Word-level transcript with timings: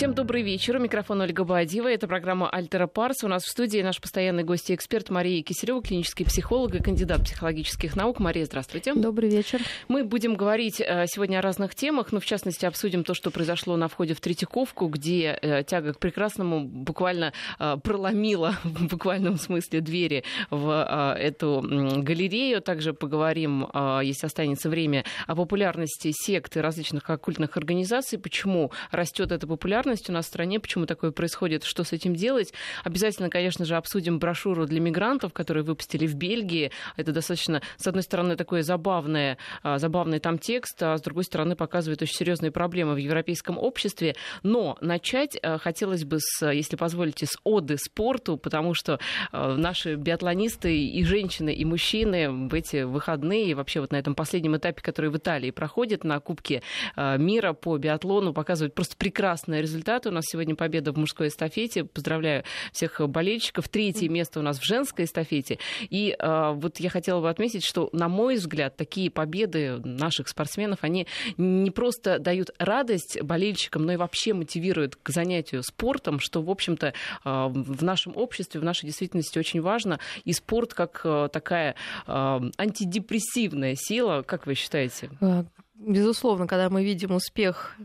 Всем 0.00 0.14
добрый 0.14 0.40
вечер. 0.40 0.76
У 0.76 0.78
микрофона 0.78 1.24
Ольга 1.24 1.44
Бадьева. 1.44 1.86
Это 1.86 2.08
программа 2.08 2.48
«Альтера 2.48 2.86
Парс». 2.86 3.22
У 3.22 3.28
нас 3.28 3.42
в 3.42 3.50
студии 3.50 3.82
наш 3.82 4.00
постоянный 4.00 4.44
гость 4.44 4.70
и 4.70 4.74
эксперт 4.74 5.10
Мария 5.10 5.42
Киселева, 5.42 5.82
клинический 5.82 6.24
психолог 6.24 6.74
и 6.74 6.82
кандидат 6.82 7.24
психологических 7.24 7.94
наук. 7.96 8.18
Мария, 8.18 8.46
здравствуйте. 8.46 8.94
Добрый 8.94 9.28
вечер. 9.28 9.60
Мы 9.88 10.04
будем 10.04 10.36
говорить 10.36 10.80
э, 10.80 11.04
сегодня 11.06 11.40
о 11.40 11.42
разных 11.42 11.74
темах, 11.74 12.12
но 12.12 12.20
в 12.20 12.24
частности 12.24 12.64
обсудим 12.64 13.04
то, 13.04 13.12
что 13.12 13.30
произошло 13.30 13.76
на 13.76 13.88
входе 13.88 14.14
в 14.14 14.22
Третьяковку, 14.22 14.86
где 14.86 15.38
э, 15.38 15.64
тяга 15.64 15.92
к 15.92 15.98
прекрасному 15.98 16.64
буквально 16.64 17.34
э, 17.58 17.76
проломила 17.84 18.54
в 18.64 18.86
буквальном 18.86 19.36
смысле 19.36 19.82
двери 19.82 20.24
в 20.48 21.14
эту 21.20 21.60
галерею. 21.62 22.62
Также 22.62 22.94
поговорим, 22.94 23.68
если 24.02 24.24
останется 24.24 24.70
время, 24.70 25.04
о 25.26 25.36
популярности 25.36 26.10
сект 26.14 26.56
и 26.56 26.60
различных 26.60 27.10
оккультных 27.10 27.58
организаций, 27.58 28.18
почему 28.18 28.72
растет 28.92 29.30
эта 29.30 29.46
популярность 29.46 29.89
популярность 29.90 30.08
у 30.08 30.12
нас 30.12 30.26
в 30.26 30.28
стране, 30.28 30.60
почему 30.60 30.86
такое 30.86 31.10
происходит, 31.10 31.64
что 31.64 31.82
с 31.82 31.92
этим 31.92 32.14
делать. 32.14 32.52
Обязательно, 32.84 33.28
конечно 33.28 33.64
же, 33.64 33.76
обсудим 33.76 34.20
брошюру 34.20 34.66
для 34.66 34.80
мигрантов, 34.80 35.32
которую 35.32 35.64
выпустили 35.64 36.06
в 36.06 36.14
Бельгии. 36.14 36.70
Это 36.96 37.12
достаточно, 37.12 37.60
с 37.76 37.86
одной 37.88 38.02
стороны, 38.04 38.36
такое 38.36 38.62
забавное, 38.62 39.36
а, 39.62 39.78
забавный 39.78 40.20
там 40.20 40.38
текст, 40.38 40.80
а 40.82 40.96
с 40.96 41.02
другой 41.02 41.24
стороны, 41.24 41.56
показывает 41.56 42.02
очень 42.02 42.14
серьезные 42.14 42.52
проблемы 42.52 42.94
в 42.94 42.98
европейском 42.98 43.58
обществе. 43.58 44.14
Но 44.44 44.76
начать 44.80 45.36
а, 45.42 45.58
хотелось 45.58 46.04
бы, 46.04 46.18
с, 46.20 46.48
если 46.52 46.76
позволите, 46.76 47.26
с 47.26 47.36
оды 47.42 47.76
спорту, 47.76 48.36
потому 48.36 48.74
что 48.74 49.00
а, 49.32 49.56
наши 49.56 49.96
биатлонисты 49.96 50.86
и 50.86 51.04
женщины, 51.04 51.52
и 51.52 51.64
мужчины 51.64 52.30
в 52.30 52.54
эти 52.54 52.84
выходные, 52.84 53.56
вообще 53.56 53.80
вот 53.80 53.90
на 53.90 53.96
этом 53.96 54.14
последнем 54.14 54.56
этапе, 54.56 54.82
который 54.82 55.10
в 55.10 55.16
Италии 55.16 55.50
проходит 55.50 56.04
на 56.04 56.20
Кубке 56.20 56.62
мира 56.96 57.54
по 57.54 57.76
биатлону, 57.76 58.32
показывают 58.32 58.74
просто 58.74 58.96
прекрасный 58.96 59.60
результат 59.60 59.79
результаты. 59.80 60.10
У 60.10 60.12
нас 60.12 60.24
сегодня 60.26 60.54
победа 60.54 60.92
в 60.92 60.98
мужской 60.98 61.28
эстафете. 61.28 61.84
Поздравляю 61.84 62.44
всех 62.72 63.00
болельщиков. 63.08 63.68
Третье 63.68 64.08
место 64.08 64.40
у 64.40 64.42
нас 64.42 64.58
в 64.58 64.64
женской 64.64 65.06
эстафете. 65.06 65.58
И 65.88 66.14
э, 66.18 66.52
вот 66.54 66.78
я 66.80 66.90
хотела 66.90 67.20
бы 67.20 67.30
отметить, 67.30 67.64
что, 67.64 67.88
на 67.92 68.08
мой 68.08 68.36
взгляд, 68.36 68.76
такие 68.76 69.10
победы 69.10 69.78
наших 69.82 70.28
спортсменов, 70.28 70.80
они 70.82 71.06
не 71.38 71.70
просто 71.70 72.18
дают 72.18 72.50
радость 72.58 73.20
болельщикам, 73.22 73.86
но 73.86 73.92
и 73.92 73.96
вообще 73.96 74.34
мотивируют 74.34 74.96
к 74.96 75.08
занятию 75.10 75.62
спортом, 75.62 76.20
что, 76.20 76.42
в 76.42 76.50
общем-то, 76.50 76.88
э, 76.88 76.92
в 77.24 77.82
нашем 77.82 78.16
обществе, 78.16 78.60
в 78.60 78.64
нашей 78.64 78.86
действительности 78.86 79.38
очень 79.38 79.62
важно. 79.62 79.98
И 80.24 80.32
спорт 80.32 80.74
как 80.74 81.00
э, 81.04 81.28
такая 81.32 81.74
э, 82.06 82.40
антидепрессивная 82.58 83.76
сила, 83.76 84.22
как 84.22 84.46
вы 84.46 84.54
считаете? 84.54 85.10
Э, 85.20 85.44
безусловно, 85.74 86.46
когда 86.46 86.68
мы 86.68 86.84
видим 86.84 87.12
успех 87.12 87.76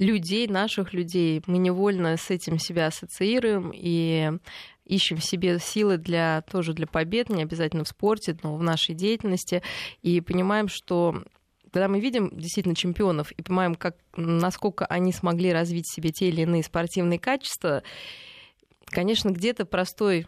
людей, 0.00 0.48
наших 0.48 0.92
людей. 0.94 1.42
Мы 1.46 1.58
невольно 1.58 2.16
с 2.16 2.30
этим 2.30 2.58
себя 2.58 2.86
ассоциируем 2.86 3.70
и 3.74 4.32
ищем 4.86 5.18
в 5.18 5.24
себе 5.24 5.58
силы 5.60 5.98
для, 5.98 6.42
тоже 6.50 6.72
для 6.72 6.86
побед, 6.86 7.28
не 7.28 7.42
обязательно 7.42 7.84
в 7.84 7.88
спорте, 7.88 8.36
но 8.42 8.56
в 8.56 8.62
нашей 8.62 8.94
деятельности, 8.94 9.62
и 10.02 10.20
понимаем, 10.20 10.68
что 10.68 11.22
когда 11.70 11.86
мы 11.86 12.00
видим 12.00 12.30
действительно 12.36 12.74
чемпионов 12.74 13.30
и 13.32 13.42
понимаем, 13.42 13.76
как, 13.76 13.96
насколько 14.16 14.86
они 14.86 15.12
смогли 15.12 15.52
развить 15.52 15.86
в 15.86 15.94
себе 15.94 16.10
те 16.10 16.28
или 16.28 16.40
иные 16.40 16.64
спортивные 16.64 17.20
качества, 17.20 17.84
конечно, 18.86 19.28
где-то 19.28 19.66
простой 19.66 20.26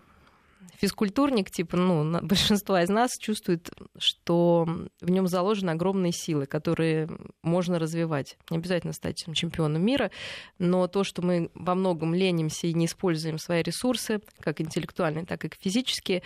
физкультурник, 0.77 1.51
типа, 1.51 1.77
ну, 1.77 2.21
большинство 2.23 2.79
из 2.79 2.89
нас 2.89 3.11
чувствует, 3.19 3.71
что 3.99 4.67
в 5.01 5.11
нем 5.11 5.27
заложены 5.27 5.71
огромные 5.71 6.13
силы, 6.13 6.47
которые 6.47 7.09
можно 7.43 7.79
развивать. 7.79 8.37
Не 8.51 8.59
обязательно 8.59 8.93
стать 8.93 9.25
чемпионом 9.35 9.85
мира, 9.85 10.11
но 10.59 10.87
то, 10.87 11.05
что 11.05 11.23
мы 11.23 11.51
во 11.55 11.75
многом 11.75 12.15
ленимся 12.15 12.67
и 12.67 12.75
не 12.75 12.87
используем 12.87 13.39
свои 13.39 13.63
ресурсы, 13.63 14.21
как 14.41 14.61
интеллектуальные, 14.61 15.25
так 15.25 15.45
и 15.45 15.51
физические, 15.61 16.23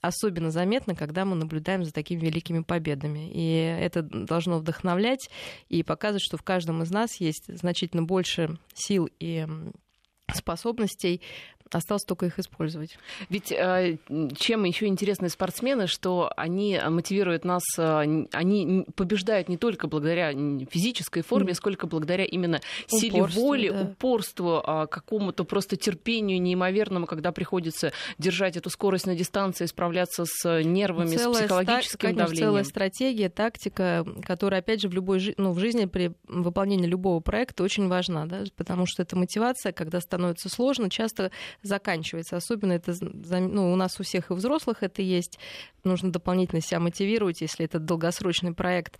особенно 0.00 0.50
заметно, 0.50 0.94
когда 0.94 1.24
мы 1.24 1.36
наблюдаем 1.36 1.84
за 1.84 1.92
такими 1.92 2.20
великими 2.20 2.60
победами. 2.60 3.30
И 3.32 3.54
это 3.80 4.02
должно 4.02 4.58
вдохновлять 4.58 5.30
и 5.68 5.82
показывать, 5.82 6.22
что 6.22 6.36
в 6.36 6.42
каждом 6.42 6.82
из 6.82 6.90
нас 6.90 7.16
есть 7.20 7.44
значительно 7.48 8.02
больше 8.02 8.58
сил 8.74 9.08
и 9.18 9.46
способностей 10.34 11.22
Осталось 11.72 12.04
только 12.04 12.26
их 12.26 12.38
использовать. 12.38 12.98
Ведь 13.28 13.50
э, 13.50 13.96
чем 14.36 14.64
еще 14.64 14.86
интересны 14.86 15.28
спортсмены, 15.28 15.86
что 15.86 16.30
они 16.36 16.80
мотивируют 16.88 17.44
нас, 17.44 17.62
э, 17.76 18.26
они 18.32 18.84
побеждают 18.94 19.48
не 19.48 19.56
только 19.56 19.88
благодаря 19.88 20.32
физической 20.70 21.22
форме, 21.22 21.54
сколько 21.54 21.86
благодаря 21.86 22.24
именно 22.24 22.60
силе 22.86 23.24
воли, 23.24 23.70
да. 23.70 23.82
упорству, 23.82 24.62
а, 24.64 24.86
какому-то 24.86 25.44
просто 25.44 25.76
терпению 25.76 26.40
неимоверному, 26.40 27.06
когда 27.06 27.32
приходится 27.32 27.92
держать 28.18 28.56
эту 28.56 28.70
скорость 28.70 29.06
на 29.06 29.14
дистанции, 29.14 29.66
справляться 29.66 30.24
с 30.24 30.62
нервами, 30.62 31.16
целая 31.16 31.34
с 31.34 31.38
психологическим 31.46 32.10
ста- 32.10 32.18
давлением. 32.18 32.48
Целая 32.48 32.64
стратегия, 32.64 33.28
тактика, 33.28 34.06
которая, 34.24 34.60
опять 34.60 34.80
же, 34.82 34.88
в 34.88 34.94
любой 34.94 35.34
ну, 35.36 35.52
в 35.52 35.58
жизни 35.58 35.86
при 35.86 36.12
выполнении 36.28 36.86
любого 36.86 37.20
проекта 37.20 37.64
очень 37.64 37.88
важна, 37.88 38.26
да, 38.26 38.44
потому 38.56 38.86
что 38.86 39.02
эта 39.02 39.16
мотивация, 39.16 39.72
когда 39.72 40.00
становится 40.00 40.48
сложно, 40.48 40.90
часто 40.90 41.30
заканчивается. 41.62 42.36
Особенно 42.36 42.72
это 42.72 42.94
ну, 43.00 43.72
у 43.72 43.76
нас 43.76 43.98
у 44.00 44.02
всех 44.02 44.30
и 44.30 44.34
взрослых 44.34 44.82
это 44.82 45.02
есть. 45.02 45.38
Нужно 45.84 46.10
дополнительно 46.10 46.60
себя 46.60 46.80
мотивировать, 46.80 47.40
если 47.40 47.64
это 47.64 47.78
долгосрочный 47.78 48.54
проект. 48.54 48.98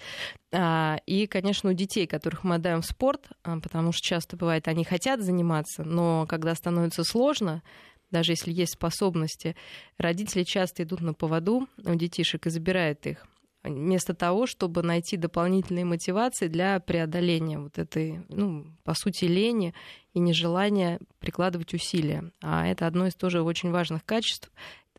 А, 0.52 0.98
и, 1.06 1.26
конечно, 1.26 1.70
у 1.70 1.72
детей, 1.72 2.06
которых 2.06 2.44
мы 2.44 2.56
отдаем 2.56 2.82
в 2.82 2.86
спорт, 2.86 3.28
а, 3.42 3.58
потому 3.60 3.92
что 3.92 4.02
часто 4.02 4.36
бывает, 4.36 4.68
они 4.68 4.84
хотят 4.84 5.20
заниматься, 5.20 5.84
но 5.84 6.26
когда 6.28 6.54
становится 6.54 7.04
сложно, 7.04 7.62
даже 8.10 8.32
если 8.32 8.52
есть 8.52 8.74
способности, 8.74 9.56
родители 9.98 10.44
часто 10.44 10.84
идут 10.84 11.00
на 11.00 11.12
поводу 11.12 11.68
у 11.78 11.94
детишек 11.94 12.46
и 12.46 12.50
забирают 12.50 13.06
их 13.06 13.26
вместо 13.74 14.14
того, 14.14 14.46
чтобы 14.46 14.82
найти 14.82 15.16
дополнительные 15.16 15.84
мотивации 15.84 16.48
для 16.48 16.80
преодоления 16.80 17.58
вот 17.58 17.78
этой, 17.78 18.20
ну, 18.28 18.66
по 18.84 18.94
сути, 18.94 19.24
лени 19.24 19.74
и 20.14 20.18
нежелания 20.18 21.00
прикладывать 21.18 21.74
усилия. 21.74 22.30
А 22.42 22.66
это 22.66 22.86
одно 22.86 23.06
из 23.06 23.14
тоже 23.14 23.42
очень 23.42 23.70
важных 23.70 24.04
качеств. 24.04 24.50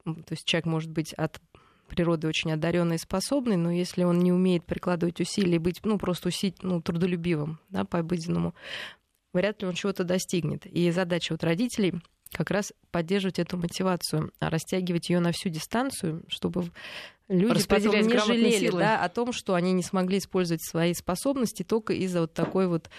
То 0.03 0.31
есть 0.31 0.45
человек 0.45 0.65
может 0.65 0.91
быть 0.91 1.13
от 1.13 1.41
природы 1.87 2.27
очень 2.27 2.51
одаренный 2.51 2.95
и 2.95 2.99
способный, 2.99 3.55
но 3.55 3.71
если 3.71 4.03
он 4.03 4.19
не 4.19 4.31
умеет 4.31 4.65
прикладывать 4.65 5.19
усилия, 5.19 5.59
быть 5.59 5.79
ну, 5.83 5.97
просто 5.97 6.29
усить, 6.29 6.61
ну, 6.61 6.81
трудолюбивым 6.81 7.59
да, 7.69 7.85
по 7.85 7.99
обыденному, 7.99 8.53
вряд 9.33 9.61
ли 9.61 9.67
он 9.67 9.73
чего-то 9.73 10.03
достигнет. 10.03 10.65
И 10.65 10.91
задача 10.91 11.33
вот 11.33 11.43
родителей 11.43 11.93
как 12.31 12.51
раз 12.51 12.73
поддерживать 12.91 13.39
эту 13.39 13.57
мотивацию, 13.57 14.31
растягивать 14.39 15.09
ее 15.09 15.19
на 15.19 15.31
всю 15.31 15.49
дистанцию, 15.49 16.23
чтобы 16.27 16.71
люди 17.29 17.67
потом 17.67 17.95
не 17.95 18.17
жалели 18.17 18.71
да, 18.71 19.03
о 19.03 19.09
том, 19.09 19.33
что 19.33 19.53
они 19.53 19.73
не 19.73 19.83
смогли 19.83 20.17
использовать 20.17 20.63
свои 20.63 20.93
способности 20.93 21.63
только 21.63 21.93
из-за 21.93 22.21
вот 22.21 22.33
такой 22.33 22.67
вот 22.67 22.89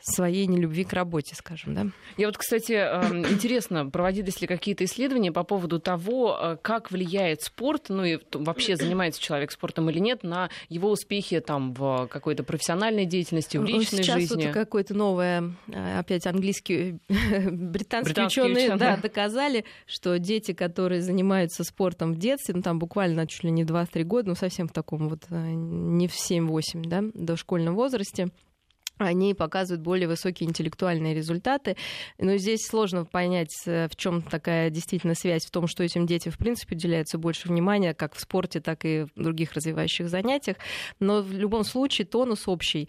своей 0.00 0.46
нелюбви 0.46 0.84
к 0.84 0.92
работе, 0.92 1.34
скажем, 1.34 1.74
да? 1.74 1.86
Я 2.16 2.26
вот, 2.26 2.36
кстати, 2.36 2.72
эм, 2.72 3.26
интересно, 3.26 3.86
проводились 3.86 4.40
ли 4.40 4.46
какие-то 4.46 4.84
исследования 4.84 5.32
по 5.32 5.42
поводу 5.42 5.80
того, 5.80 6.38
э, 6.40 6.56
как 6.62 6.90
влияет 6.90 7.42
спорт, 7.42 7.86
ну 7.88 8.04
и 8.04 8.18
вообще 8.32 8.76
занимается 8.76 9.20
человек 9.20 9.50
спортом 9.50 9.90
или 9.90 9.98
нет, 9.98 10.22
на 10.22 10.50
его 10.68 10.90
успехи 10.90 11.40
там 11.40 11.72
в 11.72 12.06
какой-то 12.08 12.44
профессиональной 12.44 13.04
деятельности, 13.04 13.56
в 13.56 13.64
личной 13.64 14.02
Сейчас 14.02 14.20
жизни? 14.20 14.36
Сейчас 14.36 14.46
вот 14.46 14.54
какое-то 14.54 14.94
новое, 14.94 15.54
э, 15.68 15.98
опять 15.98 16.26
английские, 16.26 16.98
британские, 17.08 18.26
ученые, 18.26 18.66
ученые 18.66 18.76
да, 18.76 18.96
доказали, 19.02 19.64
что 19.86 20.18
дети, 20.18 20.52
которые 20.52 21.02
занимаются 21.02 21.64
спортом 21.64 22.12
в 22.12 22.18
детстве, 22.18 22.54
ну 22.54 22.62
там 22.62 22.78
буквально 22.78 23.26
чуть 23.26 23.44
ли 23.44 23.50
не 23.50 23.64
2-3 23.64 24.04
года, 24.04 24.28
ну 24.28 24.34
совсем 24.34 24.68
в 24.68 24.72
таком 24.72 25.08
вот, 25.08 25.24
э, 25.30 25.34
не 25.36 26.06
в 26.06 26.14
7-8, 26.14 26.86
да, 26.86 27.02
дошкольном 27.14 27.74
возрасте, 27.74 28.28
они 28.98 29.34
показывают 29.34 29.82
более 29.82 30.08
высокие 30.08 30.48
интеллектуальные 30.48 31.14
результаты. 31.14 31.76
Но 32.18 32.36
здесь 32.36 32.66
сложно 32.66 33.04
понять, 33.04 33.54
э, 33.66 33.88
в 33.88 33.96
чем 33.96 34.22
такая 34.22 34.70
действительно 34.70 35.14
связь, 35.14 35.44
в 35.44 35.50
том, 35.50 35.66
что 35.66 35.82
этим 35.82 36.06
детям, 36.06 36.32
в 36.32 36.38
принципе, 36.38 36.76
уделяется 36.76 37.18
больше 37.18 37.48
внимания, 37.48 37.94
как 37.94 38.14
в 38.14 38.20
спорте, 38.20 38.60
так 38.60 38.84
и 38.84 39.06
в 39.14 39.22
других 39.22 39.52
развивающих 39.52 40.08
занятиях. 40.08 40.56
Но 41.00 41.22
в 41.22 41.32
любом 41.32 41.64
случае 41.64 42.06
тонус 42.06 42.48
общий, 42.48 42.88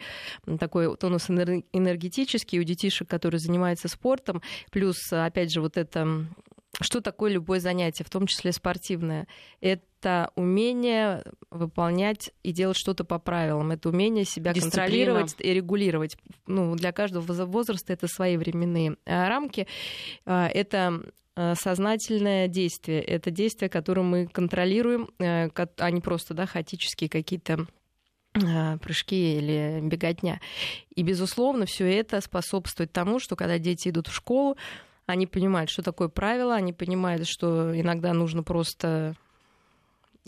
такой 0.59 0.95
тонус 0.98 1.30
энергетический 1.30 2.60
у 2.60 2.63
детишек, 2.63 3.10
которые 3.10 3.39
занимаются 3.39 3.88
спортом, 3.88 4.42
плюс, 4.71 4.98
опять 5.12 5.51
же, 5.51 5.62
вот 5.62 5.77
это 5.77 6.27
что 6.81 7.01
такое 7.01 7.31
любое 7.31 7.59
занятие, 7.59 8.03
в 8.03 8.09
том 8.09 8.27
числе 8.27 8.51
спортивное? 8.51 9.27
Это 9.62 10.31
умение 10.35 11.24
выполнять 11.50 12.31
и 12.44 12.51
делать 12.51 12.77
что-то 12.77 13.03
по 13.03 13.18
правилам. 13.18 13.71
Это 13.71 13.89
умение 13.89 14.25
себя 14.25 14.53
Дисциплина. 14.53 14.85
контролировать 14.85 15.35
и 15.39 15.53
регулировать. 15.53 16.18
Ну, 16.45 16.75
для 16.75 16.91
каждого 16.91 17.24
возраста 17.45 17.94
это 17.94 18.07
свои 18.07 18.38
временные 18.38 18.97
а, 19.06 19.27
рамки. 19.27 19.68
А, 20.25 20.47
это 20.47 21.01
а, 21.35 21.56
сознательное 21.56 22.47
действие. 22.47 23.01
Это 23.01 23.31
действие, 23.31 23.69
которое 23.69 24.03
мы 24.03 24.27
контролируем, 24.27 25.09
а 25.19 25.91
не 25.91 26.01
просто 26.01 26.35
да, 26.35 26.45
хаотические 26.45 27.09
какие-то 27.09 27.65
прыжки 28.81 29.38
или 29.38 29.79
беготня. 29.81 30.39
И, 30.95 31.01
безусловно, 31.01 31.65
все 31.65 31.91
это 31.91 32.21
способствует 32.21 32.91
тому, 32.91 33.19
что 33.19 33.35
когда 33.35 33.57
дети 33.57 33.89
идут 33.89 34.09
в 34.09 34.13
школу, 34.13 34.57
они 35.07 35.25
понимают, 35.25 35.69
что 35.69 35.81
такое 35.81 36.09
правило, 36.09 36.54
они 36.54 36.74
понимают, 36.74 37.27
что 37.27 37.77
иногда 37.80 38.13
нужно 38.13 38.44
просто 38.44 39.15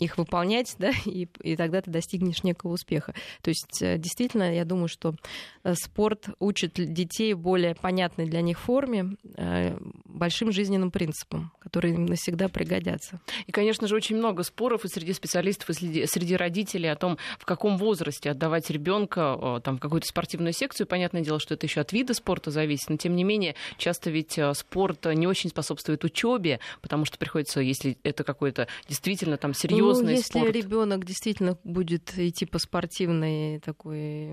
их 0.00 0.18
выполнять, 0.18 0.74
да, 0.78 0.90
и, 1.04 1.28
и 1.42 1.56
тогда 1.56 1.80
ты 1.80 1.90
достигнешь 1.90 2.42
некого 2.42 2.72
успеха. 2.72 3.14
То 3.42 3.50
есть, 3.50 3.82
э, 3.82 3.98
действительно, 3.98 4.54
я 4.54 4.64
думаю, 4.64 4.88
что 4.88 5.14
э, 5.62 5.74
спорт 5.74 6.28
учит 6.38 6.72
детей 6.74 7.34
более 7.34 7.74
понятной 7.74 8.26
для 8.26 8.40
них 8.40 8.58
форме, 8.58 9.16
э, 9.36 9.76
большим 10.04 10.52
жизненным 10.52 10.90
принципам, 10.90 11.52
которые 11.60 11.94
им 11.94 12.06
навсегда 12.06 12.48
пригодятся. 12.48 13.20
И, 13.46 13.52
конечно 13.52 13.86
же, 13.86 13.94
очень 13.94 14.16
много 14.16 14.42
споров 14.42 14.84
и 14.84 14.88
среди 14.88 15.12
специалистов, 15.12 15.70
и 15.70 15.74
среди, 15.74 16.06
среди 16.06 16.36
родителей 16.36 16.90
о 16.90 16.96
том, 16.96 17.18
в 17.38 17.44
каком 17.44 17.76
возрасте 17.76 18.30
отдавать 18.30 18.70
ребенка 18.70 19.60
там, 19.62 19.76
в 19.76 19.80
какую-то 19.80 20.06
спортивную 20.06 20.52
секцию. 20.52 20.86
Понятное 20.86 21.22
дело, 21.22 21.38
что 21.38 21.54
это 21.54 21.66
еще 21.66 21.80
от 21.80 21.92
вида 21.92 22.14
спорта 22.14 22.50
зависит, 22.50 22.88
но 22.88 22.96
тем 22.96 23.14
не 23.14 23.24
менее, 23.24 23.54
часто 23.76 24.10
ведь 24.10 24.38
спорт 24.54 25.04
не 25.06 25.26
очень 25.26 25.50
способствует 25.50 26.04
учебе, 26.04 26.60
потому 26.80 27.04
что 27.04 27.18
приходится, 27.18 27.60
если 27.60 27.98
это 28.02 28.24
какой-то 28.24 28.66
действительно 28.88 29.36
там 29.36 29.52
серьезный 29.94 30.12
ну, 30.12 30.18
если 30.18 30.38
спорт. 30.38 30.54
ребенок 30.54 31.04
действительно 31.04 31.58
будет 31.64 32.16
идти 32.18 32.46
по 32.46 32.58
спортивной 32.58 33.60
такой 33.60 34.30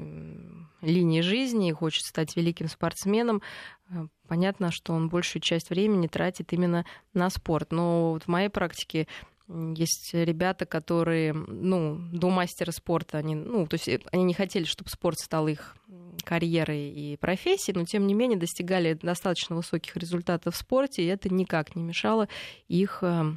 линии 0.82 1.22
жизни 1.22 1.70
и 1.70 1.74
хочет 1.74 2.06
стать 2.06 2.36
великим 2.36 2.68
спортсменом, 2.68 3.42
э, 3.90 4.08
понятно, 4.28 4.72
что 4.72 4.94
он 4.94 5.10
большую 5.10 5.42
часть 5.42 5.70
времени 5.70 6.08
тратит 6.08 6.54
именно 6.54 6.86
на 7.14 7.30
спорт. 7.30 7.72
Но 7.72 8.12
вот 8.14 8.24
в 8.24 8.28
моей 8.28 8.50
практике 8.50 9.08
есть 9.48 10.14
ребята, 10.14 10.66
которые, 10.66 11.34
ну, 11.34 11.98
до 12.12 12.30
мастера 12.30 12.72
спорта, 12.72 13.18
они, 13.18 13.36
ну, 13.36 13.66
то 13.66 13.76
есть 13.76 14.04
они 14.12 14.24
не 14.24 14.34
хотели, 14.34 14.66
чтобы 14.66 14.90
спорт 14.90 15.18
стал 15.20 15.48
их 15.48 15.78
карьерой 16.26 16.90
и 16.90 17.16
профессией, 17.16 17.78
но 17.78 17.86
тем 17.86 18.08
не 18.08 18.14
менее 18.14 18.38
достигали 18.38 18.94
достаточно 18.94 19.56
высоких 19.56 19.96
результатов 19.96 20.56
в 20.56 20.58
спорте, 20.58 21.04
и 21.04 21.08
это 21.08 21.34
никак 21.34 21.76
не 21.76 21.84
мешало 21.84 22.28
их 22.68 23.00
э, 23.02 23.36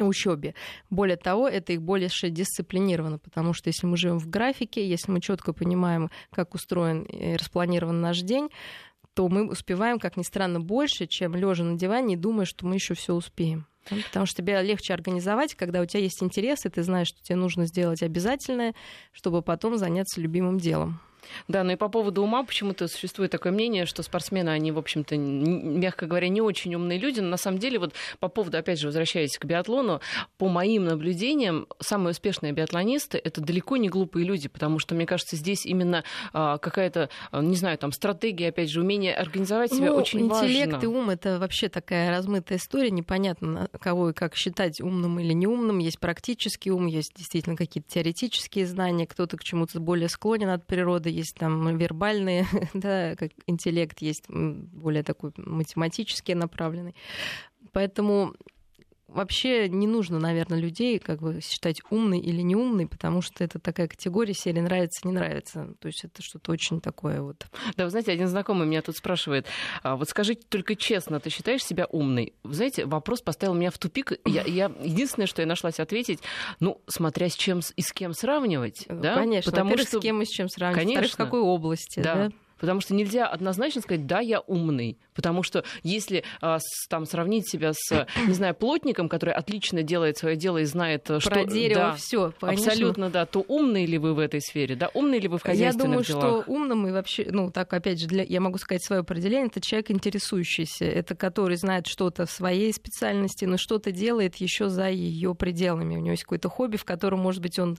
учебе. 0.00 0.54
Более 0.90 1.16
того, 1.16 1.48
это 1.48 1.72
их 1.72 1.82
больше 1.82 2.30
дисциплинировано, 2.30 3.18
потому 3.18 3.52
что 3.52 3.68
если 3.68 3.86
мы 3.86 3.96
живем 3.96 4.18
в 4.18 4.28
графике, 4.28 4.88
если 4.88 5.10
мы 5.10 5.20
четко 5.20 5.52
понимаем, 5.52 6.10
как 6.30 6.54
устроен 6.54 7.02
и 7.02 7.36
распланирован 7.36 8.00
наш 8.00 8.20
день, 8.20 8.48
то 9.14 9.28
мы 9.28 9.48
успеваем, 9.48 9.98
как 9.98 10.16
ни 10.16 10.22
странно, 10.22 10.60
больше, 10.60 11.06
чем 11.06 11.34
лежа 11.34 11.64
на 11.64 11.76
диване 11.76 12.14
и 12.14 12.16
думая, 12.16 12.46
что 12.46 12.66
мы 12.66 12.74
еще 12.74 12.94
все 12.94 13.14
успеем. 13.14 13.66
Потому 13.88 14.26
что 14.26 14.42
тебе 14.42 14.62
легче 14.62 14.94
организовать, 14.94 15.54
когда 15.54 15.80
у 15.80 15.86
тебя 15.86 16.02
есть 16.02 16.22
интерес, 16.22 16.64
и 16.64 16.68
ты 16.68 16.82
знаешь, 16.82 17.08
что 17.08 17.22
тебе 17.22 17.36
нужно 17.36 17.66
сделать 17.66 18.02
обязательное, 18.02 18.74
чтобы 19.10 19.42
потом 19.42 19.76
заняться 19.76 20.20
любимым 20.20 20.58
делом. 20.58 21.00
Да, 21.48 21.64
ну 21.64 21.72
и 21.72 21.76
по 21.76 21.88
поводу 21.88 22.22
ума 22.22 22.44
почему-то 22.44 22.88
существует 22.88 23.30
такое 23.30 23.52
мнение, 23.52 23.86
что 23.86 24.02
спортсмены, 24.02 24.50
они, 24.50 24.72
в 24.72 24.78
общем-то, 24.78 25.16
мягко 25.16 26.06
говоря, 26.06 26.28
не 26.28 26.40
очень 26.40 26.74
умные 26.74 26.98
люди. 26.98 27.20
Но 27.20 27.28
на 27.28 27.36
самом 27.36 27.58
деле, 27.58 27.78
вот 27.78 27.94
по 28.18 28.28
поводу, 28.28 28.58
опять 28.58 28.78
же, 28.78 28.86
возвращаясь 28.86 29.38
к 29.38 29.44
биатлону, 29.44 30.00
по 30.38 30.48
моим 30.48 30.84
наблюдениям, 30.84 31.66
самые 31.80 32.12
успешные 32.12 32.52
биатлонисты— 32.52 33.18
это 33.24 33.40
далеко 33.40 33.76
не 33.76 33.88
глупые 33.88 34.24
люди, 34.24 34.48
потому 34.48 34.78
что, 34.78 34.94
мне 34.94 35.06
кажется, 35.06 35.36
здесь 35.36 35.66
именно 35.66 36.04
а, 36.32 36.58
какая-то, 36.58 37.08
а, 37.30 37.42
не 37.42 37.56
знаю, 37.56 37.78
там, 37.78 37.92
стратегия, 37.92 38.48
опять 38.48 38.70
же, 38.70 38.80
умение 38.80 39.14
организовать 39.14 39.72
себя 39.72 39.90
ну, 39.90 39.96
очень 39.96 40.20
интеллект 40.20 40.42
важно. 40.42 40.52
Интеллект 40.52 40.84
и 40.84 40.86
ум— 40.86 41.10
это 41.10 41.38
вообще 41.38 41.68
такая 41.68 42.10
размытая 42.10 42.58
история, 42.58 42.90
непонятно, 42.90 43.68
кого 43.80 44.10
и 44.10 44.12
как 44.12 44.34
считать 44.36 44.80
умным 44.80 45.18
или 45.18 45.32
неумным. 45.32 45.78
Есть 45.78 45.98
практический 45.98 46.70
ум, 46.70 46.86
есть 46.86 47.12
действительно 47.16 47.56
какие-то 47.56 47.88
теоретические 47.88 48.66
знания, 48.66 49.06
кто-то 49.06 49.36
к 49.36 49.44
чему-то 49.44 49.80
более 49.80 50.08
склонен 50.08 50.48
от 50.50 50.66
природы, 50.66 51.10
есть 51.12 51.36
там 51.36 51.76
вербальный 51.76 52.44
да, 52.74 53.14
как 53.16 53.30
интеллект, 53.46 54.00
есть 54.00 54.24
более 54.28 55.02
такой 55.02 55.32
математически 55.36 56.32
направленный. 56.32 56.94
Поэтому 57.72 58.34
вообще 59.12 59.68
не 59.68 59.86
нужно, 59.86 60.18
наверное, 60.18 60.58
людей 60.58 60.98
как 60.98 61.20
бы 61.20 61.40
считать 61.40 61.80
умный 61.90 62.18
или 62.18 62.40
неумный, 62.42 62.86
потому 62.86 63.22
что 63.22 63.44
это 63.44 63.58
такая 63.58 63.88
категория 63.88 64.34
серии 64.34 64.60
нравится, 64.60 65.06
не 65.06 65.12
нравится. 65.12 65.74
То 65.80 65.86
есть 65.86 66.04
это 66.04 66.22
что-то 66.22 66.52
очень 66.52 66.80
такое 66.80 67.22
вот. 67.22 67.46
Да, 67.76 67.84
вы 67.84 67.90
знаете, 67.90 68.12
один 68.12 68.28
знакомый 68.28 68.66
меня 68.66 68.82
тут 68.82 68.96
спрашивает, 68.96 69.46
а, 69.82 69.96
вот 69.96 70.08
скажите 70.08 70.42
только 70.48 70.76
честно, 70.76 71.20
ты 71.20 71.30
считаешь 71.30 71.64
себя 71.64 71.86
умной? 71.86 72.34
Вы 72.42 72.54
знаете, 72.54 72.84
вопрос 72.86 73.20
поставил 73.20 73.54
меня 73.54 73.70
в 73.70 73.78
тупик. 73.78 74.12
Я, 74.24 74.42
я 74.42 74.72
единственное, 74.82 75.26
что 75.26 75.42
я 75.42 75.46
нашлась 75.46 75.80
ответить, 75.80 76.20
ну, 76.60 76.80
смотря 76.86 77.28
с 77.28 77.34
чем 77.34 77.60
и 77.76 77.82
с 77.82 77.92
кем 77.92 78.14
сравнивать. 78.14 78.86
Ну, 78.88 79.00
да? 79.00 79.14
Конечно, 79.14 79.50
потому 79.50 79.76
что... 79.78 79.98
с 79.98 80.02
кем 80.02 80.22
и 80.22 80.24
с 80.24 80.28
чем 80.28 80.48
сравнивать, 80.48 80.84
Конечно. 80.84 81.14
в 81.14 81.16
какой 81.16 81.40
области. 81.40 82.00
Да. 82.00 82.14
да? 82.14 82.30
Потому 82.62 82.80
что 82.80 82.94
нельзя 82.94 83.26
однозначно 83.26 83.80
сказать, 83.80 84.06
да, 84.06 84.20
я 84.20 84.38
умный. 84.38 84.96
Потому 85.14 85.42
что 85.42 85.64
если 85.82 86.22
а, 86.40 86.60
там 86.88 87.06
сравнить 87.06 87.50
себя 87.50 87.72
с, 87.74 88.06
не 88.28 88.34
знаю, 88.34 88.54
плотником, 88.54 89.08
который 89.08 89.34
отлично 89.34 89.82
делает 89.82 90.16
свое 90.16 90.36
дело 90.36 90.58
и 90.58 90.64
знает, 90.64 91.02
Про 91.02 91.18
что... 91.18 91.30
Про 91.30 91.44
дерево 91.44 91.80
да, 91.80 91.96
все, 91.96 92.32
Абсолютно, 92.40 93.10
да. 93.10 93.26
То 93.26 93.44
умный 93.48 93.84
ли 93.84 93.98
вы 93.98 94.14
в 94.14 94.20
этой 94.20 94.40
сфере, 94.40 94.76
да? 94.76 94.90
Умный 94.94 95.18
ли 95.18 95.26
вы 95.26 95.38
в 95.38 95.42
хозяйственных 95.42 95.74
Я 95.74 95.82
думаю, 95.82 96.04
делах? 96.04 96.44
что 96.44 96.52
умным 96.52 96.86
и 96.86 96.92
вообще, 96.92 97.26
ну, 97.28 97.50
так, 97.50 97.72
опять 97.72 98.00
же, 98.00 98.06
для, 98.06 98.22
я 98.22 98.40
могу 98.40 98.58
сказать 98.58 98.84
свое 98.84 99.00
определение, 99.00 99.48
это 99.48 99.60
человек 99.60 99.90
интересующийся, 99.90 100.84
это 100.84 101.16
который 101.16 101.56
знает 101.56 101.88
что-то 101.88 102.26
в 102.26 102.30
своей 102.30 102.72
специальности, 102.72 103.44
но 103.44 103.56
что-то 103.56 103.90
делает 103.90 104.36
еще 104.36 104.68
за 104.68 104.88
ее 104.88 105.34
пределами. 105.34 105.96
У 105.96 106.00
него 106.00 106.12
есть 106.12 106.22
какое-то 106.22 106.48
хобби, 106.48 106.76
в 106.76 106.84
котором, 106.84 107.18
может 107.18 107.42
быть, 107.42 107.58
он 107.58 107.76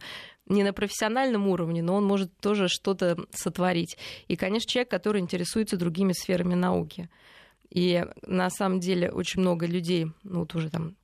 не 0.47 0.63
на 0.63 0.73
профессиональном 0.73 1.47
уровне, 1.47 1.81
но 1.81 1.95
он 1.95 2.05
может 2.05 2.35
тоже 2.37 2.67
что-то 2.67 3.17
сотворить. 3.31 3.97
И, 4.27 4.35
конечно, 4.35 4.69
человек, 4.69 4.89
который 4.89 5.21
интересуется 5.21 5.77
другими 5.77 6.13
сферами 6.13 6.53
науки. 6.53 7.09
И 7.69 8.05
на 8.21 8.49
самом 8.49 8.79
деле 8.79 9.11
очень 9.11 9.41
много 9.41 9.65
людей, 9.65 10.07
ну 10.23 10.41
вот 10.41 10.53
уже 10.53 10.69
там 10.69 10.95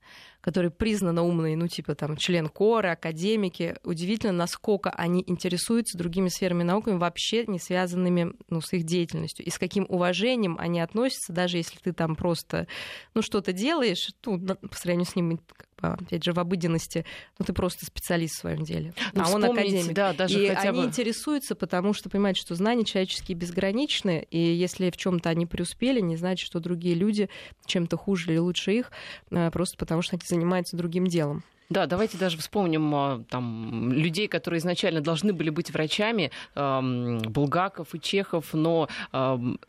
которые 0.42 0.72
признаны 0.72 1.22
умные, 1.22 1.58
ну, 1.58 1.68
типа 1.68 1.96
там 1.96 2.16
член 2.16 2.48
коры, 2.48 2.90
академики. 2.90 3.76
Удивительно, 3.84 4.34
насколько 4.34 4.90
они 4.90 5.24
интересуются 5.28 5.98
другими 5.98 6.30
сферами 6.30 6.64
науками, 6.64 6.98
вообще 6.98 7.46
не 7.46 7.60
связанными 7.60 8.34
ну, 8.50 8.62
с 8.62 8.72
их 8.74 8.84
деятельностью. 8.84 9.46
И 9.46 9.50
с 9.50 9.58
каким 9.58 9.86
уважением 9.90 10.56
они 10.58 10.80
относятся, 10.80 11.34
даже 11.34 11.58
если 11.58 11.78
ты 11.80 11.92
там 11.92 12.16
просто 12.16 12.68
ну, 13.14 13.22
что-то 13.22 13.52
делаешь, 13.52 14.12
ну, 14.26 14.40
по 14.40 14.76
сравнению 14.76 15.08
с 15.08 15.16
ним 15.16 15.40
опять 15.82 16.24
же, 16.24 16.34
в 16.34 16.40
обыденности, 16.40 17.06
ну, 17.38 17.46
ты 17.46 17.54
просто 17.54 17.86
специалист 17.86 18.36
в 18.36 18.40
своем 18.40 18.64
деле. 18.64 18.94
Ну, 19.14 19.24
а 19.26 19.30
он 19.32 19.46
академик. 19.46 19.94
Да, 19.94 20.14
даже 20.14 20.44
и 20.44 20.48
хотя 20.48 20.70
они 20.70 20.82
бы... 20.82 20.88
интересуются, 20.88 21.56
потому 21.56 21.94
что 21.94 22.10
понимают, 22.10 22.38
что 22.38 22.56
знания 22.56 22.86
человеческие 22.86 23.38
безграничны, 23.38 24.28
и 24.30 24.40
если 24.40 24.90
в 24.90 24.98
чем 24.98 25.20
то 25.20 25.30
они 25.30 25.46
преуспели, 25.46 26.00
не 26.00 26.18
значит, 26.18 26.46
что 26.46 26.60
другие 26.60 26.96
люди 26.96 27.30
чем-то 27.66 27.98
хуже 27.98 28.32
или 28.32 28.38
лучше 28.38 28.74
их, 28.74 28.92
э, 29.32 29.52
просто 29.52 29.78
потому 29.78 30.02
что 30.02 30.16
они 30.16 30.24
занимаются 30.26 30.78
другим 30.78 31.08
делом. 31.08 31.44
Да, 31.70 31.86
давайте 31.86 32.18
даже 32.18 32.38
вспомним 32.40 32.96
а, 32.96 33.24
там, 33.30 33.94
людей, 33.94 34.28
которые 34.28 34.58
изначально 34.58 35.02
должны 35.02 35.34
были 35.34 35.52
быть 35.52 35.72
врачами, 35.72 36.32
Булгаков 36.56 37.94
и 37.94 38.02
Чехов, 38.02 38.54
но 38.54 38.90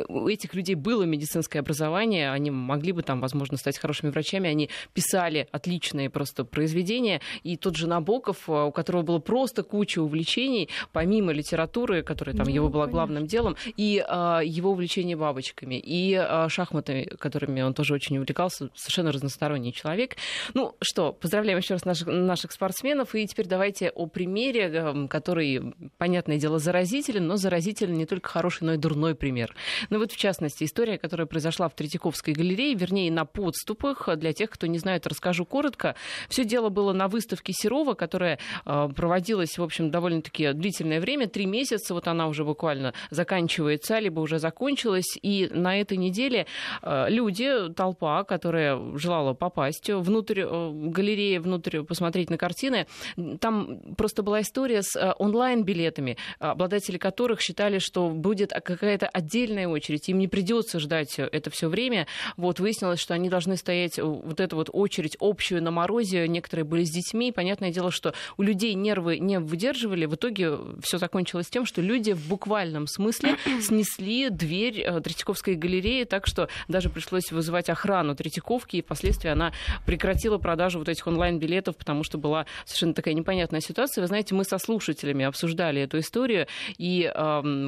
у 0.09 0.28
этих 0.28 0.54
людей 0.54 0.76
было 0.76 1.02
медицинское 1.02 1.59
образование, 1.59 2.33
они 2.33 2.50
могли 2.50 2.92
бы 2.92 3.02
там, 3.02 3.21
возможно, 3.21 3.59
стать 3.59 3.78
хорошими 3.78 4.11
врачами, 4.11 4.49
они 4.49 4.71
писали 4.95 5.47
отличные 5.52 6.09
просто 6.09 6.45
произведения, 6.45 7.21
и 7.42 7.57
тот 7.57 7.76
же 7.76 7.87
Набоков, 7.87 8.49
а, 8.49 8.64
у 8.64 8.73
которого 8.73 9.02
было 9.02 9.19
просто 9.19 9.62
куча 9.62 10.00
увлечений, 10.00 10.71
помимо 10.92 11.33
литературы, 11.33 12.02
которая 12.02 12.35
там 12.35 12.47
ну, 12.47 12.54
его 12.54 12.69
была 12.71 12.87
главным 12.87 13.26
делом, 13.26 13.57
и 13.76 14.02
а, 14.09 14.40
его 14.40 14.71
увлечение 14.71 15.16
бабочками, 15.16 15.75
и 15.75 16.19
шахматами, 16.49 17.04
которыми 17.19 17.61
он 17.61 17.75
тоже 17.75 17.92
очень 17.92 18.16
увлекался, 18.16 18.71
совершенно 18.75 19.12
разносторонний 19.12 19.73
человек. 19.73 20.16
Ну 20.54 20.75
что, 20.80 21.12
поздравляем 21.12 21.59
еще 21.59 21.75
раз 21.75 21.85
наших, 21.90 22.06
наших 22.09 22.52
спортсменов. 22.52 23.14
И 23.14 23.26
теперь 23.26 23.47
давайте 23.47 23.90
о 23.90 24.06
примере, 24.06 24.62
эм, 24.62 25.09
который, 25.09 25.75
понятное 25.99 26.38
дело, 26.38 26.59
заразителен, 26.59 27.26
но 27.26 27.37
заразителен 27.37 27.94
не 27.94 28.06
только 28.06 28.28
хороший, 28.28 28.64
но 28.64 28.75
и 28.75 28.76
дурной 28.76 29.14
пример. 29.14 29.54
Ну 29.90 29.99
вот, 29.99 30.12
в 30.12 30.16
частности, 30.16 30.64
история, 30.64 30.99
которая 30.99 31.26
произошла 31.26 31.68
в 31.68 31.75
Третьяковской 31.75 32.32
галерее, 32.32 32.75
вернее, 32.75 33.11
на 33.11 33.25
подступах. 33.25 34.09
Для 34.16 34.32
тех, 34.32 34.50
кто 34.50 34.66
не 34.66 34.78
знает, 34.78 35.06
расскажу 35.06 35.44
коротко. 35.44 35.94
Все 36.28 36.44
дело 36.44 36.68
было 36.68 36.92
на 36.92 37.09
выставке 37.09 37.52
Серова, 37.52 37.94
которая 37.94 38.38
э, 38.64 38.88
проводилась, 38.94 39.59
в 39.59 39.62
общем, 39.62 39.90
довольно-таки 39.90 40.52
длительное 40.52 41.00
время, 41.00 41.28
три 41.28 41.47
месяца. 41.47 41.94
Вот 41.94 42.09
она 42.09 42.28
уже 42.28 42.44
буквально 42.44 42.94
заканчивается, 43.11 43.99
либо 43.99 44.20
уже 44.20 44.38
закончилась. 44.38 45.18
И 45.23 45.49
на 45.52 45.80
этой 45.80 45.97
неделе 45.97 46.47
э, 46.82 47.06
люди, 47.09 47.73
толпа, 47.75 48.25
которая 48.25 48.78
желала 48.97 49.35
попасть 49.35 49.90
внутрь 49.90 50.40
э, 50.40 50.70
галереи, 50.73 51.38
внутрь 51.38 51.79
посмотреть 51.84 52.30
на 52.30 52.38
картины. 52.38 52.87
Там 53.40 53.80
просто 53.96 54.22
была 54.22 54.40
история 54.40 54.82
с 54.82 54.96
э, 54.96 55.12
онлайн-билетами, 55.18 56.16
обладатели 56.38 56.99
которых 56.99 57.40
считали, 57.40 57.78
что 57.78 58.08
будет 58.08 58.52
какая-то 58.52 59.08
отдельная 59.08 59.68
очередь, 59.68 60.08
им 60.08 60.18
не 60.18 60.28
придется 60.28 60.78
ждать 60.78 61.18
это 61.18 61.50
все 61.50 61.68
время. 61.68 62.06
Вот 62.37 62.60
выяснилось, 62.60 63.00
что 63.00 63.14
они 63.14 63.28
должны 63.28 63.56
стоять 63.56 63.99
вот 63.99 64.40
эту 64.40 64.56
вот 64.56 64.70
очередь 64.72 65.16
общую 65.20 65.62
на 65.62 65.70
морозе. 65.70 66.26
Некоторые 66.28 66.64
были 66.64 66.84
с 66.84 66.90
детьми. 66.90 67.32
Понятное 67.32 67.70
дело, 67.70 67.90
что 67.90 68.14
у 68.37 68.42
людей 68.42 68.75
нервы 68.75 69.18
не 69.18 69.38
выдерживали. 69.38 70.06
В 70.06 70.14
итоге 70.14 70.58
все 70.82 70.99
закончилось 70.99 71.49
тем, 71.49 71.66
что 71.66 71.80
люди 71.80 72.12
в 72.12 72.28
буквальном 72.28 72.87
смысле 72.87 73.37
снесли 73.60 74.30
дверь 74.30 74.80
э, 74.80 75.00
Третьяковской 75.00 75.54
галереи, 75.54 76.04
так 76.04 76.26
что 76.26 76.49
даже 76.68 76.90
пришлось 76.90 77.30
вызывать 77.32 77.68
охрану 77.68 78.14
Третьяковки, 78.14 78.76
и 78.76 78.82
впоследствии 78.82 79.30
она 79.30 79.52
прекратила 79.87 80.38
продажу 80.38 80.78
вот 80.78 80.88
этих 80.88 81.06
онлайн-билетов, 81.06 81.69
потому 81.76 82.04
что 82.04 82.18
была 82.18 82.46
совершенно 82.64 82.94
такая 82.94 83.14
непонятная 83.14 83.60
ситуация. 83.60 84.02
Вы 84.02 84.08
знаете, 84.08 84.34
мы 84.34 84.44
со 84.44 84.58
слушателями 84.58 85.24
обсуждали 85.24 85.80
эту 85.80 85.98
историю, 85.98 86.46
и, 86.78 87.10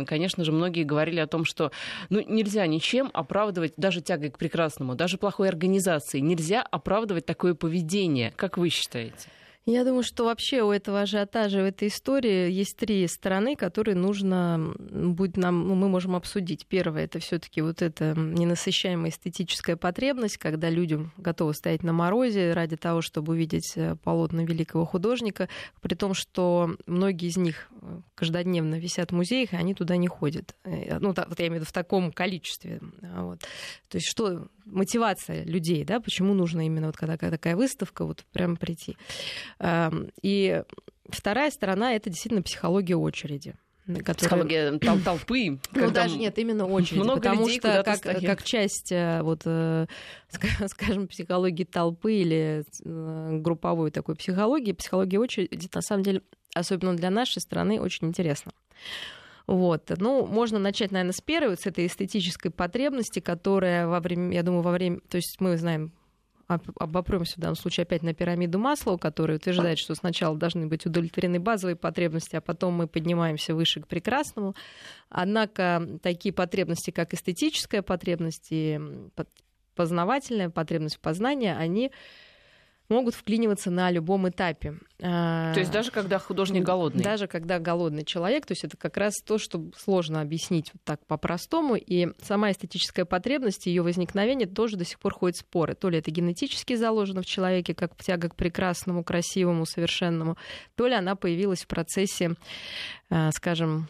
конечно 0.07 0.45
же, 0.45 0.53
многие 0.53 0.85
говорили 0.85 1.21
о 1.21 1.27
том, 1.27 1.45
что 1.45 1.73
ну, 2.11 2.23
нельзя 2.27 2.67
ничем 2.67 3.11
оправдывать 3.13 3.75
даже 3.77 4.01
тягой 4.01 4.31
к 4.31 4.39
прекрасному, 4.39 4.95
даже 4.95 5.19
плохой 5.19 5.49
организации. 5.49 6.21
Нельзя 6.21 6.63
оправдывать 6.63 7.27
такое 7.27 7.55
поведение. 7.55 8.33
Как 8.37 8.59
вы 8.59 8.69
считаете? 8.69 9.29
Я 9.65 9.85
думаю, 9.85 10.03
что 10.03 10.25
вообще 10.25 10.63
у 10.63 10.73
этого 10.73 11.03
ажиотажа, 11.03 11.61
в 11.61 11.65
этой 11.65 11.87
истории 11.87 12.51
есть 12.51 12.77
три 12.77 13.07
стороны, 13.07 13.55
которые 13.55 13.95
нужно 13.95 14.75
будет 14.77 15.37
нам, 15.37 15.69
ну, 15.69 15.77
мы 15.77 15.89
можем 15.89 16.17
обсудить. 16.17 16.67
Первое 16.67 17.05
это 17.05 17.21
все-таки 17.21 17.61
вот 17.63 17.81
эта 17.81 18.13
ненасыщаемая 18.17 19.13
эстетическая 19.13 19.77
потребность, 19.77 20.39
когда 20.39 20.69
людям 20.69 21.13
готовы 21.17 21.55
стоять 21.55 21.85
на 21.85 21.93
морозе 21.93 22.55
ради 22.55 22.77
того, 22.77 23.03
чтобы 23.03 23.35
увидеть 23.35 23.75
э, 23.77 23.95
полотна 24.03 24.41
великого 24.41 24.85
художника, 24.85 25.49
при 25.81 25.95
том, 25.95 26.13
что 26.13 26.75
многие 26.87 27.29
из 27.29 27.37
них 27.37 27.69
э, 27.83 28.01
каждодневно 28.17 28.81
висят 28.81 29.13
в 29.13 29.15
музеях, 29.15 29.53
и 29.53 29.57
они 29.57 29.75
туда 29.75 29.97
не 29.97 30.09
ходят. 30.09 30.57
Э, 30.65 30.99
ну, 30.99 31.15
вот 31.15 31.39
я 31.39 31.47
имею 31.47 31.53
в 31.53 31.55
виду 31.63 31.67
в 31.67 31.73
таком 31.73 32.11
количестве. 32.11 32.81
Вот. 33.01 33.39
То 33.89 33.99
есть 33.99 34.09
что 34.09 34.49
мотивация 34.65 35.45
людей, 35.45 35.85
да, 35.85 36.01
почему 36.01 36.35
нужно 36.35 36.67
именно 36.67 36.89
вот 36.89 36.97
когда 36.97 37.17
такая 37.17 37.57
выставка, 37.57 38.05
вот 38.05 38.25
прям 38.33 38.57
прийти. 38.57 38.97
Эм, 39.63 40.11
и 40.23 40.63
вторая 41.09 41.51
сторона— 41.51 41.93
это 41.95 42.11
действительно 42.11 42.43
психология 42.43 42.97
очереди. 42.97 43.55
Которая... 43.87 44.15
Психология 44.15 44.79
тол 44.79 44.99
толпы. 45.05 45.59
Ну, 45.73 45.91
даже 45.91 46.17
нет, 46.17 46.39
именно 46.39 46.67
очередь. 46.67 47.03
Много 47.03 47.21
потому 47.21 47.47
людей 47.47 47.59
что 47.59 47.83
как, 47.85 48.01
как 48.03 48.43
часть 48.45 48.93
э, 48.93 49.23
вот, 49.23 49.43
э, 49.45 49.87
скажем, 50.67 51.09
психологии 51.09 51.65
толпы 51.65 52.15
или 52.15 52.65
э, 52.85 53.39
групповой 53.41 53.91
такой 53.91 54.15
психологии, 54.15 54.73
психология 54.73 55.19
очереди, 55.19 55.69
на 55.73 55.83
самом 55.83 56.05
деле, 56.05 56.23
особенно 56.55 56.97
для 56.97 57.11
нашей 57.11 57.41
страны, 57.41 57.81
очень 57.81 58.09
интересна. 58.09 58.53
Вот. 59.49 59.91
Ну, 59.99 60.27
можно 60.27 60.61
начать, 60.61 60.93
наверное, 60.93 61.13
с 61.13 61.21
первой, 61.21 61.57
с 61.57 61.67
этой 61.67 61.87
эстетической 61.87 62.51
потребности, 62.51 63.19
которая 63.19 63.89
во 63.89 63.99
время, 63.99 64.33
я 64.35 64.45
думаю, 64.45 64.63
во 64.63 64.71
время, 64.71 65.01
то 65.09 65.17
есть 65.17 65.41
мы 65.41 65.57
знаем 65.57 65.93
обопремся 66.79 67.35
в 67.37 67.41
данном 67.41 67.57
случае 67.57 67.83
опять 67.83 68.03
на 68.03 68.15
пирамиду 68.15 68.59
масла, 68.59 68.97
которая 68.97 69.39
утверждает, 69.39 69.79
что 69.79 69.95
сначала 69.95 70.37
должны 70.37 70.67
быть 70.67 70.87
удовлетворены 70.87 71.41
базовые 71.41 71.77
потребности, 71.77 72.37
а 72.37 72.41
потом 72.41 72.75
мы 72.75 72.87
поднимаемся 72.87 73.55
выше 73.55 73.81
к 73.81 73.87
прекрасному. 73.87 74.55
Однако 75.09 75.99
такие 76.03 76.33
потребности, 76.33 76.91
как 76.91 77.15
эстетическая 77.15 77.83
потребность 77.83 78.49
и 78.51 78.81
познавательная 79.75 80.51
потребность 80.51 80.97
в 80.97 81.01
познании, 81.01 81.49
они 81.49 81.93
могут 82.93 83.15
вклиниваться 83.15 83.71
на 83.71 83.91
любом 83.91 84.29
этапе. 84.29 84.79
То 84.99 85.55
есть 85.57 85.73
даже 85.73 85.91
когда 85.91 86.19
художник 86.19 86.63
голодный? 86.63 87.03
Даже 87.03 87.27
когда 87.27 87.59
голодный 87.59 88.05
человек, 88.05 88.47
то 88.47 88.53
есть 88.53 88.65
это 88.65 88.77
как 88.77 88.97
раз 88.97 89.15
то, 89.25 89.39
что 89.39 89.71
сложно 89.77 90.21
объяснить 90.21 90.71
вот 90.73 90.83
так 90.85 91.05
по-простому. 91.07 91.75
И 91.75 92.09
сама 92.23 92.53
эстетическая 92.53 93.05
потребность, 93.05 93.67
ее 93.67 93.83
возникновение 93.83 94.47
тоже 94.47 94.77
до 94.77 94.85
сих 94.85 95.01
пор 95.01 95.15
ходят 95.15 95.37
споры. 95.37 95.75
То 95.75 95.89
ли 95.89 95.99
это 95.99 96.11
генетически 96.11 96.77
заложено 96.77 97.23
в 97.23 97.27
человеке, 97.27 97.75
как 97.75 97.97
тяга 97.97 98.29
к 98.29 98.37
прекрасному, 98.37 99.03
красивому, 99.03 99.67
совершенному, 99.67 100.37
то 100.77 100.87
ли 100.87 100.95
она 100.95 101.17
появилась 101.17 101.63
в 101.63 101.67
процессе, 101.67 102.37
э, 103.11 103.31
скажем, 103.33 103.89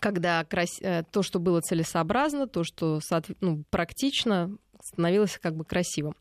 когда 0.00 0.44
э, 0.80 1.02
то, 1.10 1.22
что 1.22 1.38
было 1.38 1.60
целесообразно, 1.60 2.46
то, 2.46 2.64
что 2.64 3.00
ну, 3.40 3.64
практично, 3.70 4.56
становилось 4.82 5.38
как 5.40 5.54
бы 5.54 5.64
красивым. 5.64 6.14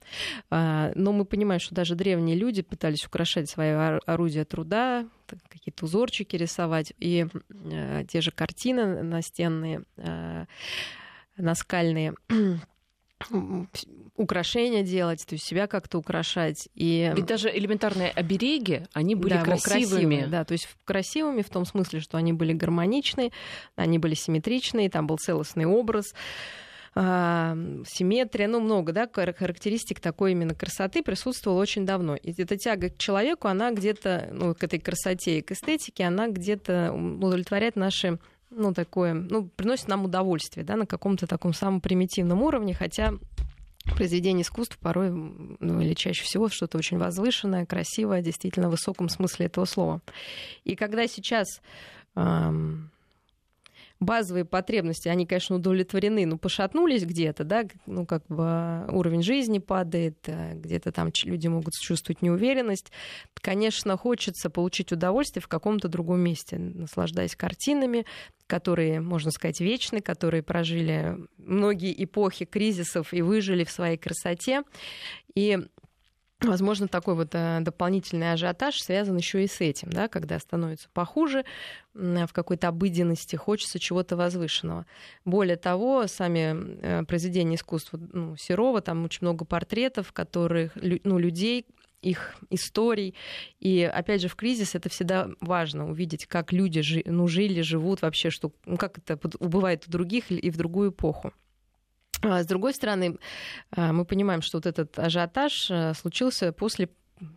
А, 0.49 0.91
но 0.95 1.11
мы 1.11 1.25
понимаем, 1.25 1.59
что 1.59 1.75
даже 1.75 1.95
древние 1.95 2.35
люди 2.35 2.61
пытались 2.61 3.05
украшать 3.05 3.49
свои 3.49 3.71
орудия 4.05 4.45
труда, 4.45 5.07
какие-то 5.49 5.85
узорчики 5.85 6.35
рисовать, 6.35 6.93
и 6.99 7.27
э, 7.49 8.05
те 8.07 8.21
же 8.21 8.31
картины 8.31 9.03
настенные, 9.03 9.83
э, 9.97 10.45
наскальные 11.37 12.13
украшения 14.17 14.83
делать, 14.83 15.25
то 15.25 15.33
есть 15.33 15.45
себя 15.45 15.67
как-то 15.67 15.97
украшать. 15.97 16.69
И... 16.75 17.11
Ведь 17.15 17.25
даже 17.25 17.49
элементарные 17.49 18.09
обереги, 18.09 18.83
они 18.93 19.15
были 19.15 19.33
да, 19.33 19.41
красивыми. 19.41 19.83
красивыми. 19.83 20.25
Да, 20.25 20.45
то 20.45 20.51
есть 20.53 20.67
красивыми 20.85 21.41
в 21.41 21.49
том 21.49 21.65
смысле, 21.65 21.99
что 21.99 22.17
они 22.17 22.33
были 22.33 22.53
гармоничны, 22.53 23.31
они 23.75 23.99
были 23.99 24.13
симметричные, 24.13 24.89
там 24.89 25.07
был 25.07 25.17
целостный 25.17 25.65
образ 25.65 26.13
симметрия, 26.97 28.47
ну, 28.47 28.61
много, 28.61 28.93
да, 28.93 29.07
характеристик 29.07 29.99
такой 29.99 30.31
именно 30.31 30.55
красоты 30.55 31.03
присутствовала 31.03 31.59
очень 31.59 31.85
давно. 31.85 32.15
И 32.15 32.31
эта 32.41 32.57
тяга 32.57 32.89
к 32.89 32.97
человеку, 32.97 33.49
она 33.49 33.71
где-то, 33.71 34.29
ну, 34.31 34.55
к 34.55 34.63
этой 34.63 34.79
красоте 34.79 35.39
и 35.39 35.41
к 35.41 35.51
эстетике, 35.51 36.05
она 36.05 36.27
где-то 36.29 36.93
удовлетворяет 36.93 37.75
наши 37.75 38.17
ну, 38.49 38.73
такое, 38.73 39.13
ну, 39.13 39.49
приносит 39.49 39.89
нам 39.89 40.05
удовольствие, 40.05 40.65
да, 40.65 40.77
на 40.77 40.85
каком-то 40.85 41.27
таком 41.27 41.53
самом 41.53 41.81
примитивном 41.81 42.41
уровне, 42.41 42.73
хотя 42.73 43.13
произведение 43.97 44.43
искусства 44.43 44.77
порой, 44.79 45.11
ну, 45.11 45.81
или 45.81 45.93
чаще 45.93 46.23
всего 46.23 46.47
что-то 46.47 46.77
очень 46.77 46.97
возвышенное, 46.97 47.65
красивое, 47.65 48.21
действительно 48.21 48.69
в 48.69 48.71
высоком 48.71 49.09
смысле 49.09 49.47
этого 49.47 49.65
слова. 49.65 50.01
И 50.63 50.75
когда 50.75 51.07
сейчас 51.07 51.61
базовые 53.99 54.45
потребности, 54.45 55.07
они, 55.07 55.25
конечно, 55.25 55.55
удовлетворены, 55.55 56.25
но 56.25 56.37
пошатнулись 56.37 57.05
где-то, 57.05 57.43
да, 57.43 57.65
ну, 57.85 58.05
как 58.05 58.25
бы 58.27 58.85
уровень 58.91 59.23
жизни 59.23 59.59
падает, 59.59 60.17
э, 60.27 60.53
где-то 60.55 60.91
там 60.91 61.11
люди 61.23 61.47
могут 61.47 61.73
чувствовать 61.73 62.21
неуверенность. 62.21 62.91
Конечно, 63.35 63.97
хочется 63.97 64.49
получить 64.49 64.91
удовольствие 64.91 65.41
в 65.41 65.47
каком-то 65.47 65.87
другом 65.87 66.19
месте, 66.19 66.57
наслаждаясь 66.57 67.35
картинами, 67.35 68.05
которые, 68.47 68.99
можно 68.99 69.31
сказать, 69.31 69.59
вечны, 69.59 70.01
которые 70.01 70.43
прожили 70.43 71.17
многие 71.37 72.03
эпохи 72.03 72.45
кризисов 72.45 73.13
и 73.13 73.21
выжили 73.21 73.63
в 73.63 73.71
своей 73.71 73.97
красоте. 73.97 74.63
И 75.35 75.59
Возможно, 76.41 76.89
такой 76.89 77.15
вот 77.15 77.29
э, 77.33 77.59
дополнительный 77.61 78.33
ажиотаж 78.33 78.81
связан 78.81 79.15
еще 79.15 79.43
и 79.43 79.47
с 79.47 79.61
этим, 79.61 79.89
да, 79.89 80.09
когда 80.09 80.37
становится 80.37 80.89
похуже 80.93 81.45
в 81.93 82.27
какой-то 82.33 82.67
обыденности, 82.67 83.37
хочется 83.37 83.79
чего-то 83.79 84.17
возвышенного. 84.17 84.85
Более 85.23 85.55
того, 85.55 86.07
сами 86.07 86.81
э, 86.81 87.05
произведения 87.05 87.55
искусства 87.55 87.99
ну, 88.11 88.35
Серова, 88.35 88.81
там 88.81 89.05
очень 89.05 89.19
много 89.21 89.45
портретов, 89.45 90.11
которых, 90.11 90.73
ну, 90.75 91.17
людей, 91.17 91.65
их 92.01 92.35
историй. 92.49 93.15
И 93.59 93.81
опять 93.81 94.21
же, 94.21 94.27
в 94.27 94.35
кризис 94.35 94.75
это 94.75 94.89
всегда 94.89 95.29
важно 95.41 95.89
увидеть, 95.89 96.27
как 96.27 96.51
люди 96.51 96.81
жи, 96.81 97.01
ну, 97.05 97.27
жили, 97.27 97.61
живут 97.61 98.01
вообще, 98.01 98.29
что, 98.29 98.51
ну, 98.65 98.77
как 98.77 98.97
это 98.99 99.17
бывает 99.39 99.85
у 99.87 99.91
других 99.91 100.31
и 100.31 100.49
в 100.49 100.57
другую 100.57 100.91
эпоху. 100.91 101.33
А 102.25 102.43
с 102.43 102.47
другой 102.47 102.73
стороны, 102.73 103.17
а, 103.71 103.93
мы 103.93 104.05
понимаем, 104.05 104.41
что 104.41 104.57
вот 104.57 104.65
этот 104.65 104.97
ажиотаж 104.97 105.69
а, 105.71 105.93
случился 105.93 106.51
после 106.51 106.89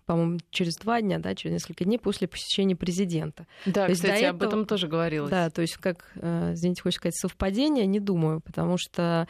по-моему, 0.07 0.41
через 0.51 0.75
два 0.75 1.01
дня, 1.01 1.21
да, 1.21 1.37
через 1.37 1.53
несколько 1.53 1.85
дней 1.85 1.99
после 1.99 2.27
посещения 2.27 2.75
президента. 2.75 3.47
Да, 3.65 3.87
то 3.87 3.93
кстати, 3.93 4.25
этого, 4.25 4.31
об 4.31 4.43
этом 4.43 4.67
тоже 4.67 4.89
говорилось. 4.89 5.31
Да, 5.31 5.51
то 5.51 5.63
есть 5.63 5.77
как, 5.77 6.11
извините, 6.17 6.83
хочешь 6.83 6.97
сказать, 6.97 7.15
совпадение, 7.15 7.87
не 7.87 8.01
думаю, 8.01 8.41
потому 8.41 8.77
что 8.77 9.29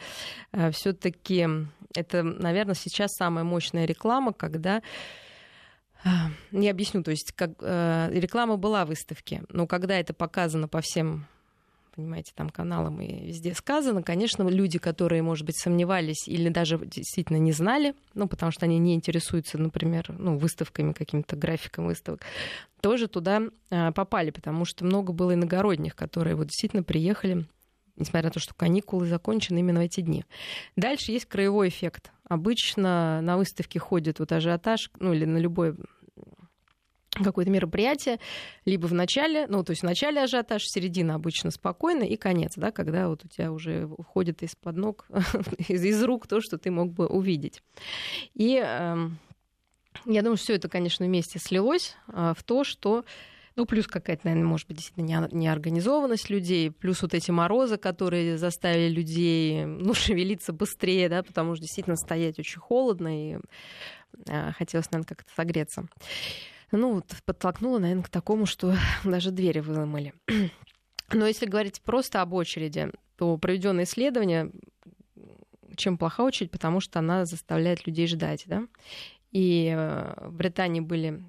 все 0.71 0.93
таки 0.93 1.47
это, 1.93 2.23
наверное, 2.23 2.73
сейчас 2.73 3.11
самая 3.11 3.43
мощная 3.43 3.85
реклама, 3.85 4.33
когда 4.33 4.81
не 6.51 6.67
объясню, 6.67 7.03
то 7.03 7.11
есть 7.11 7.31
как 7.33 7.51
реклама 7.61 8.57
была 8.57 8.85
в 8.85 8.87
выставке, 8.87 9.43
но 9.49 9.67
когда 9.67 9.99
это 9.99 10.15
показано 10.15 10.67
по 10.67 10.81
всем 10.81 11.27
понимаете, 11.99 12.31
там 12.33 12.49
каналам 12.49 13.01
и 13.01 13.27
везде 13.27 13.53
сказано. 13.53 14.01
Конечно, 14.03 14.47
люди, 14.47 14.79
которые, 14.79 15.21
может 15.21 15.45
быть, 15.45 15.57
сомневались 15.57 16.27
или 16.27 16.49
даже 16.49 16.77
действительно 16.77 17.37
не 17.37 17.51
знали, 17.51 17.93
ну, 18.13 18.27
потому 18.27 18.51
что 18.51 18.65
они 18.65 18.79
не 18.79 18.95
интересуются, 18.95 19.57
например, 19.57 20.15
ну, 20.17 20.37
выставками, 20.37 20.93
каким-то 20.93 21.35
графиком 21.35 21.87
выставок, 21.87 22.21
тоже 22.81 23.07
туда 23.07 23.41
а, 23.69 23.91
попали, 23.91 24.31
потому 24.31 24.63
что 24.63 24.85
много 24.85 25.11
было 25.11 25.33
иногородних, 25.33 25.95
которые 25.95 26.35
вот 26.35 26.47
действительно 26.47 26.83
приехали 26.83 27.45
несмотря 27.97 28.29
на 28.29 28.31
то, 28.31 28.39
что 28.39 28.53
каникулы 28.53 29.07
закончены 29.07 29.59
именно 29.59 29.81
в 29.81 29.83
эти 29.83 29.99
дни. 29.99 30.23
Дальше 30.77 31.11
есть 31.11 31.25
краевой 31.25 31.67
эффект. 31.67 32.13
Обычно 32.29 33.19
на 33.21 33.35
выставке 33.35 33.77
ходит 33.77 34.19
вот 34.19 34.31
ажиотаж, 34.31 34.89
ну 34.99 35.11
или 35.11 35.25
на 35.25 35.37
любой 35.37 35.75
какое-то 37.23 37.51
мероприятие, 37.51 38.19
либо 38.65 38.87
в 38.87 38.93
начале, 38.93 39.47
ну, 39.47 39.63
то 39.63 39.71
есть 39.71 39.81
в 39.81 39.85
начале 39.85 40.21
ажиотаж, 40.21 40.63
середина 40.63 41.15
обычно 41.15 41.51
спокойно, 41.51 42.03
и 42.03 42.15
конец, 42.15 42.53
да, 42.55 42.71
когда 42.71 43.09
вот 43.09 43.25
у 43.25 43.27
тебя 43.27 43.51
уже 43.51 43.85
уходит 43.85 44.43
из-под 44.43 44.75
ног, 44.75 45.07
из, 45.67 45.83
из 45.83 46.03
рук 46.03 46.27
то, 46.27 46.41
что 46.41 46.57
ты 46.57 46.71
мог 46.71 46.91
бы 46.91 47.07
увидеть. 47.07 47.61
И 48.33 48.61
э, 48.63 49.09
я 50.05 50.21
думаю, 50.21 50.37
все 50.37 50.55
это, 50.55 50.69
конечно, 50.69 51.05
вместе 51.05 51.39
слилось 51.39 51.95
э, 52.07 52.33
в 52.37 52.43
то, 52.43 52.63
что 52.63 53.05
ну, 53.59 53.65
плюс 53.65 53.87
какая-то, 53.87 54.21
наверное, 54.25 54.47
может 54.47 54.69
быть, 54.69 54.77
действительно 54.77 55.27
неорганизованность 55.33 56.29
людей, 56.29 56.71
плюс 56.71 57.01
вот 57.01 57.13
эти 57.13 57.29
морозы, 57.29 57.75
которые 57.75 58.37
заставили 58.37 58.89
людей, 58.89 59.65
ну, 59.65 59.93
шевелиться 59.95 60.53
быстрее, 60.53 61.09
да, 61.09 61.23
потому 61.23 61.55
что 61.55 61.63
действительно 61.63 61.97
стоять 61.97 62.39
очень 62.39 62.61
холодно, 62.61 63.33
и 63.33 63.39
э, 64.27 64.51
хотелось, 64.53 64.89
наверное, 64.91 65.09
как-то 65.09 65.33
согреться 65.35 65.87
ну, 66.77 66.95
вот 66.95 67.05
подтолкнуло, 67.25 67.79
наверное, 67.79 68.03
к 68.03 68.09
такому, 68.09 68.45
что 68.45 68.75
даже 69.03 69.31
двери 69.31 69.59
выломали. 69.59 70.13
Но 71.11 71.25
если 71.25 71.45
говорить 71.45 71.81
просто 71.81 72.21
об 72.21 72.33
очереди, 72.33 72.91
то 73.17 73.37
проведенное 73.37 73.85
исследование, 73.85 74.51
чем 75.75 75.97
плоха 75.97 76.23
очередь, 76.23 76.51
потому 76.51 76.79
что 76.79 76.99
она 76.99 77.25
заставляет 77.25 77.87
людей 77.87 78.07
ждать, 78.07 78.43
да. 78.45 78.67
И 79.31 79.73
э, 79.75 80.27
в 80.27 80.33
Британии 80.33 80.81
были 80.81 81.23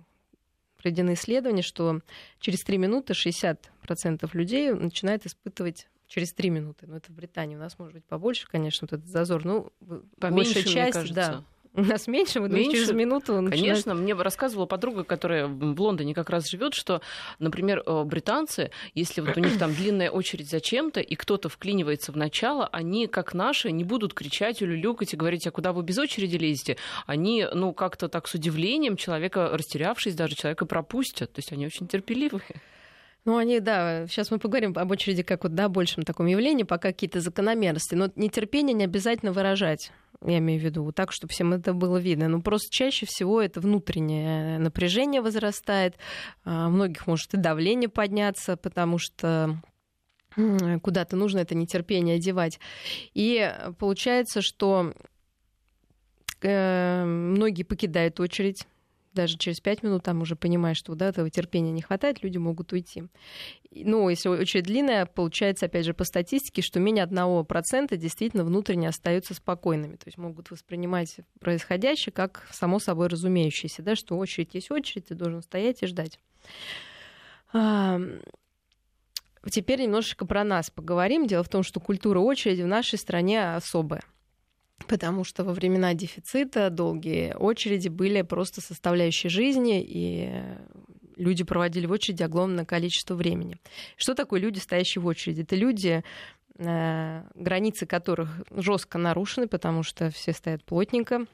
проведены 0.76 1.14
исследования, 1.14 1.62
что 1.62 2.00
через 2.38 2.62
3 2.62 2.78
минуты 2.78 3.12
60% 3.12 4.28
людей 4.32 4.72
начинают 4.72 5.26
испытывать 5.26 5.88
через 6.10 6.32
три 6.32 6.50
минуты. 6.50 6.86
Но 6.86 6.96
это 6.96 7.12
в 7.12 7.14
Британии. 7.14 7.54
У 7.54 7.58
нас 7.60 7.78
может 7.78 7.94
быть 7.94 8.04
побольше, 8.04 8.48
конечно, 8.48 8.88
вот 8.90 8.98
этот 8.98 9.08
зазор. 9.08 9.44
Ну, 9.44 9.72
Поменьше, 10.18 10.54
большая 10.54 10.92
часть, 10.92 11.14
да, 11.14 11.44
у 11.74 11.82
нас 11.82 12.08
меньше, 12.08 12.40
вот 12.40 12.50
меньше. 12.50 12.72
через 12.72 12.90
минуту 12.90 13.34
он 13.34 13.48
Конечно, 13.48 13.94
мне 13.94 14.14
рассказывала 14.14 14.66
подруга, 14.66 15.04
которая 15.04 15.46
в 15.46 15.80
Лондоне 15.80 16.14
как 16.14 16.28
раз 16.28 16.48
живет, 16.48 16.74
что, 16.74 17.00
например, 17.38 17.82
э, 17.86 18.02
британцы, 18.04 18.72
если 18.94 19.20
вот 19.20 19.36
у 19.36 19.40
них 19.40 19.56
там 19.56 19.72
длинная 19.72 20.10
очередь 20.10 20.50
за 20.50 20.60
чем-то, 20.60 21.00
и 21.00 21.14
кто-то 21.14 21.48
вклинивается 21.48 22.10
в 22.10 22.16
начало, 22.16 22.66
они, 22.72 23.06
как 23.06 23.34
наши, 23.34 23.70
не 23.70 23.84
будут 23.84 24.14
кричать, 24.14 24.62
улюлюкать 24.62 25.14
и 25.14 25.16
говорить, 25.16 25.46
а 25.46 25.52
куда 25.52 25.72
вы 25.72 25.84
без 25.84 25.98
очереди 25.98 26.36
лезете? 26.36 26.76
Они, 27.06 27.46
ну, 27.54 27.72
как-то 27.72 28.08
так 28.08 28.26
с 28.26 28.34
удивлением 28.34 28.96
человека, 28.96 29.50
растерявшись, 29.52 30.16
даже 30.16 30.34
человека 30.34 30.66
пропустят. 30.66 31.32
То 31.32 31.38
есть 31.38 31.52
они 31.52 31.66
очень 31.66 31.86
терпеливые. 31.86 32.42
Ну, 33.24 33.36
они, 33.36 33.60
да, 33.60 34.06
сейчас 34.08 34.30
мы 34.30 34.38
поговорим 34.38 34.72
об 34.76 34.90
очереди 34.90 35.22
как 35.22 35.44
вот, 35.44 35.54
да, 35.54 35.68
большем 35.68 36.04
таком 36.04 36.26
явлении, 36.26 36.64
пока 36.64 36.88
какие-то 36.88 37.20
закономерности. 37.20 37.94
Но 37.94 38.10
нетерпение 38.16 38.74
не 38.74 38.84
обязательно 38.84 39.32
выражать 39.32 39.92
я 40.24 40.38
имею 40.38 40.60
в 40.60 40.64
виду, 40.64 40.92
так, 40.92 41.12
чтобы 41.12 41.32
всем 41.32 41.52
это 41.52 41.72
было 41.72 41.96
видно. 41.96 42.28
Но 42.28 42.40
просто 42.40 42.68
чаще 42.70 43.06
всего 43.06 43.40
это 43.40 43.60
внутреннее 43.60 44.58
напряжение 44.58 45.22
возрастает, 45.22 45.96
а, 46.44 46.68
у 46.68 46.70
многих 46.70 47.06
может 47.06 47.34
и 47.34 47.38
давление 47.38 47.88
подняться, 47.88 48.56
потому 48.56 48.98
что 48.98 49.60
куда-то 50.82 51.16
нужно 51.16 51.40
это 51.40 51.54
нетерпение 51.54 52.16
одевать. 52.16 52.60
И 53.14 53.52
получается, 53.78 54.42
что 54.42 54.94
э, 56.42 57.04
многие 57.04 57.64
покидают 57.64 58.20
очередь, 58.20 58.66
даже 59.12 59.36
через 59.36 59.60
пять 59.60 59.82
минут 59.82 60.02
там 60.04 60.20
уже 60.22 60.36
понимаешь, 60.36 60.76
что 60.76 60.94
да, 60.94 61.08
этого 61.08 61.30
терпения 61.30 61.72
не 61.72 61.82
хватает, 61.82 62.22
люди 62.22 62.38
могут 62.38 62.72
уйти. 62.72 63.04
Ну, 63.70 64.08
если 64.08 64.28
очередь 64.28 64.64
длинная, 64.64 65.06
получается, 65.06 65.66
опять 65.66 65.86
же, 65.86 65.94
по 65.94 66.04
статистике, 66.04 66.62
что 66.62 66.80
менее 66.80 67.04
одного 67.04 67.44
процента 67.44 67.96
действительно 67.96 68.44
внутренне 68.44 68.88
остаются 68.88 69.34
спокойными, 69.34 69.96
то 69.96 70.06
есть 70.06 70.18
могут 70.18 70.50
воспринимать 70.50 71.16
происходящее 71.38 72.12
как 72.12 72.46
само 72.52 72.78
собой 72.78 73.08
разумеющееся, 73.08 73.82
да, 73.82 73.94
что 73.94 74.16
очередь 74.16 74.54
есть 74.54 74.70
очередь, 74.70 75.06
ты 75.06 75.14
должен 75.14 75.42
стоять 75.42 75.82
и 75.82 75.86
ждать. 75.86 76.18
Теперь 79.50 79.80
немножечко 79.80 80.26
про 80.26 80.44
нас 80.44 80.70
поговорим. 80.70 81.26
Дело 81.26 81.42
в 81.42 81.48
том, 81.48 81.62
что 81.62 81.80
культура 81.80 82.18
очереди 82.18 82.62
в 82.62 82.66
нашей 82.66 82.98
стране 82.98 83.54
особая 83.54 84.02
потому 84.86 85.24
что 85.24 85.44
во 85.44 85.52
времена 85.52 85.94
дефицита 85.94 86.70
долгие 86.70 87.34
очереди 87.34 87.88
были 87.88 88.22
просто 88.22 88.60
составляющей 88.60 89.28
жизни, 89.28 89.82
и 89.82 90.30
люди 91.16 91.44
проводили 91.44 91.86
в 91.86 91.92
очереди 91.92 92.22
огромное 92.22 92.64
количество 92.64 93.14
времени. 93.14 93.58
Что 93.96 94.14
такое 94.14 94.40
люди, 94.40 94.58
стоящие 94.58 95.02
в 95.02 95.06
очереди? 95.06 95.42
Это 95.42 95.56
люди, 95.56 96.02
э, 96.56 97.22
границы 97.34 97.86
которых 97.86 98.42
жестко 98.50 98.98
нарушены, 98.98 99.46
потому 99.46 99.82
что 99.82 100.10
все 100.10 100.32
стоят 100.32 100.64
плотненько. 100.64 101.26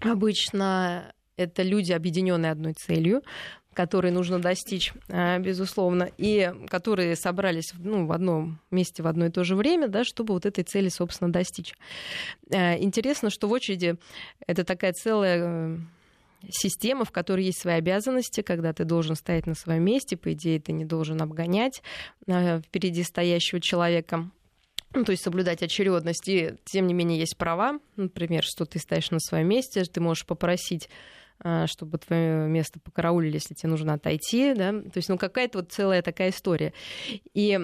Обычно 0.00 1.12
это 1.36 1.62
люди, 1.62 1.92
объединенные 1.92 2.52
одной 2.52 2.74
целью 2.74 3.22
которые 3.74 4.12
нужно 4.12 4.40
достичь, 4.40 4.92
э, 5.08 5.38
безусловно, 5.38 6.10
и 6.18 6.52
которые 6.68 7.14
собрались 7.16 7.72
ну, 7.78 8.06
в 8.06 8.12
одном 8.12 8.58
месте 8.70 9.02
в 9.02 9.06
одно 9.06 9.26
и 9.26 9.30
то 9.30 9.44
же 9.44 9.54
время, 9.54 9.88
да, 9.88 10.04
чтобы 10.04 10.34
вот 10.34 10.44
этой 10.44 10.64
цели, 10.64 10.88
собственно, 10.88 11.32
достичь. 11.32 11.74
Э, 12.50 12.78
интересно, 12.78 13.30
что 13.30 13.48
в 13.48 13.52
очереди 13.52 13.96
это 14.46 14.64
такая 14.64 14.92
целая 14.92 15.38
э, 15.40 15.78
система, 16.48 17.04
в 17.04 17.12
которой 17.12 17.44
есть 17.44 17.60
свои 17.60 17.74
обязанности, 17.74 18.42
когда 18.42 18.72
ты 18.72 18.84
должен 18.84 19.14
стоять 19.14 19.46
на 19.46 19.54
своем 19.54 19.84
месте, 19.84 20.16
по 20.16 20.32
идее, 20.32 20.60
ты 20.60 20.72
не 20.72 20.84
должен 20.84 21.20
обгонять 21.22 21.82
впереди 22.26 23.02
стоящего 23.02 23.60
человека. 23.60 24.30
Ну, 24.92 25.04
то 25.04 25.12
есть 25.12 25.22
соблюдать 25.22 25.62
очередность. 25.62 26.28
И, 26.28 26.54
тем 26.64 26.86
не 26.86 26.94
менее, 26.94 27.20
есть 27.20 27.36
права. 27.36 27.78
Например, 27.96 28.42
что 28.42 28.64
ты 28.64 28.78
стоишь 28.80 29.10
на 29.10 29.20
своем 29.20 29.48
месте, 29.48 29.84
ты 29.84 30.00
можешь 30.00 30.26
попросить 30.26 30.88
чтобы 31.66 31.98
твое 31.98 32.48
место 32.48 32.78
покараулили, 32.80 33.34
если 33.34 33.54
тебе 33.54 33.70
нужно 33.70 33.94
отойти, 33.94 34.52
да, 34.54 34.72
то 34.72 34.96
есть, 34.96 35.08
ну, 35.08 35.16
какая-то 35.16 35.58
вот 35.58 35.72
целая 35.72 36.02
такая 36.02 36.30
история. 36.30 36.72
И, 37.32 37.58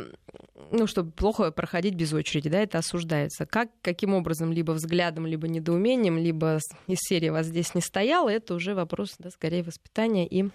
ну, 0.71 0.87
чтобы 0.87 1.11
плохо 1.11 1.51
проходить 1.51 1.95
без 1.95 2.13
очереди, 2.13 2.49
да, 2.49 2.61
это 2.61 2.79
осуждается. 2.79 3.45
Как, 3.45 3.71
каким 3.83 4.15
образом, 4.15 4.53
либо 4.53 4.73
взглядом, 4.73 5.27
либо 5.27 5.47
недоумением, 5.47 6.17
либо 6.19 6.59
из 6.87 6.99
серии 7.01 7.29
«вас 7.29 7.47
здесь 7.47 7.75
не 7.75 7.81
стояло», 7.83 8.31
это 8.31 8.55
уже 8.55 8.75
вопрос, 8.75 9.15
да, 9.19 9.31
скорее 9.31 9.63
воспитания 9.63 10.27
и, 10.27 10.49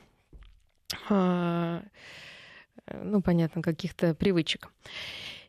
а, 1.09 1.83
ну, 2.91 3.21
понятно, 3.21 3.61
каких-то 3.61 4.15
привычек. 4.15 4.71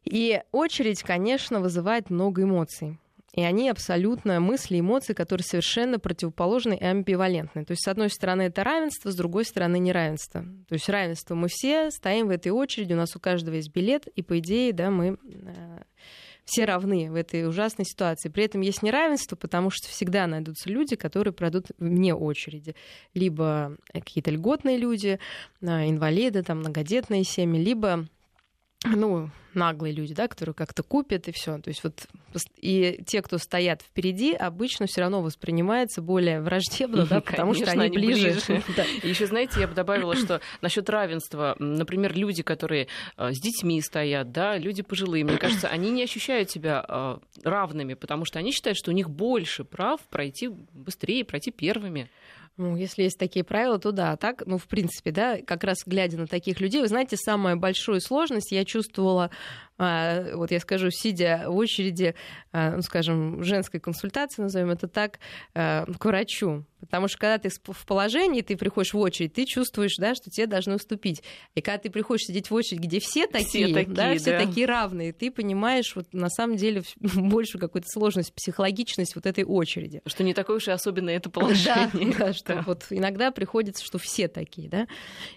И 0.05 0.43
очередь, 0.53 1.03
конечно, 1.03 1.61
вызывает 1.61 2.11
много 2.11 2.43
эмоций. 2.43 2.99
И 3.35 3.43
они 3.43 3.71
абсолютно 3.71 4.41
мысли, 4.41 4.81
эмоции, 4.81 5.15
которые 5.15 5.45
совершенно 5.45 5.99
противоположны 5.99 6.75
и 6.75 6.85
амбивалентны. 6.85 7.65
То 7.65 7.71
есть, 7.73 7.85
с 7.85 7.89
одной 7.89 8.11
стороны, 8.11 8.43
это 8.43 8.63
равенство, 8.63 9.11
с 9.11 9.15
другой 9.15 9.47
стороны, 9.47 9.79
неравенство. 9.79 10.43
То 10.69 10.75
есть, 10.75 10.89
равенство 10.89 11.35
мы 11.35 11.49
все 11.49 11.91
стоим 11.91 12.27
в 12.27 12.31
этой 12.31 12.53
очереди, 12.53 12.93
у 12.93 12.97
нас 12.97 13.17
у 13.17 13.21
каждого 13.21 13.55
есть 13.55 13.73
билет, 13.73 14.07
и, 14.07 14.23
по 14.23 14.39
идее, 14.39 14.75
да, 14.75 14.91
мы 14.91 15.17
э, 15.25 15.83
все 16.45 16.67
равны 16.67 17.11
в 17.11 17.15
этой 17.15 17.49
ужасной 17.49 17.87
ситуации. 17.87 18.29
При 18.29 18.45
этом 18.45 18.61
есть 18.61 18.83
неравенство, 18.83 19.37
потому 19.37 19.71
что 19.71 19.89
всегда 19.89 20.27
найдутся 20.27 20.69
люди, 20.69 20.97
которые 20.97 21.33
пройдут 21.33 21.69
вне 21.79 22.15
очереди. 22.15 22.75
Либо 23.15 23.77
какие-то 23.93 24.31
льготные 24.31 24.77
люди, 24.77 25.19
э, 25.63 25.67
инвалиды, 25.89 26.43
там, 26.43 26.59
многодетные 26.59 27.25
семьи, 27.25 27.63
либо 27.63 28.07
ну, 28.85 29.31
наглые 29.55 29.93
люди, 29.93 30.15
да, 30.15 30.29
которые 30.29 30.55
как-то 30.55 30.83
купят 30.83 31.29
и 31.29 31.33
все. 31.33 31.59
То 31.59 31.69
есть 31.69 31.85
вот 31.85 32.07
и 32.57 33.03
те, 33.07 33.23
кто 33.23 33.39
стоят 33.39 33.83
впереди, 33.83 34.33
обычно 34.33 34.87
все 34.87 35.03
равно 35.03 35.23
воспринимается 35.23 36.01
более 36.01 36.41
враждебно, 36.41 37.07
да, 37.07 37.21
потому 37.21 37.53
Конечно, 37.53 37.73
что 37.73 37.73
они, 37.73 37.87
они 37.87 37.97
ближе. 37.97 38.33
ближе. 38.47 38.63
да. 38.77 38.85
Еще, 39.03 39.27
знаете, 39.27 39.61
я 39.61 39.69
бы 39.69 39.75
добавила, 39.75 40.17
что 40.17 40.41
насчет 40.61 40.89
равенства, 40.89 41.57
например, 41.59 42.17
люди, 42.17 42.43
которые 42.43 42.89
э, 43.17 43.33
с 43.33 43.41
детьми 43.41 43.81
стоят, 43.81 44.33
да, 44.33 44.57
люди 44.57 44.83
пожилые, 44.83 45.25
мне 45.25 45.37
кажется, 45.37 45.69
они 45.69 45.91
не 45.91 46.03
ощущают 46.03 46.51
себя 46.51 46.85
э, 46.89 47.19
равными, 47.45 47.95
потому 47.95 48.25
что 48.25 48.39
они 48.39 48.53
считают, 48.53 48.79
что 48.79 48.91
у 48.91 48.95
них 48.95 49.11
больше 49.11 49.65
прав 49.65 50.01
пройти 50.09 50.49
быстрее, 50.49 51.25
пройти 51.25 51.51
первыми. 51.51 52.11
Ну, 52.59 52.77
если 52.77 53.05
есть 53.05 53.19
такие 53.19 53.45
правила, 53.45 53.79
то 53.79 53.93
да. 53.93 54.13
А 54.13 54.17
так, 54.17 54.43
ну, 54.47 54.59
в 54.59 54.67
принципе, 54.67 55.11
да, 55.11 55.39
как 55.39 55.65
раз 55.65 55.79
глядя 55.87 56.19
на 56.19 56.27
таких 56.27 56.61
людей, 56.61 56.83
вы 56.83 56.89
знаете, 56.89 57.17
самая 57.17 57.57
большая 57.57 58.01
сложность 58.01 58.53
я 58.53 58.65
чувствовала 58.65 59.31
вот 60.35 60.51
я 60.51 60.61
скажу, 60.61 60.91
сидя 60.91 61.45
в 61.47 61.57
очереди, 61.57 62.15
а, 62.53 62.77
ну, 62.77 62.83
скажем, 62.83 63.43
женской 63.43 63.81
консультации, 63.81 64.43
назовем 64.43 64.71
это 64.71 64.89
так, 64.89 65.19
а, 65.55 65.87
к 65.87 66.05
врачу. 66.05 66.65
Потому 66.81 67.07
что 67.07 67.19
когда 67.19 67.39
ты 67.39 67.49
в 67.49 67.87
положении, 67.87 68.41
ты 68.41 68.57
приходишь 68.57 68.93
в 68.93 68.99
очередь, 68.99 69.35
ты 69.35 69.45
чувствуешь, 69.45 69.95
да, 69.99 70.17
что 70.17 70.31
тебе 70.31 70.49
должны 70.49 70.75
уступить. 70.75 71.23
И 71.55 71.61
когда 71.61 71.79
ты 71.79 71.91
приходишь 71.91 72.27
сидеть 72.27 72.51
в 72.51 72.55
очередь, 72.55 72.81
где 72.81 72.99
все 72.99 73.29
такие, 73.29 73.67
все 73.67 73.75
такие, 73.75 73.95
да, 73.95 74.15
все 74.17 74.33
да. 74.33 74.45
такие 74.45 74.67
равные, 74.67 75.13
ты 75.13 75.31
понимаешь 75.31 75.95
вот 75.95 76.13
на 76.13 76.29
самом 76.29 76.57
деле 76.57 76.83
больше 77.01 77.59
какую-то 77.59 77.89
сложность, 77.89 78.35
психологичность 78.35 79.15
вот 79.15 79.27
этой 79.27 79.45
очереди. 79.45 80.03
Что 80.07 80.25
не 80.25 80.35
такое 80.35 80.57
уж 80.57 80.67
и 80.67 80.73
особенное 80.73 81.17
это 81.17 81.31
положение. 81.31 81.63
Да, 82.13 82.27
да, 82.27 82.33
что 82.33 82.55
да. 82.55 82.65
вот 82.67 82.87
иногда 82.91 83.31
приходится, 83.31 83.85
что 83.85 83.99
все 83.99 84.29
такие, 84.29 84.69
да. 84.69 84.87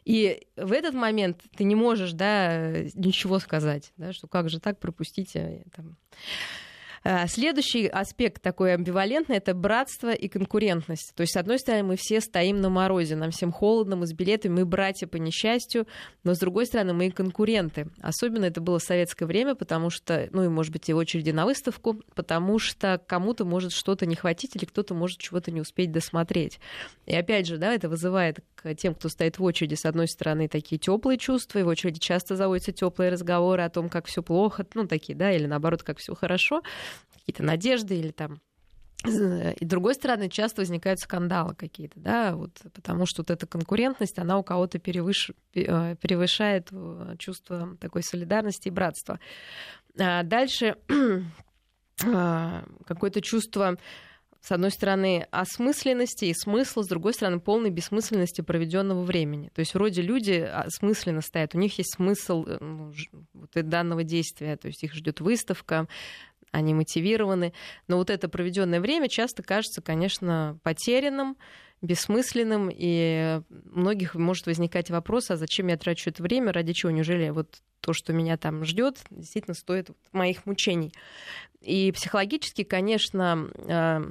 И 0.04 0.48
в 0.58 0.72
этот 0.72 0.94
момент 0.94 1.42
ты 1.56 1.64
не 1.64 1.76
можешь, 1.76 2.12
да, 2.14 2.72
ничего 2.96 3.40
сказать, 3.40 3.94
да, 3.98 4.14
что 4.14 4.28
как 4.36 4.50
же 4.50 4.60
так 4.60 4.80
пропустите 4.80 5.64
там. 5.74 5.96
А, 7.08 7.28
следующий 7.28 7.86
аспект 7.86 8.42
такой 8.42 8.74
амбивалентный— 8.74 9.36
это 9.38 9.54
братство 9.54 10.12
и 10.12 10.28
конкурентность. 10.28 11.14
То 11.16 11.22
есть, 11.22 11.34
с 11.34 11.38
одной 11.38 11.60
стороны, 11.60 11.84
мы 11.84 11.98
все 11.98 12.20
стоим 12.20 12.62
на 12.62 12.70
морозе, 12.70 13.16
нам 13.16 13.30
всем 13.30 13.52
холодно, 13.52 13.96
мы 13.96 14.08
с 14.08 14.14
билетами, 14.14 14.54
мы 14.54 14.66
братья 14.66 15.06
по 15.06 15.18
несчастью, 15.18 15.86
но, 16.24 16.34
с 16.34 16.40
другой 16.40 16.66
стороны, 16.66 16.94
мы 16.94 17.06
и 17.06 17.12
конкуренты. 17.12 17.90
Особенно 18.02 18.46
это 18.46 18.60
было 18.60 18.80
в 18.80 18.84
советское 18.84 19.28
время, 19.28 19.54
потому 19.54 19.92
что, 19.92 20.28
ну 20.32 20.46
и, 20.46 20.48
может 20.48 20.74
быть, 20.74 20.90
и 20.90 20.96
очереди 20.96 21.30
на 21.30 21.46
выставку, 21.46 22.02
потому 22.16 22.58
что 22.58 23.00
кому-то 23.06 23.46
может 23.46 23.72
что-то 23.72 24.08
не 24.08 24.16
хватить 24.16 24.56
или 24.56 24.66
кто-то 24.66 24.96
может 24.96 25.20
чего-то 25.20 25.52
не 25.52 25.62
успеть 25.62 25.92
досмотреть. 25.92 26.60
И 27.06 27.16
опять 27.16 27.46
же, 27.46 27.58
да, 27.58 27.72
это 27.76 27.88
вызывает 27.88 28.40
к 28.56 28.74
тем, 28.74 28.96
кто 28.96 29.10
стоит 29.10 29.38
в 29.38 29.44
очереди, 29.44 29.76
с 29.76 29.86
одной 29.86 30.08
стороны, 30.08 30.48
такие 30.48 30.80
теплые 30.80 31.20
чувства, 31.20 31.60
и 31.60 31.64
в 31.64 31.68
очереди 31.68 32.00
часто 32.00 32.36
заводятся 32.36 32.72
теплые 32.72 33.12
разговоры 33.12 33.62
о 33.62 33.70
том, 33.70 33.90
как 33.90 34.08
все 34.08 34.24
плохо, 34.24 34.66
ну, 34.74 34.88
такие, 34.88 35.16
да, 35.16 35.32
или 35.32 35.46
наоборот, 35.46 35.84
как 35.84 36.00
все 36.00 36.16
хорошо 36.16 36.64
какие-то 37.26 37.44
надежды 37.44 37.98
или 37.98 38.12
там 38.12 38.40
и 39.08 39.66
с 39.66 39.68
другой 39.68 39.94
стороны, 39.94 40.30
часто 40.30 40.62
возникают 40.62 41.00
скандалы 41.00 41.54
какие-то, 41.56 42.00
да, 42.00 42.36
вот, 42.36 42.52
потому 42.74 43.06
что 43.06 43.22
вот 43.22 43.32
эта 43.32 43.46
конкурентность, 43.46 44.18
она 44.20 44.38
у 44.38 44.44
кого-то 44.44 44.80
превыш... 44.80 45.32
Э, 45.54 45.96
превышает 45.96 46.70
э, 46.72 47.16
чувство 47.20 47.78
такой 47.80 48.04
солидарности 48.04 48.68
и 48.68 48.72
братства. 48.72 49.20
А 50.00 50.24
дальше 50.24 50.78
а, 52.06 52.66
какое-то 52.86 53.22
чувство, 53.22 53.78
с 54.42 54.52
одной 54.52 54.72
стороны, 54.72 55.28
осмысленности 55.32 56.26
и 56.26 56.34
смысла, 56.34 56.84
с 56.84 56.88
другой 56.88 57.14
стороны, 57.14 57.40
полной 57.40 57.70
бессмысленности 57.70 58.42
проведенного 58.42 59.04
времени. 59.04 59.50
То 59.54 59.60
есть 59.60 59.74
вроде 59.74 60.02
люди 60.02 60.34
осмысленно 60.34 61.22
стоят, 61.22 61.56
у 61.56 61.60
них 61.60 61.78
есть 61.78 61.96
смысл 61.96 62.46
э, 62.48 62.58
ну, 62.60 62.92
вот 63.34 63.52
данного 63.54 64.04
действия, 64.04 64.58
то 64.58 64.68
есть 64.68 64.84
их 64.84 64.94
ждет 64.94 65.22
выставка, 65.22 65.88
они 66.56 66.74
мотивированы. 66.74 67.54
Но 67.88 67.98
вот 67.98 68.10
это 68.10 68.30
проведенное 68.30 68.80
время 68.80 69.10
часто 69.10 69.44
кажется, 69.44 69.82
конечно, 69.82 70.58
потерянным, 70.64 71.38
бессмысленным, 71.82 72.70
и 72.74 73.42
у 73.74 73.80
многих 73.80 74.16
может 74.16 74.48
возникать 74.48 74.90
вопрос, 74.90 75.30
а 75.30 75.36
зачем 75.36 75.68
я 75.68 75.78
трачу 75.78 76.10
это 76.10 76.24
время, 76.24 76.52
ради 76.52 76.74
чего, 76.74 76.92
неужели 76.92 77.30
вот 77.30 77.62
то, 77.82 77.94
что 77.94 78.14
меня 78.14 78.38
там 78.38 78.66
ждет, 78.66 78.98
действительно 79.12 79.54
стоит 79.54 79.90
моих 80.12 80.46
мучений. 80.46 80.92
И 81.62 81.92
психологически, 81.92 82.64
конечно, 82.64 83.50
а, 83.68 84.02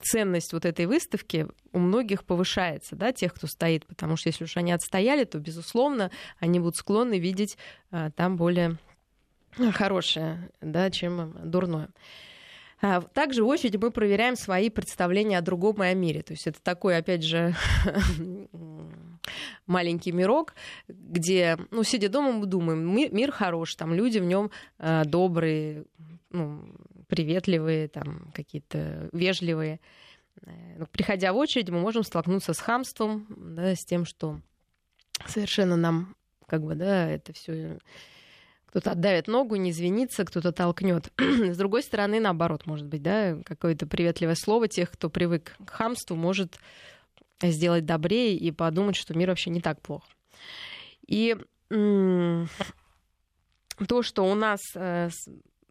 ценность 0.00 0.52
вот 0.52 0.64
этой 0.64 0.86
выставки 0.86 1.48
у 1.72 1.78
многих 1.78 2.24
повышается, 2.24 2.96
да, 2.96 3.12
тех, 3.12 3.34
кто 3.34 3.46
стоит, 3.46 3.84
потому 3.84 4.16
что 4.16 4.28
если 4.28 4.44
уж 4.44 4.56
они 4.56 4.72
отстояли, 4.72 5.24
то, 5.24 5.38
безусловно, 5.38 6.10
они 6.38 6.60
будут 6.60 6.76
склонны 6.76 7.18
видеть 7.18 7.58
а, 7.90 8.10
там 8.12 8.36
более 8.36 8.78
хорошее, 9.72 10.50
да, 10.60 10.90
чем 10.90 11.36
дурное. 11.44 11.90
А, 12.80 13.00
также 13.00 13.42
в 13.42 13.48
очереди 13.48 13.76
мы 13.76 13.90
проверяем 13.90 14.36
свои 14.36 14.70
представления 14.70 15.38
о 15.38 15.42
другом 15.42 15.82
и 15.82 15.86
о 15.86 15.94
мире. 15.94 16.22
То 16.22 16.32
есть 16.32 16.46
это 16.46 16.62
такой, 16.62 16.96
опять 16.96 17.24
же, 17.24 17.54
маленький 19.66 20.12
мирок, 20.12 20.54
где, 20.86 21.58
ну, 21.70 21.82
сидя 21.82 22.08
дома, 22.08 22.32
мы 22.32 22.46
думаем, 22.46 22.86
мир 22.94 23.32
хорош, 23.32 23.74
там 23.74 23.94
люди 23.94 24.18
в 24.18 24.24
нем 24.24 24.50
а, 24.78 25.04
добрые, 25.04 25.84
ну, 26.30 26.72
приветливые, 27.08 27.88
там 27.88 28.30
какие-то 28.32 29.08
вежливые. 29.12 29.80
Э, 30.42 30.50
ну, 30.78 30.86
приходя 30.86 31.32
в 31.32 31.36
очередь, 31.36 31.70
мы 31.70 31.80
можем 31.80 32.04
столкнуться 32.04 32.52
с 32.52 32.60
хамством, 32.60 33.26
да, 33.30 33.74
с 33.74 33.84
тем, 33.84 34.04
что 34.04 34.40
совершенно 35.26 35.76
нам, 35.76 36.14
как 36.46 36.62
бы, 36.62 36.74
да, 36.74 37.10
это 37.10 37.32
все 37.32 37.78
кто-то 38.68 38.92
отдавит 38.92 39.28
ногу, 39.28 39.56
не 39.56 39.70
извинится, 39.70 40.24
кто-то 40.24 40.52
толкнет. 40.52 41.10
С 41.18 41.56
другой 41.56 41.82
стороны, 41.82 42.20
наоборот, 42.20 42.66
может 42.66 42.86
быть, 42.86 43.02
да, 43.02 43.38
какое-то 43.44 43.86
приветливое 43.86 44.34
слово 44.34 44.68
тех, 44.68 44.90
кто 44.90 45.08
привык 45.08 45.56
к 45.64 45.70
хамству, 45.70 46.16
может 46.16 46.58
сделать 47.40 47.86
добрее 47.86 48.36
и 48.36 48.50
подумать, 48.50 48.96
что 48.96 49.16
мир 49.16 49.30
вообще 49.30 49.50
не 49.50 49.60
так 49.60 49.80
плохо. 49.80 50.06
И 51.06 51.36
то, 51.70 52.46
что 54.02 54.24
у 54.24 54.34
нас 54.34 54.60
э, 54.74 55.08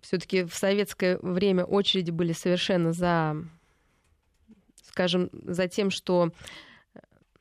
все-таки 0.01 0.43
в 0.43 0.55
советское 0.55 1.19
время 1.21 1.65
очереди 1.65 2.11
были 2.11 2.31
совершенно 2.31 2.93
за, 2.93 3.35
скажем, 4.83 5.29
за 5.33 5.67
тем, 5.67 5.91
что 5.91 6.31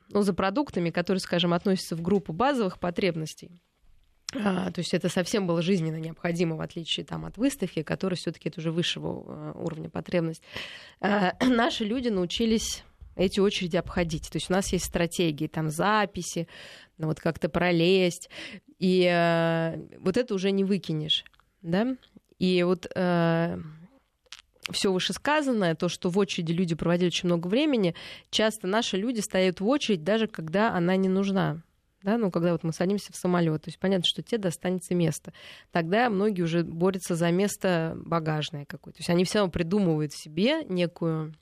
ну, 0.08 0.22
за 0.22 0.34
продуктами, 0.34 0.90
которые, 0.90 1.20
скажем, 1.20 1.52
относятся 1.52 1.96
в 1.96 2.02
группу 2.02 2.32
базовых 2.32 2.78
потребностей, 2.78 3.60
то 4.32 4.74
есть 4.76 4.92
это 4.92 5.08
совсем 5.08 5.46
было 5.46 5.62
жизненно 5.62 5.96
необходимо, 5.96 6.56
в 6.56 6.60
отличие 6.60 7.06
там, 7.06 7.24
от 7.24 7.36
выставки, 7.38 7.82
которая 7.82 8.16
все-таки 8.16 8.48
это 8.48 8.60
уже 8.60 8.72
высшего 8.72 9.24
э, 9.26 9.52
уровня 9.54 9.88
потребность. 9.88 10.42
А, 11.00 11.34
наши 11.46 11.84
люди 11.84 12.08
научились 12.08 12.82
эти 13.14 13.40
очереди 13.40 13.76
обходить. 13.76 14.28
То 14.30 14.36
есть 14.36 14.50
у 14.50 14.52
нас 14.52 14.72
есть 14.72 14.84
стратегии, 14.84 15.46
там 15.46 15.70
записи, 15.70 16.48
ну, 16.98 17.06
вот 17.06 17.20
как-то 17.20 17.48
пролезть. 17.48 18.28
И 18.78 19.08
э, 19.10 19.76
вот 19.98 20.16
это 20.16 20.34
уже 20.34 20.50
не 20.50 20.64
выкинешь. 20.64 21.24
Да? 21.62 21.96
И 22.38 22.62
вот 22.62 22.86
э, 22.94 23.58
все 24.70 24.92
вышесказанное, 24.92 25.74
то, 25.74 25.88
что 25.88 26.10
в 26.10 26.18
очереди 26.18 26.52
люди 26.52 26.74
проводили 26.74 27.08
очень 27.08 27.28
много 27.28 27.46
времени, 27.46 27.94
часто 28.30 28.66
наши 28.66 28.96
люди 28.96 29.20
стоят 29.20 29.60
в 29.60 29.66
очередь, 29.66 30.04
даже 30.04 30.26
когда 30.26 30.74
она 30.74 30.96
не 30.96 31.08
нужна 31.08 31.62
да, 32.06 32.16
ну, 32.18 32.30
когда 32.30 32.52
вот 32.52 32.62
мы 32.62 32.72
садимся 32.72 33.12
в 33.12 33.16
самолет, 33.16 33.62
то 33.62 33.68
есть 33.68 33.80
понятно, 33.80 34.04
что 34.06 34.22
тебе 34.22 34.38
достанется 34.38 34.94
место. 34.94 35.32
Тогда 35.72 36.08
многие 36.08 36.42
уже 36.42 36.62
борются 36.62 37.16
за 37.16 37.32
место 37.32 37.94
багажное 37.96 38.64
какое-то. 38.64 38.98
То 38.98 39.00
есть 39.00 39.10
они 39.10 39.24
все 39.24 39.40
равно 39.40 39.50
придумывают 39.50 40.12
себе 40.12 40.62
некую 40.64 41.34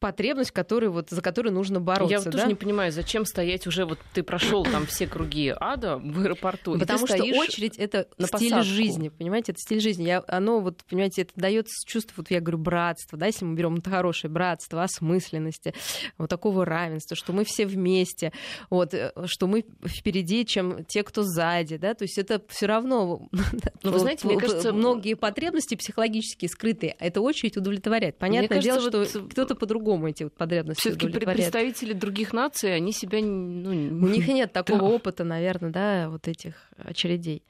потребность, 0.00 0.50
которую, 0.50 0.92
вот, 0.92 1.10
за 1.10 1.20
которую 1.20 1.52
нужно 1.52 1.78
бороться. 1.80 2.12
Я 2.12 2.18
вот 2.18 2.24
да? 2.26 2.32
тоже 2.32 2.46
не 2.48 2.54
понимаю, 2.54 2.90
зачем 2.90 3.26
стоять 3.26 3.66
уже, 3.66 3.84
вот 3.84 3.98
ты 4.14 4.22
прошел 4.22 4.64
там 4.64 4.86
все 4.86 5.06
круги 5.06 5.54
ада 5.54 5.98
в 5.98 6.20
аэропорту. 6.20 6.78
Потому 6.78 7.06
что 7.06 7.22
очередь 7.22 7.76
это 7.76 8.08
на 8.18 8.26
стиль 8.26 8.50
посадку. 8.50 8.64
жизни, 8.64 9.08
понимаете, 9.10 9.52
это 9.52 9.60
стиль 9.60 9.80
жизни. 9.80 10.04
Я, 10.04 10.24
оно 10.26 10.60
вот, 10.60 10.82
понимаете, 10.88 11.22
это 11.22 11.32
дает 11.36 11.66
чувство, 11.86 12.14
вот 12.16 12.30
я 12.30 12.40
говорю, 12.40 12.58
братства, 12.58 13.18
да, 13.18 13.26
если 13.26 13.44
мы 13.44 13.54
берем 13.54 13.76
это 13.76 13.90
хорошее 13.90 14.32
братство, 14.32 14.82
осмысленности, 14.82 15.74
вот 16.16 16.30
такого 16.30 16.64
равенства, 16.64 17.16
что 17.16 17.32
мы 17.32 17.44
все 17.44 17.66
вместе, 17.66 18.32
вот, 18.70 18.94
э, 18.94 19.12
что 19.26 19.46
мы 19.46 19.64
впереди, 19.84 20.46
чем 20.46 20.84
те, 20.86 21.02
кто 21.02 21.22
сзади, 21.22 21.76
да, 21.76 21.94
то 21.94 22.04
есть 22.04 22.16
это 22.18 22.42
все 22.48 22.66
равно. 22.66 23.28
Ну, 23.82 23.92
вы 23.92 23.98
знаете, 23.98 24.26
мне 24.26 24.38
кажется, 24.38 24.72
многие 24.72 25.14
потребности 25.14 25.74
психологические 25.74 26.48
скрытые, 26.48 26.96
это 26.98 27.20
очередь 27.20 27.56
удовлетворяет. 27.56 28.18
Понятное 28.18 28.60
дело, 28.60 28.80
что 28.80 29.06
кто-то 29.30 29.54
по-другому 29.54 29.89
по-другому 29.90 30.08
эти 30.08 30.22
вот 30.24 30.34
потребности 30.34 30.80
Все-таки 30.80 31.08
представители 31.08 31.92
других 31.92 32.32
наций, 32.32 32.74
они 32.74 32.92
себя... 32.92 33.20
Ну, 33.20 33.70
У 33.70 34.08
них 34.08 34.28
нет 34.28 34.52
такого 34.52 34.80
да. 34.80 34.84
опыта, 34.94 35.24
наверное, 35.24 35.70
да, 35.70 36.08
вот 36.08 36.28
этих 36.28 36.54
очередей. 36.76 37.42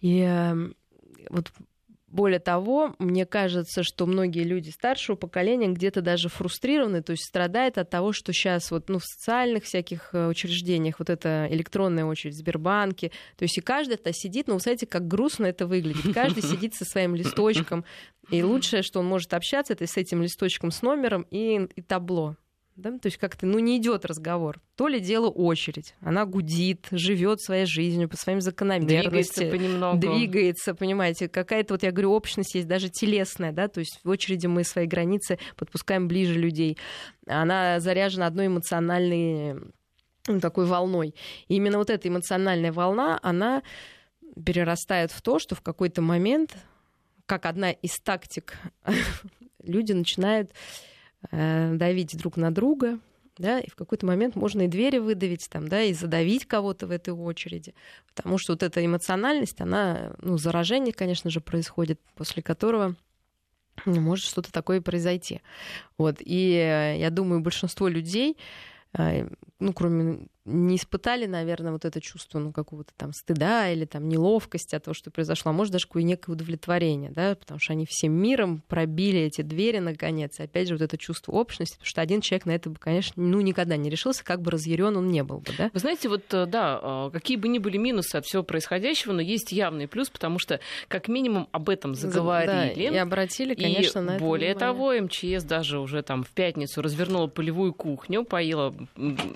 И 0.00 0.20
эм, 0.20 0.74
вот 1.30 1.52
более 2.12 2.40
того, 2.40 2.94
мне 2.98 3.24
кажется, 3.24 3.82
что 3.82 4.04
многие 4.04 4.44
люди 4.44 4.68
старшего 4.68 5.16
поколения 5.16 5.68
где-то 5.68 6.02
даже 6.02 6.28
фрустрированы, 6.28 7.02
то 7.02 7.12
есть 7.12 7.24
страдают 7.24 7.78
от 7.78 7.88
того, 7.88 8.12
что 8.12 8.32
сейчас 8.34 8.70
вот, 8.70 8.90
ну, 8.90 8.98
в 8.98 9.04
социальных 9.04 9.64
всяких 9.64 10.10
э, 10.12 10.28
учреждениях 10.28 10.98
вот 10.98 11.08
эта 11.08 11.48
электронная 11.50 12.04
очередь 12.04 12.34
в 12.34 12.38
Сбербанке, 12.38 13.12
то 13.36 13.44
есть 13.44 13.56
и 13.56 13.62
каждый 13.62 13.94
это 13.94 14.12
сидит, 14.12 14.46
ну, 14.46 14.54
вы 14.54 14.60
знаете, 14.60 14.86
как 14.86 15.08
грустно 15.08 15.46
это 15.46 15.66
выглядит. 15.66 16.14
Каждый 16.14 16.42
сидит 16.42 16.74
со 16.74 16.84
своим 16.84 17.14
листочком, 17.14 17.84
и 18.30 18.42
лучшее, 18.42 18.82
что 18.82 19.00
он 19.00 19.06
может 19.06 19.32
общаться, 19.34 19.72
это 19.72 19.86
с 19.86 19.96
этим 19.96 20.22
листочком 20.22 20.70
с 20.70 20.82
номером 20.82 21.26
и, 21.30 21.66
и 21.74 21.82
табло. 21.82 22.36
Да? 22.76 22.90
То 22.98 23.06
есть 23.06 23.18
как-то 23.18 23.46
ну, 23.46 23.58
не 23.58 23.76
идет 23.76 24.04
разговор. 24.04 24.60
То 24.76 24.88
ли 24.88 24.98
дело 24.98 25.28
очередь. 25.28 25.94
Она 26.00 26.24
гудит, 26.24 26.88
живет 26.90 27.40
своей 27.40 27.66
жизнью 27.66 28.08
по 28.08 28.16
своим 28.16 28.40
закономерностям. 28.40 29.10
Двигается 29.10 29.44
понемногу. 29.46 29.98
Двигается, 29.98 30.74
понимаете. 30.74 31.28
Какая-то, 31.28 31.74
вот 31.74 31.82
я 31.82 31.92
говорю, 31.92 32.12
общность 32.12 32.54
есть, 32.54 32.66
даже 32.66 32.88
телесная. 32.88 33.52
Да? 33.52 33.68
То 33.68 33.80
есть 33.80 34.00
в 34.02 34.08
очереди 34.08 34.46
мы 34.46 34.64
свои 34.64 34.86
границы 34.86 35.38
подпускаем 35.56 36.08
ближе 36.08 36.34
людей. 36.34 36.78
Она 37.26 37.78
заряжена 37.80 38.26
одной 38.26 38.46
эмоциональной 38.46 39.60
ну, 40.26 40.40
такой 40.40 40.66
волной. 40.66 41.14
И 41.48 41.56
именно 41.56 41.78
вот 41.78 41.90
эта 41.90 42.08
эмоциональная 42.08 42.72
волна, 42.72 43.18
она 43.22 43.62
перерастает 44.44 45.10
в 45.10 45.20
то, 45.20 45.38
что 45.38 45.54
в 45.54 45.60
какой-то 45.60 46.00
момент, 46.00 46.56
как 47.26 47.46
одна 47.46 47.70
из 47.70 47.98
тактик, 48.00 48.56
люди 49.62 49.92
начинают 49.92 50.52
давить 51.30 52.16
друг 52.16 52.36
на 52.36 52.52
друга, 52.52 52.98
да, 53.38 53.60
и 53.60 53.70
в 53.70 53.74
какой-то 53.74 54.06
момент 54.06 54.36
можно 54.36 54.62
и 54.62 54.68
двери 54.68 54.98
выдавить, 54.98 55.48
там, 55.48 55.68
да, 55.68 55.82
и 55.82 55.92
задавить 55.92 56.46
кого-то 56.46 56.86
в 56.86 56.90
этой 56.90 57.14
очереди, 57.14 57.74
потому 58.14 58.38
что 58.38 58.52
вот 58.52 58.62
эта 58.62 58.84
эмоциональность, 58.84 59.60
она, 59.60 60.12
ну, 60.20 60.36
заражение, 60.38 60.92
конечно 60.92 61.30
же, 61.30 61.40
происходит, 61.40 62.00
после 62.14 62.42
которого 62.42 62.94
может 63.86 64.26
что-то 64.26 64.52
такое 64.52 64.80
произойти. 64.80 65.40
Вот, 65.96 66.16
и 66.20 66.52
э, 66.52 66.98
я 66.98 67.10
думаю, 67.10 67.40
большинство 67.40 67.88
людей, 67.88 68.36
э, 68.98 69.28
ну, 69.58 69.72
кроме 69.72 70.26
не 70.44 70.76
испытали, 70.76 71.26
наверное, 71.26 71.72
вот 71.72 71.84
это 71.84 72.00
чувство 72.00 72.40
ну, 72.40 72.52
какого-то 72.52 72.92
там 72.96 73.12
стыда 73.12 73.70
или 73.70 73.84
там 73.84 74.08
неловкости 74.08 74.74
от 74.74 74.84
того, 74.84 74.94
что 74.94 75.10
произошло, 75.10 75.50
а 75.50 75.52
может 75.52 75.72
даже 75.72 75.86
какое 75.86 76.02
некое 76.02 76.32
удовлетворение, 76.32 77.10
да, 77.10 77.36
потому 77.36 77.60
что 77.60 77.74
они 77.74 77.86
всем 77.88 78.12
миром 78.12 78.62
пробили 78.66 79.20
эти 79.20 79.42
двери 79.42 79.78
наконец. 79.78 80.40
И 80.40 80.42
опять 80.42 80.68
же, 80.68 80.74
вот 80.74 80.82
это 80.82 80.98
чувство 80.98 81.32
общности, 81.32 81.74
потому 81.74 81.86
что 81.86 82.00
один 82.00 82.20
человек 82.20 82.46
на 82.46 82.52
это 82.52 82.70
бы, 82.70 82.76
конечно, 82.76 83.22
ну, 83.22 83.40
никогда 83.40 83.76
не 83.76 83.88
решился, 83.88 84.24
как 84.24 84.42
бы 84.42 84.50
разъярен 84.50 84.96
он 84.96 85.08
не 85.08 85.22
был 85.22 85.38
бы, 85.38 85.52
да. 85.56 85.70
Вы 85.72 85.78
знаете, 85.78 86.08
вот, 86.08 86.22
э, 86.32 86.46
да, 86.46 86.80
э, 86.82 87.10
какие 87.12 87.36
бы 87.36 87.46
ни 87.46 87.58
были 87.58 87.76
минусы 87.76 88.16
от 88.16 88.24
всего 88.26 88.42
происходящего, 88.42 89.12
но 89.12 89.20
есть 89.20 89.52
явный 89.52 89.86
плюс, 89.86 90.10
потому 90.10 90.38
что 90.40 90.58
как 90.88 91.06
минимум 91.06 91.48
об 91.52 91.68
этом 91.68 91.94
заговорили. 91.94 92.88
Да, 92.88 92.96
и 92.96 92.96
обратили, 92.96 93.54
конечно, 93.54 94.00
и 94.00 94.02
на 94.02 94.10
это 94.16 94.24
более 94.24 94.54
внимание. 94.54 94.98
того, 94.98 95.06
МЧС 95.06 95.44
даже 95.44 95.78
уже 95.78 96.02
там 96.02 96.24
в 96.24 96.30
пятницу 96.30 96.82
развернула 96.82 97.28
полевую 97.28 97.72
кухню, 97.72 98.24
поила 98.24 98.74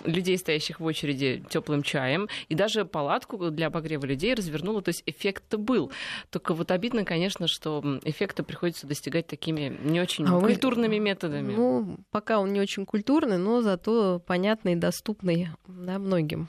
людей, 0.04 0.36
стоящих 0.38 0.80
в 0.80 0.84
очереди, 0.84 0.95
теплым 1.02 1.82
чаем, 1.82 2.28
и 2.48 2.54
даже 2.54 2.84
палатку 2.84 3.50
для 3.50 3.66
обогрева 3.66 4.04
людей 4.04 4.34
развернула, 4.34 4.82
то 4.82 4.90
есть 4.90 5.02
эффект-то 5.06 5.58
был. 5.58 5.90
Только 6.30 6.54
вот 6.54 6.70
обидно, 6.70 7.04
конечно, 7.04 7.46
что 7.48 7.82
эффекта 8.04 8.42
приходится 8.42 8.86
достигать 8.86 9.26
такими 9.26 9.76
не 9.82 10.00
очень 10.00 10.26
а 10.26 10.40
культурными 10.40 10.98
вы... 10.98 11.04
методами. 11.04 11.54
Ну, 11.54 11.96
пока 12.10 12.38
он 12.38 12.52
не 12.52 12.60
очень 12.60 12.86
культурный, 12.86 13.38
но 13.38 13.62
зато 13.62 14.20
понятный 14.26 14.72
и 14.72 14.76
доступный 14.76 15.48
да, 15.66 15.98
многим. 15.98 16.48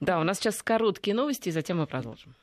Да, 0.00 0.20
у 0.20 0.24
нас 0.24 0.38
сейчас 0.38 0.62
короткие 0.62 1.14
новости, 1.14 1.48
и 1.48 1.52
затем 1.52 1.78
мы 1.78 1.86
продолжим. 1.86 2.34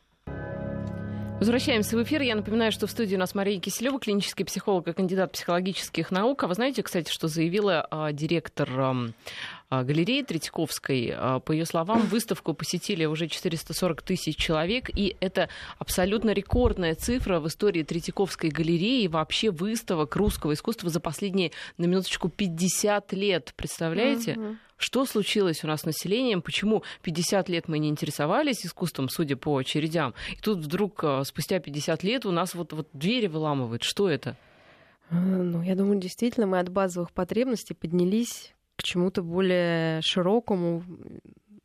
Возвращаемся 1.40 1.96
в 1.96 2.02
эфир. 2.02 2.24
Я 2.24 2.36
напоминаю, 2.36 2.72
что 2.72 2.88
в 2.88 2.92
студии 2.92 3.16
у 3.16 3.20
нас 3.20 3.36
Мария 3.36 3.60
Киселева, 3.60 4.00
клинический 4.00 4.44
психолог 4.44 4.88
и 4.88 4.94
кандидат 4.94 5.34
психологических 5.34 6.10
наук. 6.10 6.44
А 6.44 6.48
вы 6.48 6.56
знаете, 6.56 6.82
кстати, 6.82 7.12
что 7.12 7.28
заявила 7.28 7.86
а, 7.92 8.12
директор 8.12 8.68
галереи 9.69 10.21
Третьяковской. 10.21 11.13
А, 11.15 11.39
по 11.39 11.51
ее 11.51 11.65
словам, 11.65 12.01
выставку 12.01 12.53
посетили 12.53 13.06
уже 13.06 13.27
440 13.27 14.01
тысяч 14.01 14.38
человек, 14.38 14.89
и 14.95 15.15
это 15.19 15.49
абсолютно 15.77 16.32
рекордная 16.32 16.95
цифра 16.95 17.39
в 17.39 17.47
истории 17.47 17.84
Третьяковской 17.84 18.49
галереи 18.49 19.03
и 19.03 19.08
вообще 19.08 19.51
выставок 19.51 20.15
русского 20.15 20.53
искусства 20.53 20.89
за 20.89 20.99
последние, 20.99 21.51
на 21.77 21.86
минуточку, 21.86 22.30
50 22.30 23.13
лет. 23.13 23.53
Представляете? 23.56 24.58
Что 24.77 25.06
случилось 25.06 25.63
у 25.63 25.67
нас 25.67 25.82
с 25.82 25.86
населением? 25.86 26.43
Почему 26.43 26.84
50 27.01 27.49
лет 27.49 27.67
мы 27.67 27.80
не 27.80 27.89
интересовались 27.89 28.63
искусством, 28.63 29.10
судя 29.10 29.36
по 29.36 29.58
очередям? 29.58 30.13
И 30.32 30.39
тут 30.39 30.60
вдруг 30.60 31.03
а, 31.03 31.23
спустя 31.23 31.60
50 31.60 32.03
лет 32.03 32.25
у 32.27 32.32
нас 32.32 32.53
вот, 32.53 32.73
вот 32.73 32.88
двери 32.93 33.25
выламывают. 33.25 33.84
Что 33.84 34.08
это? 34.08 34.38
Ну, 35.10 35.63
я 35.63 35.75
думаю, 35.75 35.99
действительно, 35.99 36.45
мы 36.45 36.60
от 36.60 36.69
базовых 36.69 37.12
потребностей 37.12 37.73
поднялись 37.73 38.53
к 38.78 38.84
чему-то 38.84 39.24
более 39.24 40.02
широкому. 40.02 40.84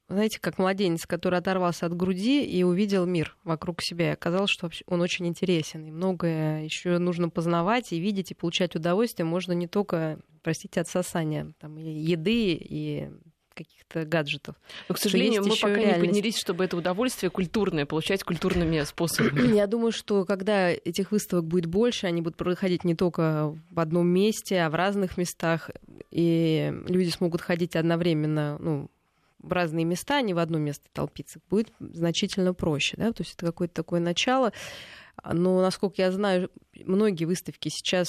Знаете, 0.09 0.41
как 0.41 0.59
младенец, 0.59 1.07
который 1.07 1.39
оторвался 1.39 1.87
от 1.87 1.97
груди 1.97 2.45
и 2.45 2.63
увидел 2.65 3.07
мир 3.07 3.37
вокруг 3.45 3.81
себя. 3.81 4.11
И 4.11 4.15
оказалось, 4.15 4.51
что 4.51 4.71
он 4.87 5.01
очень 5.01 5.27
интересен. 5.27 5.85
И 5.87 5.91
многое 5.91 6.65
еще 6.65 6.99
нужно 6.99 7.29
познавать 7.29 7.93
и 7.93 8.01
видеть, 8.01 8.31
и 8.31 8.35
получать 8.35 8.75
удовольствие. 8.77 9.27
Можно 9.27 9.53
не 9.53 9.69
только, 9.69 10.19
простите, 10.43 10.81
от 10.81 10.89
сосания 10.89 11.53
там, 11.61 11.77
еды 11.77 12.53
и 12.61 13.11
каких-то 13.55 14.05
гаджетов. 14.05 14.57
Но, 14.89 14.95
к 14.95 14.99
сожалению, 14.99 15.43
мы 15.45 15.57
пока 15.57 15.75
реальность. 15.75 16.01
не 16.01 16.07
поднялись, 16.07 16.39
чтобы 16.39 16.65
это 16.65 16.77
удовольствие 16.77 17.31
культурное 17.31 17.87
получать 17.87 18.25
культурными 18.25 18.83
способами. 18.85 19.55
Я 19.55 19.67
думаю, 19.67 19.93
что 19.93 20.25
когда 20.25 20.71
этих 20.71 21.13
выставок 21.13 21.45
будет 21.45 21.67
больше, 21.67 22.07
они 22.07 22.23
будут 22.23 22.37
проходить 22.37 22.85
не 22.85 22.95
только 22.95 23.57
в 23.71 23.81
одном 23.81 24.09
месте, 24.09 24.61
а 24.63 24.71
в 24.71 24.75
разных 24.75 25.17
местах, 25.17 25.71
и 26.11 26.73
люди 26.87 27.11
смогут 27.11 27.41
ходить 27.41 27.77
одновременно, 27.77 28.59
ну, 28.59 28.91
в 29.39 29.53
разные 29.53 29.85
места, 29.85 30.19
а 30.19 30.23
не 30.23 30.35
в 30.35 30.39
одно 30.39 30.59
место 30.59 30.85
толпиться, 30.93 31.41
будет 31.51 31.73
значительно 31.81 32.55
проще. 32.55 32.97
Да? 32.97 33.13
То 33.13 33.23
есть 33.23 33.35
это 33.35 33.47
какое-то 33.47 33.75
такое 33.75 34.01
начало. 34.01 34.53
Но, 35.25 35.61
насколько 35.61 36.01
я 36.01 36.11
знаю, 36.13 36.51
многие 36.75 37.25
выставки 37.25 37.69
сейчас 37.69 38.09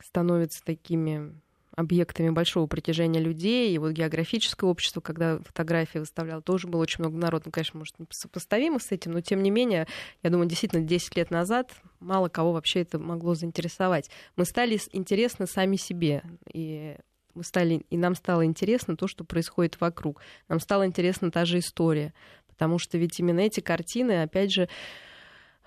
становятся 0.00 0.64
такими 0.64 1.32
объектами 1.74 2.30
большого 2.30 2.66
притяжения 2.66 3.20
людей. 3.20 3.74
И 3.74 3.78
вот 3.78 3.92
географическое 3.92 4.68
общество, 4.68 5.00
когда 5.00 5.38
фотографии 5.38 5.98
выставлял, 5.98 6.42
тоже 6.42 6.68
было 6.68 6.82
очень 6.82 7.00
много 7.00 7.16
народу. 7.16 7.44
Ну, 7.46 7.52
конечно, 7.52 7.78
может, 7.78 7.96
сопоставимо 8.10 8.78
с 8.78 8.92
этим, 8.92 9.12
но 9.12 9.20
тем 9.20 9.42
не 9.42 9.50
менее, 9.50 9.86
я 10.22 10.30
думаю, 10.30 10.48
действительно, 10.48 10.82
10 10.82 11.16
лет 11.16 11.30
назад 11.30 11.72
мало 12.00 12.28
кого 12.28 12.52
вообще 12.52 12.80
это 12.80 12.98
могло 12.98 13.34
заинтересовать. 13.34 14.10
Мы 14.36 14.44
стали 14.44 14.78
интересны 14.92 15.46
сами 15.46 15.76
себе. 15.76 16.22
И 16.52 16.96
мы 17.34 17.44
стали, 17.44 17.86
и 17.88 17.96
нам 17.96 18.14
стало 18.14 18.44
интересно 18.44 18.96
то, 18.96 19.06
что 19.06 19.24
происходит 19.24 19.80
вокруг. 19.80 20.20
Нам 20.48 20.60
стала 20.60 20.86
интересна 20.86 21.30
та 21.30 21.44
же 21.44 21.58
история. 21.58 22.12
Потому 22.48 22.78
что 22.78 22.98
ведь 22.98 23.18
именно 23.18 23.40
эти 23.40 23.60
картины, 23.60 24.22
опять 24.22 24.52
же, 24.52 24.68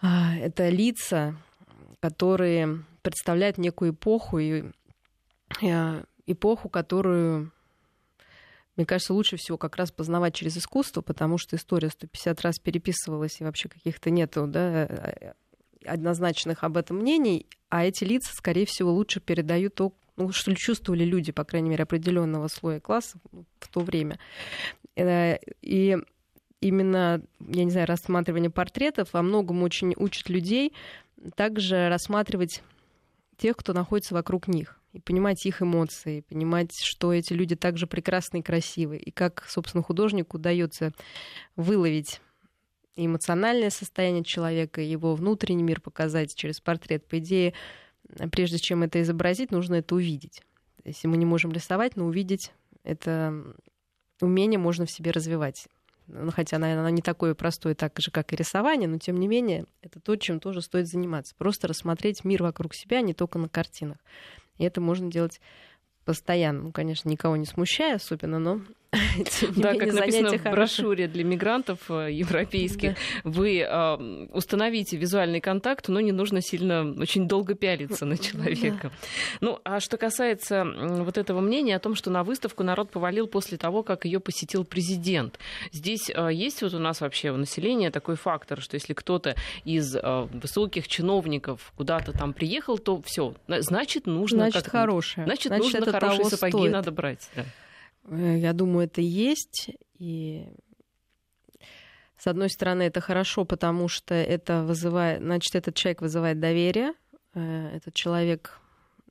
а, 0.02 0.36
это 0.36 0.70
лица, 0.70 1.36
которые 2.00 2.84
представляют 3.02 3.58
некую 3.58 3.92
эпоху, 3.92 4.40
и 4.40 4.66
эпоху, 6.26 6.70
которую, 6.70 7.52
мне 8.76 8.86
кажется, 8.86 9.14
лучше 9.14 9.38
всего 9.38 9.58
как 9.58 9.76
раз 9.78 9.92
познавать 9.92 10.34
через 10.34 10.58
искусство, 10.58 11.02
потому 11.02 11.38
что 11.38 11.56
история 11.56 11.90
150 11.90 12.42
раз 12.42 12.60
переписывалась, 12.60 13.40
и 13.40 13.44
вообще 13.44 13.70
каких-то 13.70 14.10
нету 14.10 14.48
да, 14.48 14.86
э, 14.86 15.34
однозначных 15.86 16.64
об 16.64 16.78
этом 16.78 16.98
мнений, 16.98 17.48
а 17.70 17.86
эти 17.86 18.04
лица, 18.04 18.32
скорее 18.34 18.66
всего, 18.66 18.92
лучше 18.92 19.20
передают 19.20 19.76
то, 19.76 19.94
ну, 20.18 20.32
что 20.32 20.56
чувствовали 20.56 21.04
люди, 21.04 21.32
по 21.32 21.44
крайней 21.44 21.70
мере, 21.70 21.84
определенного 21.84 22.48
слоя 22.48 22.80
класса 22.80 23.20
в 23.60 23.68
то 23.70 23.82
время. 23.82 24.20
Э, 24.96 25.38
и 25.62 25.98
именно, 26.62 27.22
я 27.40 27.64
не 27.64 27.72
знаю, 27.72 27.88
рассматривание 27.88 28.50
портретов 28.50 29.14
во 29.14 29.22
многом 29.22 29.64
очень 29.64 29.94
учит 29.98 30.30
людей 30.30 30.74
также 31.36 31.90
рассматривать 31.90 32.64
тех, 33.38 33.56
кто 33.58 33.74
находится 33.74 34.14
вокруг 34.14 34.48
них 34.48 34.80
и 34.96 35.00
понимать 35.02 35.46
их 35.46 35.62
эмоции, 35.62 36.22
понимать, 36.22 36.74
что 36.80 37.12
эти 37.12 37.34
люди 37.34 37.58
также 37.58 37.86
прекрасны 37.86 38.40
и 38.40 38.42
красивы, 38.42 38.96
и 38.96 39.12
как, 39.12 39.46
собственно, 39.50 39.84
художнику 39.84 40.38
удается 40.38 40.94
выловить 41.58 42.22
эмоциональное 42.96 43.72
состояние 43.72 44.24
человека, 44.24 44.80
его 44.80 45.14
внутренний 45.16 45.64
мир 45.64 45.82
показать 45.82 46.34
через 46.34 46.62
портрет. 46.62 47.06
По 47.10 47.20
идее, 47.20 47.54
прежде 48.32 48.58
чем 48.58 48.84
это 48.84 49.02
изобразить, 49.02 49.52
нужно 49.52 49.76
это 49.76 49.96
увидеть. 49.96 50.42
Если 50.86 51.08
мы 51.08 51.18
не 51.18 51.26
можем 51.26 51.52
рисовать, 51.52 51.98
но 51.98 52.06
увидеть 52.06 52.54
это 52.84 53.44
умение 54.22 54.60
можно 54.60 54.86
в 54.86 54.92
себе 54.92 55.12
развивать. 55.12 55.68
Ну, 56.08 56.32
хотя, 56.32 56.58
наверное, 56.58 56.84
оно 56.84 56.90
не 56.90 57.02
такое 57.02 57.34
простое, 57.36 57.76
так 57.76 58.00
же, 58.00 58.12
как 58.12 58.32
и 58.32 58.38
рисование, 58.38 58.88
но 58.88 58.98
тем 58.98 59.20
не 59.20 59.28
менее, 59.28 59.66
это 59.82 60.00
то, 60.00 60.16
чем 60.16 60.40
тоже 60.40 60.62
стоит 60.62 60.88
заниматься. 60.88 61.36
Просто 61.36 61.68
рассмотреть 61.68 62.24
мир 62.24 62.44
вокруг 62.44 62.74
себя, 62.76 63.00
а 63.00 63.02
не 63.02 63.14
только 63.14 63.40
на 63.40 63.50
картинах. 63.50 63.98
И 64.58 64.64
это 64.64 64.82
можно 64.82 65.12
делать 65.12 65.42
постоянно. 66.06 66.64
Ну, 66.64 66.72
конечно, 66.72 67.10
никого 67.10 67.36
не 67.36 67.46
смущая 67.46 67.96
особенно, 67.96 68.40
но 68.40 68.62
да, 69.56 69.76
как 69.76 69.94
написано 69.94 70.38
в 70.38 70.44
брошюре 70.44 71.08
для 71.08 71.24
мигрантов 71.24 71.80
э, 71.90 72.12
европейских, 72.12 72.96
вы 73.24 73.66
а, 73.68 73.98
установите 74.34 74.98
визуальный 74.98 75.42
контакт, 75.42 75.88
но 75.88 76.00
не 76.00 76.12
нужно 76.12 76.42
сильно 76.42 76.96
очень 77.00 77.28
долго 77.28 77.56
пялиться 77.56 78.06
на 78.06 78.18
человека. 78.18 78.92
Ну, 79.42 79.60
а 79.64 79.80
что 79.80 79.98
касается 79.98 80.66
вот 80.66 81.18
этого 81.18 81.42
мнения 81.42 81.76
о 81.76 81.80
том, 81.80 81.96
что 81.96 82.10
на 82.10 82.24
выставку 82.24 82.64
народ 82.64 82.92
повалил 82.92 83.28
после 83.28 83.58
того, 83.58 83.84
как 83.84 84.06
ее 84.06 84.20
посетил 84.20 84.64
президент. 84.64 85.40
Здесь 85.72 86.12
а, 86.14 86.30
есть 86.30 86.62
вот 86.62 86.74
у 86.74 86.80
нас 86.80 87.02
вообще 87.02 87.32
у 87.32 87.38
населения 87.38 87.92
такой 87.92 88.16
фактор, 88.16 88.62
что 88.62 88.76
если 88.76 88.94
кто-то 88.94 89.36
из 89.64 89.96
высоких 89.96 90.88
чиновников 90.88 91.74
куда-то 91.76 92.12
там 92.12 92.34
приехал, 92.34 92.78
то 92.78 93.02
все, 93.02 93.34
значит 93.48 94.06
нужно 94.06 94.50
значит 94.50 94.68
хорошее, 94.68 95.26
значит, 95.26 95.52
нужно 95.58 95.92
хорошие 95.92 96.26
сапоги 96.26 96.70
надо 96.70 96.92
брать. 96.92 97.30
Э, 98.06 98.38
я 98.38 98.54
думаю, 98.54 98.86
это 98.86 99.02
есть. 99.02 99.70
И 99.98 100.48
с 102.18 102.28
одной 102.28 102.50
стороны, 102.50 102.84
это 102.84 103.02
хорошо, 103.02 103.46
потому 103.46 103.88
что 103.88 104.16
это 104.16 104.64
вызывает, 104.64 105.22
значит, 105.22 105.56
этот 105.56 105.76
человек 105.76 106.02
вызывает 106.02 106.40
доверие. 106.40 106.94
Э, 107.34 107.76
этот 107.76 107.94
человек, 107.94 108.60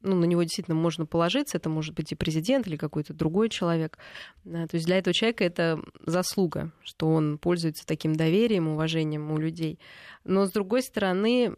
ну, 0.00 0.16
на 0.16 0.24
него 0.24 0.42
действительно 0.42 0.76
можно 0.76 1.06
положиться. 1.06 1.56
Это 1.56 1.68
может 1.68 1.94
быть 1.94 2.12
и 2.12 2.16
президент 2.16 2.66
или 2.66 2.76
какой-то 2.76 3.12
другой 3.12 3.50
человек. 3.50 3.98
Э, 4.44 4.66
то 4.66 4.76
есть 4.76 4.86
для 4.86 4.98
этого 4.98 5.12
человека 5.12 5.44
это 5.44 5.80
заслуга, 6.06 6.72
что 6.82 7.08
он 7.08 7.38
пользуется 7.38 7.86
таким 7.86 8.14
доверием, 8.14 8.68
уважением 8.68 9.30
у 9.30 9.38
людей. 9.38 9.78
Но 10.24 10.46
с 10.46 10.52
другой 10.52 10.82
стороны, 10.82 11.54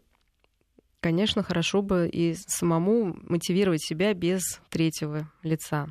конечно, 1.00 1.42
хорошо 1.42 1.82
бы 1.82 2.08
и 2.08 2.34
самому 2.34 3.16
мотивировать 3.22 3.84
себя 3.84 4.14
без 4.14 4.42
третьего 4.70 5.30
лица. 5.42 5.88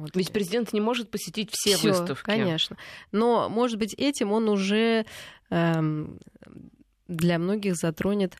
Вот. 0.00 0.16
Ведь 0.16 0.32
президент 0.32 0.72
не 0.72 0.80
может 0.80 1.10
посетить 1.10 1.50
все 1.52 1.76
Всё, 1.76 1.90
выставки. 1.90 2.24
Конечно. 2.24 2.76
Но, 3.12 3.48
может 3.48 3.78
быть, 3.78 3.94
этим 3.94 4.32
он 4.32 4.48
уже 4.48 5.06
эм, 5.50 6.18
для 7.08 7.38
многих 7.38 7.76
затронет 7.76 8.34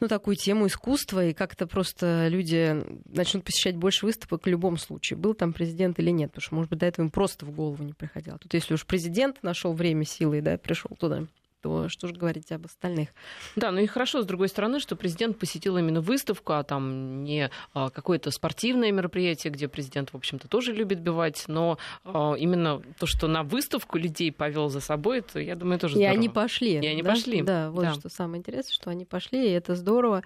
ну, 0.00 0.08
такую 0.08 0.36
тему 0.36 0.66
искусства, 0.66 1.26
и 1.26 1.34
как-то 1.34 1.66
просто 1.66 2.28
люди 2.28 2.82
начнут 3.04 3.44
посещать 3.44 3.76
больше 3.76 4.06
выставок 4.06 4.44
в 4.44 4.48
любом 4.48 4.78
случае, 4.78 5.18
был 5.18 5.34
там 5.34 5.52
президент 5.52 5.98
или 5.98 6.10
нет, 6.10 6.30
потому 6.30 6.42
что, 6.42 6.54
может 6.54 6.70
быть, 6.70 6.78
до 6.78 6.86
этого 6.86 7.04
им 7.04 7.10
просто 7.10 7.44
в 7.44 7.50
голову 7.50 7.82
не 7.84 7.92
приходило. 7.92 8.38
Тут 8.38 8.54
если 8.54 8.74
уж 8.74 8.86
президент 8.86 9.42
нашел 9.42 9.74
время, 9.74 10.06
силы, 10.06 10.40
да, 10.40 10.56
пришел 10.56 10.90
туда 10.98 11.26
то 11.60 11.88
что 11.88 12.08
же 12.08 12.14
говорить 12.14 12.50
об 12.52 12.66
остальных? 12.66 13.10
Да, 13.56 13.70
ну 13.70 13.80
и 13.80 13.86
хорошо, 13.86 14.22
с 14.22 14.26
другой 14.26 14.48
стороны, 14.48 14.80
что 14.80 14.96
президент 14.96 15.38
посетил 15.38 15.76
именно 15.76 16.00
выставку, 16.00 16.52
а 16.52 16.62
там 16.62 17.24
не 17.24 17.50
а, 17.74 17.90
какое-то 17.90 18.30
спортивное 18.30 18.92
мероприятие, 18.92 19.52
где 19.52 19.68
президент, 19.68 20.10
в 20.10 20.16
общем-то, 20.16 20.48
тоже 20.48 20.72
любит 20.72 21.00
бивать, 21.00 21.44
но 21.48 21.78
а, 22.04 22.34
именно 22.34 22.82
то, 22.98 23.06
что 23.06 23.28
на 23.28 23.42
выставку 23.42 23.98
людей 23.98 24.32
повел 24.32 24.68
за 24.68 24.80
собой, 24.80 25.18
это, 25.18 25.40
я 25.40 25.56
думаю, 25.56 25.78
тоже 25.78 25.94
здорово. 25.94 26.12
И 26.12 26.16
они 26.16 26.28
пошли. 26.28 26.72
И 26.74 26.86
они 26.86 27.02
да? 27.02 27.10
пошли. 27.10 27.42
Да, 27.42 27.70
вот 27.70 27.82
да. 27.82 27.94
что 27.94 28.08
самое 28.08 28.38
интересное, 28.40 28.72
что 28.72 28.90
они 28.90 29.04
пошли, 29.04 29.48
и 29.48 29.52
это 29.52 29.74
здорово. 29.74 30.22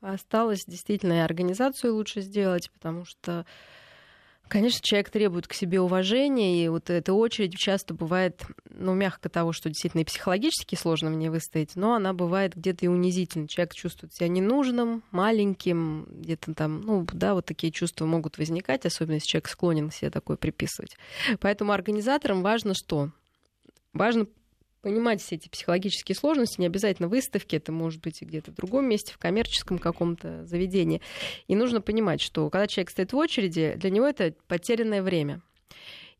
Осталось 0.00 0.64
действительно 0.64 1.14
и 1.14 1.18
организацию 1.18 1.94
лучше 1.94 2.20
сделать, 2.20 2.70
потому 2.70 3.04
что 3.04 3.44
Конечно, 4.48 4.80
человек 4.82 5.10
требует 5.10 5.46
к 5.46 5.52
себе 5.52 5.80
уважения, 5.80 6.64
и 6.64 6.68
вот 6.68 6.88
эта 6.88 7.12
очередь 7.12 7.56
часто 7.56 7.92
бывает, 7.92 8.44
ну, 8.70 8.94
мягко 8.94 9.28
того, 9.28 9.52
что 9.52 9.68
действительно 9.68 10.00
и 10.00 10.04
психологически 10.04 10.74
сложно 10.74 11.10
мне 11.10 11.30
выстоять, 11.30 11.76
но 11.76 11.94
она 11.94 12.14
бывает 12.14 12.56
где-то 12.56 12.86
и 12.86 12.88
унизительной. 12.88 13.48
Человек 13.48 13.74
чувствует 13.74 14.14
себя 14.14 14.28
ненужным, 14.28 15.02
маленьким, 15.10 16.06
где-то 16.08 16.54
там, 16.54 16.80
ну, 16.80 17.06
да, 17.12 17.34
вот 17.34 17.44
такие 17.44 17.72
чувства 17.72 18.06
могут 18.06 18.38
возникать, 18.38 18.86
особенно 18.86 19.14
если 19.14 19.28
человек 19.28 19.48
склонен 19.48 19.90
себе 19.90 20.10
такое 20.10 20.36
приписывать. 20.36 20.96
Поэтому 21.40 21.72
организаторам 21.72 22.42
важно 22.42 22.74
что? 22.74 23.10
Важно 23.92 24.26
понимать 24.82 25.20
все 25.20 25.36
эти 25.36 25.48
психологические 25.48 26.16
сложности, 26.16 26.60
не 26.60 26.66
обязательно 26.66 27.08
выставки, 27.08 27.56
это 27.56 27.72
может 27.72 28.00
быть 28.02 28.22
и 28.22 28.24
где-то 28.24 28.52
в 28.52 28.54
другом 28.54 28.86
месте, 28.86 29.12
в 29.12 29.18
коммерческом 29.18 29.78
каком-то 29.78 30.44
заведении. 30.46 31.00
И 31.46 31.56
нужно 31.56 31.80
понимать, 31.80 32.20
что 32.20 32.48
когда 32.50 32.66
человек 32.66 32.90
стоит 32.90 33.12
в 33.12 33.16
очереди, 33.16 33.74
для 33.76 33.90
него 33.90 34.06
это 34.06 34.34
потерянное 34.46 35.02
время. 35.02 35.42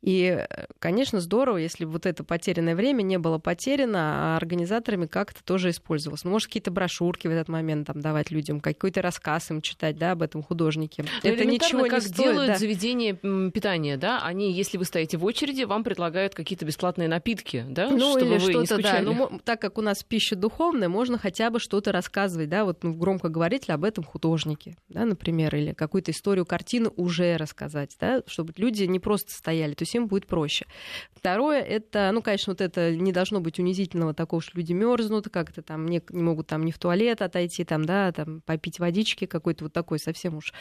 И, 0.00 0.46
конечно, 0.78 1.20
здорово, 1.20 1.56
если 1.56 1.84
вот 1.84 2.06
это 2.06 2.22
потерянное 2.22 2.76
время 2.76 3.02
не 3.02 3.18
было 3.18 3.38
потеряно, 3.38 3.98
а 3.98 4.36
организаторами 4.36 5.06
как-то 5.06 5.42
тоже 5.42 5.70
использовалось. 5.70 6.24
Ну, 6.24 6.30
может, 6.30 6.46
какие-то 6.46 6.70
брошюрки 6.70 7.26
в 7.26 7.30
этот 7.30 7.48
момент 7.48 7.88
там 7.88 8.00
давать 8.00 8.30
людям, 8.30 8.60
какой-то 8.60 9.02
рассказ 9.02 9.50
им 9.50 9.60
читать, 9.60 9.98
да, 9.98 10.12
об 10.12 10.22
этом 10.22 10.42
художнике. 10.42 11.04
Но 11.24 11.28
это 11.28 11.44
ничего 11.44 11.84
как 11.84 12.02
не 12.02 12.08
стоит. 12.08 12.16
делают 12.16 12.52
да. 12.52 12.58
заведения 12.58 13.14
питания, 13.50 13.96
да? 13.96 14.20
Они, 14.22 14.52
если 14.52 14.78
вы 14.78 14.84
стоите 14.84 15.16
в 15.16 15.24
очереди, 15.24 15.64
вам 15.64 15.82
предлагают 15.82 16.34
какие-то 16.34 16.64
бесплатные 16.64 17.08
напитки, 17.08 17.64
да? 17.68 17.90
Ну, 17.90 18.18
чтобы 18.18 18.36
или 18.36 18.38
что-то, 18.38 18.80
да. 18.80 19.00
Ну, 19.02 19.40
так 19.44 19.60
как 19.60 19.78
у 19.78 19.82
нас 19.82 20.04
пища 20.04 20.36
духовная, 20.36 20.88
можно 20.88 21.18
хотя 21.18 21.50
бы 21.50 21.58
что-то 21.58 21.90
рассказывать, 21.90 22.48
да, 22.48 22.64
вот 22.64 22.84
ну, 22.84 22.94
громко 22.94 23.28
говорить 23.28 23.68
об 23.68 23.84
этом 23.84 24.04
художнике, 24.04 24.76
да, 24.88 25.04
например, 25.04 25.54
или 25.54 25.72
какую-то 25.72 26.12
историю 26.12 26.46
картины 26.46 26.90
уже 26.96 27.36
рассказать, 27.36 27.96
да, 28.00 28.22
чтобы 28.26 28.52
люди 28.56 28.84
не 28.84 29.00
просто 29.00 29.32
стояли. 29.32 29.74
То 29.74 29.82
есть 29.88 29.94
им 29.94 30.06
будет 30.06 30.26
проще. 30.26 30.66
Второе, 31.14 31.62
это, 31.62 32.10
ну, 32.12 32.22
конечно, 32.22 32.52
вот 32.52 32.60
это 32.60 32.94
не 32.94 33.12
должно 33.12 33.40
быть 33.40 33.58
унизительного 33.58 34.14
такого, 34.14 34.40
что 34.40 34.56
люди 34.56 34.72
мерзнут, 34.72 35.28
как-то 35.30 35.62
там 35.62 35.86
не, 35.86 36.00
не 36.10 36.22
могут 36.22 36.46
там 36.46 36.64
не 36.64 36.70
в 36.70 36.78
туалет 36.78 37.22
отойти, 37.22 37.64
там, 37.64 37.84
да, 37.84 38.12
там 38.12 38.40
попить 38.42 38.78
водички, 38.78 39.26
какой-то 39.26 39.64
вот 39.64 39.72
такой 39.72 39.98
совсем 39.98 40.36
уж 40.36 40.52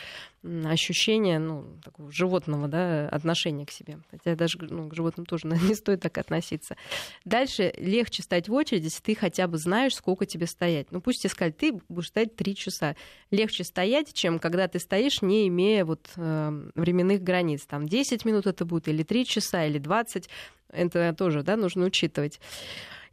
ощущение, 0.65 1.37
ну, 1.37 1.77
такого 1.83 2.11
животного, 2.11 2.67
да, 2.67 3.07
отношения 3.09 3.65
к 3.65 3.71
себе. 3.71 3.99
Хотя 4.09 4.35
даже 4.35 4.57
ну, 4.61 4.89
к 4.89 4.95
животным 4.95 5.25
тоже 5.25 5.45
наверное, 5.45 5.69
не 5.69 5.75
стоит 5.75 6.01
так 6.01 6.17
относиться. 6.17 6.75
Дальше 7.23 7.73
легче 7.77 8.23
стать 8.23 8.49
в 8.49 8.53
очереди, 8.53 8.85
если 8.85 9.03
ты 9.03 9.15
хотя 9.15 9.47
бы 9.47 9.57
знаешь, 9.57 9.95
сколько 9.95 10.25
тебе 10.25 10.47
стоять. 10.47 10.91
Ну, 10.91 11.01
пусть 11.01 11.21
тебе 11.21 11.29
сказать, 11.29 11.57
ты 11.57 11.79
будешь 11.87 12.07
стоять 12.07 12.35
три 12.35 12.55
часа. 12.55 12.95
Легче 13.29 13.63
стоять, 13.63 14.13
чем 14.13 14.39
когда 14.39 14.67
ты 14.67 14.79
стоишь, 14.79 15.21
не 15.21 15.47
имея 15.49 15.85
вот 15.85 16.09
э, 16.15 16.69
временных 16.73 17.21
границ. 17.21 17.65
Там 17.65 17.87
10 17.87 18.25
минут 18.25 18.47
это 18.47 18.65
будет 18.65 18.87
или 18.87 19.03
3 19.17 19.25
часа, 19.25 19.65
или 19.65 19.79
20. 19.79 20.29
Это 20.69 21.13
тоже, 21.13 21.41
да, 21.41 21.55
нужно 21.55 21.85
учитывать. 21.85 22.39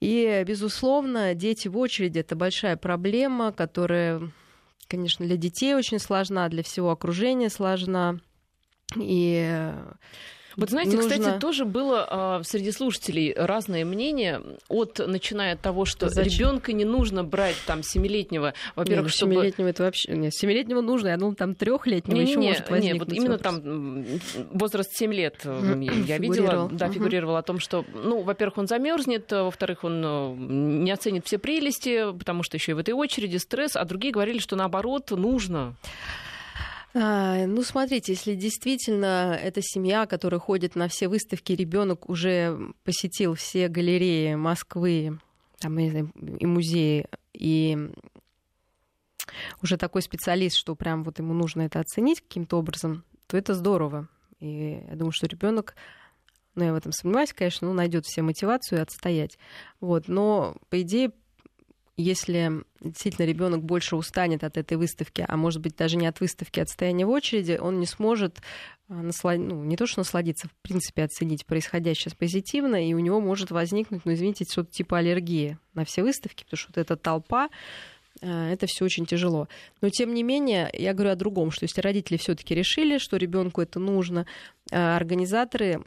И, 0.01 0.45
безусловно, 0.47 1.35
дети 1.35 1.69
в 1.69 1.79
очереди 1.79 2.19
это 2.19 2.37
большая 2.37 2.77
проблема, 2.77 3.53
которая 3.53 4.31
конечно, 4.87 5.25
для 5.25 5.38
детей 5.38 5.75
очень 5.75 5.99
сложна, 5.99 6.49
для 6.51 6.62
всего 6.62 6.90
окружения 6.90 7.49
сложна. 7.49 8.21
И 8.97 9.73
вот 10.57 10.71
знаете, 10.71 10.97
нужно... 10.97 11.11
кстати, 11.11 11.38
тоже 11.38 11.64
было 11.64 12.07
а, 12.09 12.43
среди 12.45 12.71
слушателей 12.71 13.35
разное 13.35 13.85
мнение, 13.85 14.40
от 14.69 15.01
начиная 15.07 15.55
от 15.55 15.61
того, 15.61 15.85
что 15.85 16.07
ребенка 16.07 16.73
не 16.73 16.85
нужно 16.85 17.25
брать 17.25 17.57
там 17.67 17.83
семилетнего, 17.83 18.55
во-первых, 18.77 18.99
не, 18.99 19.03
ну, 19.05 19.09
чтобы... 19.09 19.35
Семилетнего 19.35 19.69
это 19.69 19.83
вообще... 19.85 20.12
Нет, 20.12 20.35
семилетнего 20.35 20.81
нужно, 20.81 21.09
я 21.09 21.17
думал, 21.17 21.35
там 21.35 21.55
трехлетнего 21.55 22.21
еще 22.21 22.37
не, 22.37 22.49
может 22.49 22.71
возникнуть. 22.71 23.09
Нет, 23.09 23.09
вот 23.09 23.17
именно 23.17 23.38
вопрос. 23.38 23.62
там 23.62 24.51
возраст 24.53 24.90
7 24.95 25.12
лет 25.12 25.40
э, 25.45 25.87
я 26.07 26.19
видела, 26.19 26.69
да, 26.73 26.90
фигурировал 26.90 27.37
о 27.37 27.43
том, 27.43 27.59
что, 27.59 27.85
ну, 27.95 28.23
во-первых, 28.23 28.59
он 28.59 28.67
замерзнет, 28.67 29.33
э, 29.33 29.43
во-вторых, 29.43 29.85
он 29.85 30.03
э, 30.05 30.35
не 30.37 30.90
оценит 30.90 31.27
все 31.27 31.38
прелести, 31.38 32.12
потому 32.17 32.43
что 32.43 32.57
еще 32.57 32.73
и 32.73 32.75
в 32.75 32.79
этой 32.79 32.95
очереди 32.95 33.37
стресс, 33.37 33.77
а 33.77 33.85
другие 33.85 34.12
говорили, 34.12 34.38
что 34.38 34.57
наоборот 34.57 35.11
нужно. 35.11 35.75
А, 36.97 37.47
ну, 37.47 37.63
смотрите, 37.63 38.13
если 38.13 38.35
действительно 38.37 39.37
это 39.41 39.61
семья, 39.63 40.07
которая 40.07 40.39
ходит 40.39 40.77
на 40.77 40.87
все 40.87 41.09
выставки, 41.09 41.53
ребенок 41.53 42.09
уже 42.09 42.57
посетил 42.85 43.35
все 43.35 43.69
галереи 43.69 44.37
Москвы 44.37 45.19
там, 45.59 45.79
и, 45.79 46.05
и 46.39 46.47
музеи, 46.47 47.07
и 47.33 47.91
уже 49.61 49.77
такой 49.77 50.03
специалист, 50.03 50.57
что 50.57 50.77
прям 50.77 51.03
вот 51.03 51.19
ему 51.19 51.35
нужно 51.35 51.63
это 51.63 51.81
оценить 51.81 52.21
каким-то 52.21 52.59
образом, 52.59 53.05
то 53.27 53.37
это 53.37 53.55
здорово. 53.55 54.09
И 54.39 54.85
я 54.89 54.95
думаю, 54.95 55.13
что 55.13 55.27
ребенок 55.27 55.75
ну, 56.55 56.65
я 56.65 56.73
в 56.73 56.77
этом 56.77 56.93
сомневаюсь, 56.93 57.33
конечно, 57.33 57.67
ну, 57.67 57.75
найдет 57.75 58.07
все 58.07 58.23
мотивацию 58.23 58.81
отстоять. 58.81 59.39
Вот. 59.81 60.07
Но, 60.07 60.57
по 60.69 60.81
идее, 60.83 61.11
если 61.97 62.65
действительно 62.81 63.27
ребенок 63.27 63.63
больше 63.63 63.97
устанет 63.97 64.45
от 64.45 64.57
этой 64.57 64.77
выставки, 64.77 65.25
а 65.27 65.37
может 65.37 65.61
быть 65.61 65.77
даже 65.77 65.97
не 65.97 66.07
от 66.07 66.21
выставки, 66.21 66.61
а 66.61 66.65
от 66.65 66.69
стояния 66.69 67.07
в 67.07 67.11
очереди, 67.11 67.59
он 67.61 67.79
не 67.79 67.87
сможет 67.87 68.41
а, 68.89 68.95
наслад... 68.95 69.39
ну, 69.39 69.63
не 69.65 69.77
то 69.77 69.87
что 69.87 70.01
насладиться, 70.01 70.49
в 70.49 70.53
принципе, 70.63 71.05
оценить 71.05 71.47
происходящее 71.47 72.15
позитивно, 72.19 72.87
и 72.87 72.95
у 72.95 72.99
него 72.99 73.21
может 73.21 73.51
возникнуть, 73.51 74.03
ну, 74.05 74.13
извините, 74.13 74.45
что-то 74.51 74.73
типа 74.73 74.99
аллергии 74.99 75.59
на 75.75 75.85
все 75.85 76.03
выставки, 76.03 76.45
потому 76.45 76.59
что 76.59 76.73
вот 76.75 76.79
эта 76.79 76.97
толпа, 76.97 77.49
а, 78.23 78.51
это 78.51 78.67
все 78.67 78.85
очень 78.85 79.07
тяжело. 79.07 79.49
Но 79.81 79.89
тем 79.89 80.15
не 80.15 80.23
менее, 80.23 80.71
я 80.73 80.95
говорю 80.95 81.13
о 81.13 81.17
другом, 81.17 81.51
что 81.51 81.65
если 81.65 81.81
родители 81.81 82.17
все-таки 82.17 82.55
решили, 82.55 82.99
что 82.99 83.17
ребенку 83.17 83.61
это 83.61 83.79
нужно, 83.79 84.27
а, 84.71 84.97
организаторы 84.97 85.83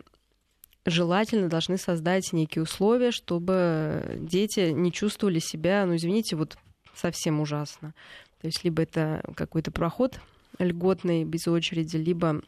желательно 0.88 1.50
должны 1.50 1.78
создать 1.78 2.34
некие 2.34 2.64
условия, 2.64 3.12
чтобы 3.12 4.18
дети 4.20 4.72
не 4.72 4.92
чувствовали 4.92 5.40
себя, 5.40 5.86
ну, 5.86 5.96
извините, 5.96 6.36
вот 6.36 6.58
совсем 6.96 7.40
ужасно. 7.40 7.94
То 8.42 8.48
есть 8.48 8.64
либо 8.64 8.84
это 8.84 9.24
какой-то 9.36 9.72
проход 9.72 10.20
льготный, 10.60 11.24
без 11.24 11.48
очереди, 11.48 11.98
либо 11.98 12.42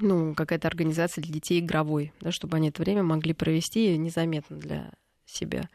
ну, 0.00 0.34
какая-то 0.34 0.68
организация 0.68 1.22
для 1.22 1.32
детей 1.32 1.60
игровой, 1.60 2.12
да, 2.20 2.30
чтобы 2.30 2.56
они 2.56 2.68
это 2.68 2.82
время 2.82 3.02
могли 3.02 3.32
провести 3.32 3.96
незаметно 3.96 4.56
для 4.56 4.92
себя. 5.24 5.68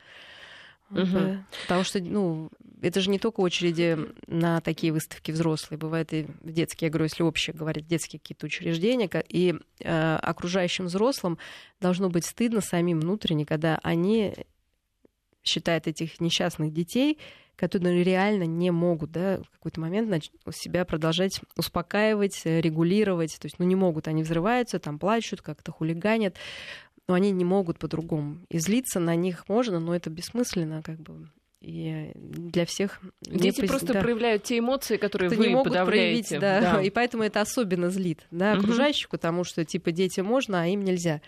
Угу. 0.91 1.43
Потому 1.63 1.83
что, 1.83 2.01
ну, 2.01 2.49
это 2.81 3.01
же 3.01 3.09
не 3.09 3.19
только 3.19 3.41
очереди 3.41 3.97
на 4.27 4.61
такие 4.61 4.91
выставки 4.93 5.31
взрослые, 5.31 5.77
бывает 5.77 6.13
и 6.13 6.27
в 6.41 6.51
детские, 6.51 6.87
я 6.87 6.91
говорю, 6.91 7.05
если 7.05 7.23
общее 7.23 7.55
говорить, 7.55 7.87
детские 7.87 8.19
какие-то 8.19 8.45
учреждения, 8.45 9.09
и 9.29 9.55
э, 9.79 10.15
окружающим 10.15 10.85
взрослым 10.85 11.37
должно 11.79 12.09
быть 12.09 12.25
стыдно 12.25 12.61
самим 12.61 12.99
внутренне, 12.99 13.45
когда 13.45 13.79
они 13.83 14.33
считают 15.43 15.87
этих 15.87 16.19
несчастных 16.19 16.73
детей, 16.73 17.17
которые 17.55 18.03
реально 18.03 18.43
не 18.43 18.71
могут 18.71 19.11
да, 19.11 19.39
в 19.43 19.49
какой-то 19.51 19.79
момент 19.79 20.23
себя 20.51 20.83
продолжать 20.83 21.41
успокаивать, 21.57 22.41
регулировать. 22.45 23.37
То 23.39 23.45
есть, 23.45 23.59
ну, 23.59 23.65
не 23.65 23.75
могут, 23.75 24.07
они 24.07 24.23
взрываются, 24.23 24.79
там 24.79 24.97
плачут, 24.97 25.41
как-то 25.41 25.71
хулиганят 25.71 26.37
но 27.07 27.15
они 27.15 27.31
не 27.31 27.43
могут 27.43 27.77
по-другому. 27.77 28.39
И 28.47 28.57
злиться 28.57 29.01
на 29.01 29.15
них 29.15 29.49
можно, 29.49 29.81
но 29.81 29.93
это 29.93 30.09
бессмысленно, 30.09 30.81
как 30.81 30.99
бы. 30.99 31.27
И 31.61 32.11
для 32.15 32.65
всех... 32.65 32.99
Дети 33.21 33.65
просто 33.67 33.93
да. 33.93 34.01
проявляют 34.01 34.43
те 34.43 34.57
эмоции, 34.57 34.97
которые 34.97 35.29
вы 35.29 35.37
не 35.37 35.53
могут 35.53 35.73
проявить, 35.73 36.31
да. 36.31 36.59
да. 36.59 36.81
И 36.81 36.89
поэтому 36.89 37.23
это 37.23 37.39
особенно 37.39 37.91
злит, 37.91 38.25
да, 38.31 38.53
окружающих, 38.53 39.07
угу. 39.07 39.11
потому 39.11 39.43
что, 39.43 39.63
типа, 39.63 39.91
детям 39.91 40.25
можно, 40.25 40.63
а 40.63 40.65
им 40.65 40.83
нельзя. 40.83 41.21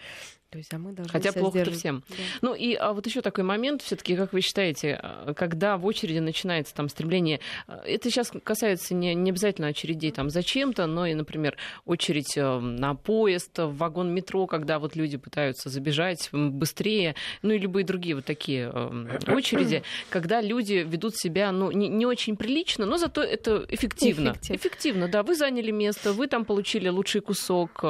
То 0.54 0.60
есть, 0.60 0.72
а 0.72 0.78
мы 0.78 0.92
должны 0.92 1.12
Хотя 1.12 1.32
плохо-то 1.32 1.72
всем. 1.72 2.04
Да. 2.08 2.16
Ну 2.44 2.54
и 2.54 2.76
а 2.76 2.94
вот 2.94 3.08
еще 3.08 3.22
такой 3.22 3.44
момент, 3.44 3.82
все-таки, 3.82 4.16
как 4.16 4.34
вы 4.34 4.42
считаете, 4.42 5.00
а, 5.02 5.34
когда 5.34 5.78
в 5.78 5.86
очереди 5.88 6.20
начинается 6.20 6.76
там 6.76 6.90
стремление, 6.90 7.40
а, 7.66 7.82
это 7.84 8.12
сейчас 8.12 8.32
касается 8.44 8.94
не, 8.94 9.16
не 9.16 9.32
обязательно 9.32 9.70
очередей 9.70 10.12
там 10.12 10.30
зачем-то, 10.30 10.86
но 10.86 11.08
и, 11.08 11.16
например, 11.16 11.58
очередь 11.86 12.38
э, 12.38 12.60
на 12.60 12.94
поезд, 12.94 13.58
в 13.58 13.76
вагон 13.76 14.14
метро, 14.14 14.46
когда 14.46 14.78
вот 14.78 14.96
люди 14.96 15.18
пытаются 15.18 15.70
забежать 15.70 16.30
быстрее, 16.32 17.16
ну 17.42 17.54
и 17.54 17.58
любые 17.58 17.84
другие 17.84 18.14
вот 18.14 18.26
такие 18.26 18.70
очереди, 19.28 19.82
когда 20.12 20.40
люди 20.40 20.86
ведут 20.88 21.16
себя, 21.16 21.52
ну, 21.52 21.72
не, 21.72 21.88
не 21.88 22.06
очень 22.06 22.38
прилично, 22.38 22.86
но 22.86 22.98
зато 22.98 23.24
это 23.24 23.66
эффективно. 23.70 24.34
Эффектив. 24.34 24.56
Эффективно, 24.58 25.08
да. 25.08 25.24
Вы 25.24 25.34
заняли 25.34 25.72
место, 25.72 26.14
вы 26.14 26.28
там 26.28 26.46
получили 26.46 26.90
лучший 26.90 27.22
кусок. 27.22 27.84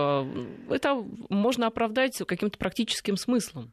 Это 0.69 1.03
можно 1.27 1.67
оправдать 1.67 2.19
каким-то 2.25 2.52
каким-то 2.53 2.57
практическим 2.57 3.17
смыслом? 3.17 3.71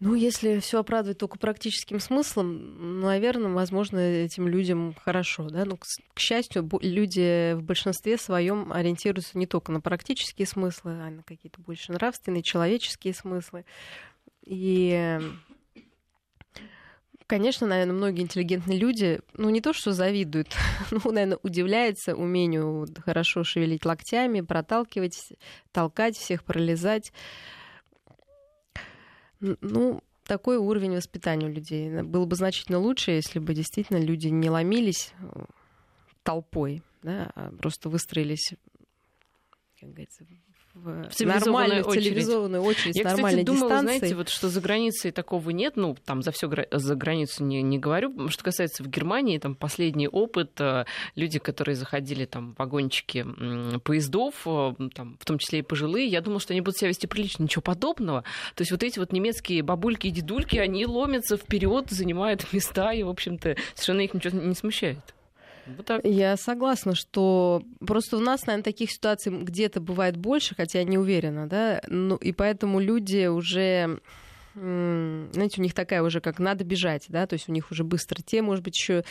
Ну, 0.00 0.16
если 0.16 0.58
все 0.58 0.80
оправдывать 0.80 1.18
только 1.18 1.38
практическим 1.38 2.00
смыслом, 2.00 3.00
ну, 3.00 3.06
наверное, 3.06 3.52
возможно, 3.52 3.98
этим 3.98 4.48
людям 4.48 4.96
хорошо. 5.00 5.48
Да? 5.48 5.64
Но, 5.64 5.76
к, 5.76 5.84
к 6.14 6.18
счастью, 6.18 6.68
люди 6.80 7.54
в 7.54 7.62
большинстве 7.62 8.18
своем 8.18 8.72
ориентируются 8.72 9.38
не 9.38 9.46
только 9.46 9.70
на 9.70 9.80
практические 9.80 10.46
смыслы, 10.46 10.92
а 10.92 11.10
на 11.10 11.22
какие-то 11.22 11.60
больше 11.60 11.92
нравственные, 11.92 12.42
человеческие 12.42 13.14
смыслы. 13.14 13.64
И 14.44 15.20
конечно, 17.32 17.66
наверное, 17.66 17.94
многие 17.94 18.20
интеллигентные 18.20 18.78
люди, 18.78 19.20
ну, 19.32 19.48
не 19.48 19.62
то, 19.62 19.72
что 19.72 19.94
завидуют, 19.94 20.48
ну, 20.90 21.00
наверное, 21.10 21.38
удивляются 21.42 22.14
умению 22.14 22.86
хорошо 23.06 23.42
шевелить 23.42 23.86
локтями, 23.86 24.42
проталкивать, 24.42 25.32
толкать 25.72 26.14
всех, 26.14 26.44
пролезать. 26.44 27.10
Ну, 29.40 30.02
такой 30.24 30.58
уровень 30.58 30.94
воспитания 30.94 31.46
у 31.46 31.50
людей. 31.50 32.02
Было 32.02 32.26
бы 32.26 32.36
значительно 32.36 32.78
лучше, 32.78 33.12
если 33.12 33.38
бы 33.38 33.54
действительно 33.54 33.96
люди 33.96 34.28
не 34.28 34.50
ломились 34.50 35.14
э, 35.18 35.44
толпой, 36.22 36.82
да, 37.02 37.32
а 37.34 37.50
просто 37.50 37.88
выстроились, 37.88 38.52
как 39.80 39.88
говорится, 39.88 40.26
в, 40.74 41.10
в 41.10 41.20
нормальную 41.20 41.84
очередь. 41.84 42.04
цивилизованную 42.06 42.62
очередь 42.62 42.96
Я, 42.96 43.02
с 43.02 43.12
нормальной 43.12 43.44
кстати, 43.44 43.58
думала, 43.58 43.80
знаете, 43.80 44.14
вот 44.14 44.28
что 44.30 44.48
за 44.48 44.60
границей 44.60 45.10
такого 45.10 45.50
нет, 45.50 45.76
ну, 45.76 45.96
там 46.04 46.22
за 46.22 46.32
всю 46.32 46.50
за 46.70 46.94
границу 46.94 47.44
не, 47.44 47.62
не 47.62 47.78
говорю, 47.78 48.28
что 48.28 48.42
касается 48.42 48.82
в 48.82 48.88
Германии, 48.88 49.38
там 49.38 49.54
последний 49.54 50.08
опыт, 50.08 50.52
э, 50.60 50.84
люди, 51.14 51.38
которые 51.38 51.74
заходили 51.74 52.24
там 52.24 52.54
в 52.54 52.58
вагончики 52.58 53.26
поездов, 53.80 54.34
э, 54.46 54.74
там, 54.94 55.18
в 55.20 55.24
том 55.26 55.38
числе 55.38 55.58
и 55.58 55.62
пожилые, 55.62 56.06
я 56.06 56.22
думала, 56.22 56.40
что 56.40 56.54
они 56.54 56.62
будут 56.62 56.78
себя 56.78 56.88
вести 56.88 57.06
прилично, 57.06 57.42
ничего 57.42 57.62
подобного. 57.62 58.24
То 58.54 58.62
есть 58.62 58.70
вот 58.70 58.82
эти 58.82 58.98
вот 58.98 59.12
немецкие 59.12 59.62
бабульки 59.62 60.06
и 60.06 60.10
дедульки, 60.10 60.56
они 60.56 60.86
ломятся 60.86 61.36
вперед, 61.36 61.90
занимают 61.90 62.46
места, 62.52 62.92
и, 62.92 63.02
в 63.02 63.10
общем-то, 63.10 63.56
совершенно 63.74 64.00
их 64.00 64.14
ничего 64.14 64.38
не 64.38 64.54
смущает. 64.54 65.14
Вот 65.66 65.86
так. 65.86 66.04
Я 66.04 66.36
согласна, 66.36 66.94
что 66.94 67.62
просто 67.80 68.16
у 68.16 68.20
нас, 68.20 68.46
наверное, 68.46 68.64
таких 68.64 68.90
ситуаций 68.90 69.32
где-то 69.32 69.80
бывает 69.80 70.16
больше, 70.16 70.54
хотя 70.54 70.80
я 70.80 70.84
не 70.84 70.98
уверена, 70.98 71.48
да, 71.48 71.82
ну, 71.88 72.16
и 72.16 72.32
поэтому 72.32 72.80
люди 72.80 73.26
уже 73.26 74.00
знаете, 74.54 75.60
у 75.60 75.62
них 75.62 75.72
такая 75.72 76.02
уже, 76.02 76.20
как 76.20 76.38
надо 76.38 76.62
бежать, 76.64 77.06
да, 77.08 77.26
то 77.26 77.34
есть 77.34 77.48
у 77.48 77.52
них 77.52 77.70
уже 77.70 77.84
быстро 77.84 78.20
те, 78.22 78.42
может 78.42 78.62
быть, 78.62 78.76
еще 78.76 79.02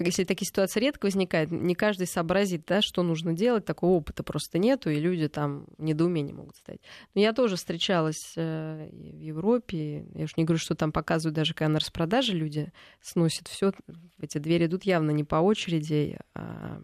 если 0.00 0.24
такие 0.24 0.46
ситуации 0.46 0.80
редко 0.80 1.06
возникают, 1.06 1.50
не 1.50 1.74
каждый 1.74 2.06
сообразит, 2.06 2.64
да, 2.66 2.82
что 2.82 3.02
нужно 3.02 3.34
делать, 3.34 3.64
такого 3.64 3.92
опыта 3.92 4.22
просто 4.22 4.58
нету, 4.58 4.90
и 4.90 4.98
люди 4.98 5.28
там 5.28 5.66
в 5.76 5.82
недоумении 5.82 6.32
могут 6.32 6.56
стать. 6.56 6.80
Но 7.14 7.20
я 7.20 7.32
тоже 7.32 7.56
встречалась 7.56 8.32
э, 8.36 8.88
в 8.90 9.20
Европе, 9.20 10.06
я 10.14 10.24
уж 10.24 10.36
не 10.36 10.44
говорю, 10.44 10.58
что 10.58 10.74
там 10.74 10.92
показывают 10.92 11.34
даже, 11.34 11.54
когда 11.54 11.72
на 11.72 11.78
распродаже 11.78 12.32
люди 12.32 12.72
сносят 13.00 13.48
все, 13.48 13.72
эти 14.20 14.38
двери 14.38 14.66
идут 14.66 14.84
явно 14.84 15.10
не 15.10 15.24
по 15.24 15.36
очереди, 15.36 16.18
а 16.34 16.82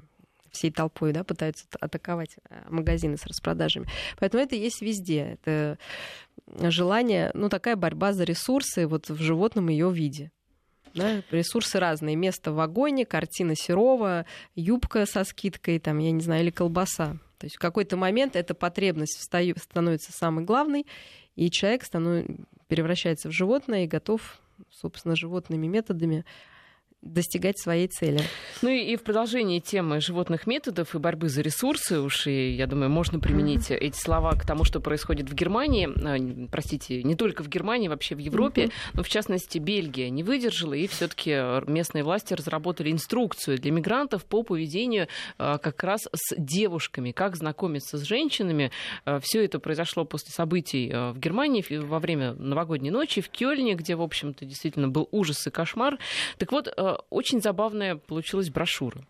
всей 0.51 0.71
толпой, 0.71 1.13
да, 1.13 1.25
пытаются 1.25 1.67
атаковать 1.81 2.37
э, 2.49 2.63
магазины 2.69 3.17
с 3.17 3.27
распродажами. 3.27 3.87
Поэтому 4.19 4.43
это 4.43 4.57
есть 4.57 4.83
везде. 4.83 5.39
Это 5.41 5.79
желание, 6.71 7.31
ну, 7.35 7.49
такая 7.49 7.77
борьба 7.77 8.13
за 8.13 8.25
ресурсы 8.25 8.87
вот 8.87 9.09
в 9.09 9.21
животном 9.21 9.69
ее 9.69 9.93
виде. 9.93 10.31
Да, 10.95 11.23
ресурсы 11.31 11.79
разные. 11.79 12.17
Место 12.17 12.53
в 12.53 12.57
вагоне, 12.57 13.07
картина 13.07 13.55
Серова, 13.57 14.27
юбка 14.55 15.07
со 15.07 15.25
скидкой, 15.25 15.79
там, 15.79 15.99
я 15.99 16.11
не 16.11 16.21
знаю, 16.21 16.43
или 16.43 16.51
колбаса. 16.51 17.19
То 17.39 17.47
есть 17.47 17.57
в 17.57 17.61
какой-то 17.61 17.97
момент 17.97 18.37
эта 18.37 18.55
потребность 18.55 19.19
встаю, 19.19 19.55
становится 19.57 20.13
самой 20.13 20.45
главной, 20.45 20.87
и 21.37 21.51
человек 21.51 21.85
станов... 21.85 22.27
превращается 22.67 23.29
в 23.29 23.33
животное 23.33 23.85
и 23.85 23.89
готов, 23.89 24.41
собственно, 24.71 25.15
животными 25.15 25.67
методами 25.67 26.25
достигать 27.03 27.59
своей 27.59 27.87
цели. 27.87 28.21
Ну 28.61 28.69
и, 28.69 28.93
и 28.93 28.97
в 28.97 29.03
продолжении 29.03 29.61
темы 29.61 30.01
животных 30.01 30.47
методов 30.47 30.95
и 30.95 30.99
борьбы 30.99 31.29
за 31.29 31.43
ресурсы, 31.43 32.01
уж 32.01 32.27
и, 32.27 32.51
я 32.51 32.67
думаю, 32.67 32.91
можно 32.91 33.21
применить 33.21 33.71
mm-hmm. 33.71 33.77
эти 33.77 33.97
слова 33.97 34.33
к 34.33 34.45
тому, 34.45 34.65
что 34.65 34.81
происходит 34.81 35.31
в 35.31 35.35
Германии, 35.35 35.89
а, 35.89 36.49
простите, 36.51 37.03
не 37.05 37.15
только 37.15 37.45
в 37.45 37.49
Германии, 37.49 37.89
вообще 37.89 38.17
в 38.17 38.19
Европе, 38.19 38.65
mm-hmm. 38.65 38.91
но 38.95 39.03
в 39.05 39.09
частности 39.09 39.59
Бельгия 39.59 40.11
не 40.11 40.25
выдержала, 40.25 40.75
и 40.75 40.89
все-таки 40.89 41.31
местные 41.71 42.03
власти 42.03 42.35
разработали 42.35 42.91
инструкцию 42.91 43.59
для 43.59 43.71
мигрантов 43.71 44.25
по 44.25 44.43
поведению 44.43 45.07
а, 45.39 45.59
как 45.59 45.85
раз 45.85 46.09
с 46.13 46.35
девушками, 46.37 47.13
как 47.13 47.37
знакомиться 47.37 47.97
с 47.97 48.03
женщинами. 48.03 48.73
А, 49.05 49.21
Все 49.21 49.45
это 49.45 49.61
произошло 49.61 50.05
после 50.05 50.33
событий 50.33 50.91
в 50.93 51.19
Германии 51.19 51.65
во 51.79 52.01
время 52.01 52.33
новогодней 52.35 52.91
ночи 52.91 53.21
в 53.21 53.29
Кёльне, 53.29 53.75
где, 53.75 53.95
в 53.95 54.03
общем-то, 54.03 54.45
действительно 54.45 54.89
был 54.89 55.09
ужас 55.13 55.47
и 55.47 55.51
кошмар. 55.51 55.99
Так 56.39 56.53
вот, 56.53 56.73
очень 57.11 57.41
забавная 57.41 57.97
получилась 57.97 58.51
брошюра. 58.51 59.01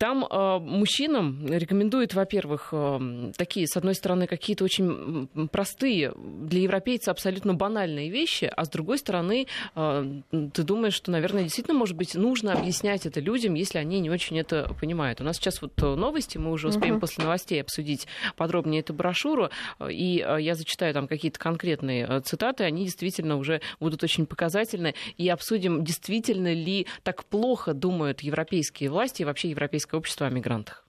Там 0.00 0.24
э, 0.24 0.58
мужчинам 0.60 1.46
рекомендуют, 1.46 2.14
во-первых, 2.14 2.70
э, 2.72 3.32
такие, 3.36 3.66
с 3.66 3.76
одной 3.76 3.94
стороны, 3.94 4.26
какие-то 4.26 4.64
очень 4.64 5.28
простые, 5.52 6.14
для 6.16 6.62
европейца 6.62 7.10
абсолютно 7.10 7.52
банальные 7.52 8.08
вещи, 8.08 8.50
а 8.50 8.64
с 8.64 8.70
другой 8.70 8.96
стороны, 8.96 9.46
э, 9.76 10.20
ты 10.54 10.62
думаешь, 10.62 10.94
что, 10.94 11.10
наверное, 11.10 11.42
действительно, 11.42 11.76
может 11.76 11.98
быть, 11.98 12.14
нужно 12.14 12.54
объяснять 12.54 13.04
это 13.04 13.20
людям, 13.20 13.52
если 13.52 13.76
они 13.76 14.00
не 14.00 14.08
очень 14.08 14.38
это 14.38 14.74
понимают. 14.80 15.20
У 15.20 15.24
нас 15.24 15.36
сейчас 15.36 15.60
вот 15.60 15.76
новости, 15.76 16.38
мы 16.38 16.50
уже 16.50 16.68
успеем 16.68 16.96
uh-huh. 16.96 17.00
после 17.00 17.24
новостей 17.24 17.60
обсудить 17.60 18.06
подробнее 18.36 18.80
эту 18.80 18.94
брошюру, 18.94 19.50
и 19.86 20.24
э, 20.26 20.40
я 20.40 20.54
зачитаю 20.54 20.94
там 20.94 21.08
какие-то 21.08 21.38
конкретные 21.38 22.06
э, 22.08 22.20
цитаты, 22.22 22.64
они 22.64 22.84
действительно 22.84 23.36
уже 23.36 23.60
будут 23.80 24.02
очень 24.02 24.24
показательны, 24.24 24.94
и 25.18 25.28
обсудим, 25.28 25.84
действительно 25.84 26.54
ли 26.54 26.86
так 27.02 27.26
плохо 27.26 27.74
думают 27.74 28.22
европейские 28.22 28.88
власти 28.88 29.20
и 29.20 29.24
вообще 29.26 29.50
европейская 29.50 29.89
Европейское 29.90 29.98
общество 29.98 30.26
о 30.28 30.30
мигрантах. 30.30 30.86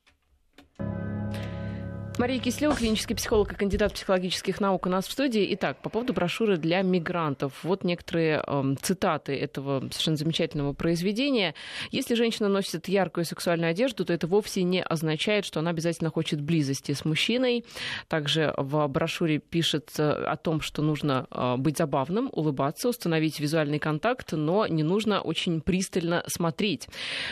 Мария 2.21 2.39
Кислева, 2.39 2.75
клинический 2.75 3.15
психолог 3.15 3.51
и 3.51 3.55
кандидат 3.55 3.93
психологических 3.93 4.61
наук 4.61 4.85
у 4.85 4.89
нас 4.89 5.07
в 5.07 5.11
студии. 5.11 5.55
Итак, 5.55 5.77
по 5.81 5.89
поводу 5.89 6.13
брошюры 6.13 6.57
для 6.57 6.83
мигрантов. 6.83 7.63
Вот 7.63 7.83
некоторые 7.83 8.43
э, 8.45 8.75
цитаты 8.79 9.35
этого 9.35 9.79
совершенно 9.89 10.17
замечательного 10.17 10.73
произведения. 10.73 11.55
Если 11.89 12.13
женщина 12.13 12.47
носит 12.47 12.87
яркую 12.87 13.25
сексуальную 13.25 13.71
одежду, 13.71 14.05
то 14.05 14.13
это 14.13 14.27
вовсе 14.27 14.61
не 14.61 14.83
означает, 14.83 15.45
что 15.45 15.61
она 15.61 15.71
обязательно 15.71 16.11
хочет 16.11 16.41
близости 16.41 16.91
с 16.91 17.05
мужчиной. 17.05 17.65
Также 18.07 18.53
в 18.55 18.85
брошюре 18.85 19.39
пишется 19.39 20.13
о 20.31 20.37
том, 20.37 20.61
что 20.61 20.83
нужно 20.83 21.25
э, 21.31 21.55
быть 21.57 21.79
забавным, 21.79 22.29
улыбаться, 22.33 22.89
установить 22.89 23.39
визуальный 23.39 23.79
контакт, 23.79 24.33
но 24.33 24.67
не 24.67 24.83
нужно 24.83 25.21
очень 25.21 25.59
пристально 25.59 26.23
смотреть. 26.27 26.87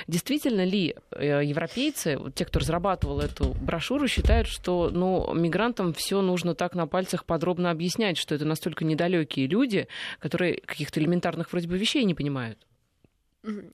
Действительно 0.07 0.65
ли 0.65 0.95
э, 1.11 1.41
европейцы, 1.43 2.17
те, 2.33 2.43
кто 2.43 2.57
разрабатывал 2.57 3.19
эту 3.19 3.53
брошюру, 3.61 4.07
считают, 4.07 4.47
что 4.47 4.78
ну, 4.87 5.33
мигрантам 5.33 5.93
все 5.93 6.21
нужно 6.21 6.55
так 6.55 6.75
на 6.75 6.87
пальцах 6.87 7.25
подробно 7.25 7.71
объяснять, 7.71 8.17
что 8.17 8.35
это 8.35 8.45
настолько 8.45 8.85
недалекие 8.85 9.47
люди, 9.47 9.87
которые 10.19 10.61
каких-то 10.61 11.01
элементарных 11.01 11.51
вроде 11.51 11.67
бы 11.67 11.77
вещей 11.77 12.05
не 12.05 12.15
понимают. 12.15 12.65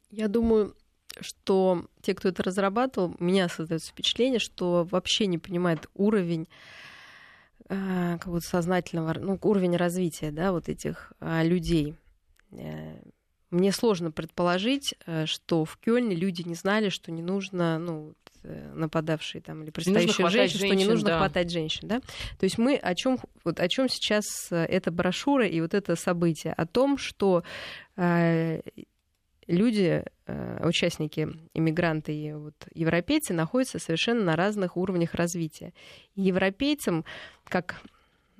Я 0.10 0.28
думаю, 0.28 0.76
что 1.20 1.86
те, 2.01 2.14
кто 2.14 2.30
это 2.30 2.43
разрабатывал, 2.43 3.16
у 3.18 3.24
меня 3.24 3.47
создается 3.49 3.91
впечатление, 3.91 4.39
что 4.39 4.88
вообще 4.89 5.28
не 5.28 5.38
понимает 5.38 5.88
уровень 5.93 6.47
э, 7.70 8.18
какого-то 8.20 8.45
сознательного, 8.47 9.14
ну, 9.20 9.39
уровень 9.41 9.76
развития, 9.76 10.32
да, 10.32 10.51
вот 10.51 10.70
этих 10.70 11.14
э, 11.20 11.47
людей. 11.47 11.95
Э, 12.51 12.99
мне 13.51 13.72
сложно 13.72 14.12
предположить, 14.12 14.95
э, 15.06 15.26
что 15.26 15.66
в 15.66 15.78
Кёльне 15.78 16.16
люди 16.16 16.41
не 16.41 16.56
знали, 16.56 16.89
что 16.89 17.12
не 17.12 17.22
нужно, 17.22 17.80
ну, 17.80 18.14
Э, 18.48 18.74
нападавшие 18.76 19.41
там 19.41 19.64
или 19.64 19.72
пристающие 19.72 20.30
женщин, 20.30 20.60
женщин, 20.60 20.68
что 20.68 20.76
не 20.76 20.86
нужно 20.86 21.10
да. 21.10 21.18
хватать 21.18 21.50
женщин, 21.50 21.88
да? 21.88 22.00
То 22.38 22.43
есть 22.43 22.60
мы 22.60 22.76
о 22.76 22.93
чем 22.93 23.18
вот 23.43 23.60
о 23.60 23.68
чем 23.68 23.89
сейчас 23.89 24.52
э, 24.52 24.66
эта 24.66 24.91
брошюра 24.91 25.48
и 25.48 25.60
вот 25.62 25.74
это 25.74 25.96
событие 25.96 26.54
о 26.54 26.68
том, 26.68 27.00
что 27.00 27.43
э, 27.96 28.62
люди, 29.48 30.04
э, 30.28 30.68
участники, 30.68 31.28
иммигранты 31.56 32.14
и 32.14 32.34
вот, 32.34 32.54
европейцы 32.76 33.34
находятся 33.34 33.80
совершенно 33.80 34.24
на 34.24 34.36
разных 34.36 34.78
уровнях 34.78 35.16
развития. 35.16 35.74
Европейцам, 36.16 37.04
как 37.46 37.82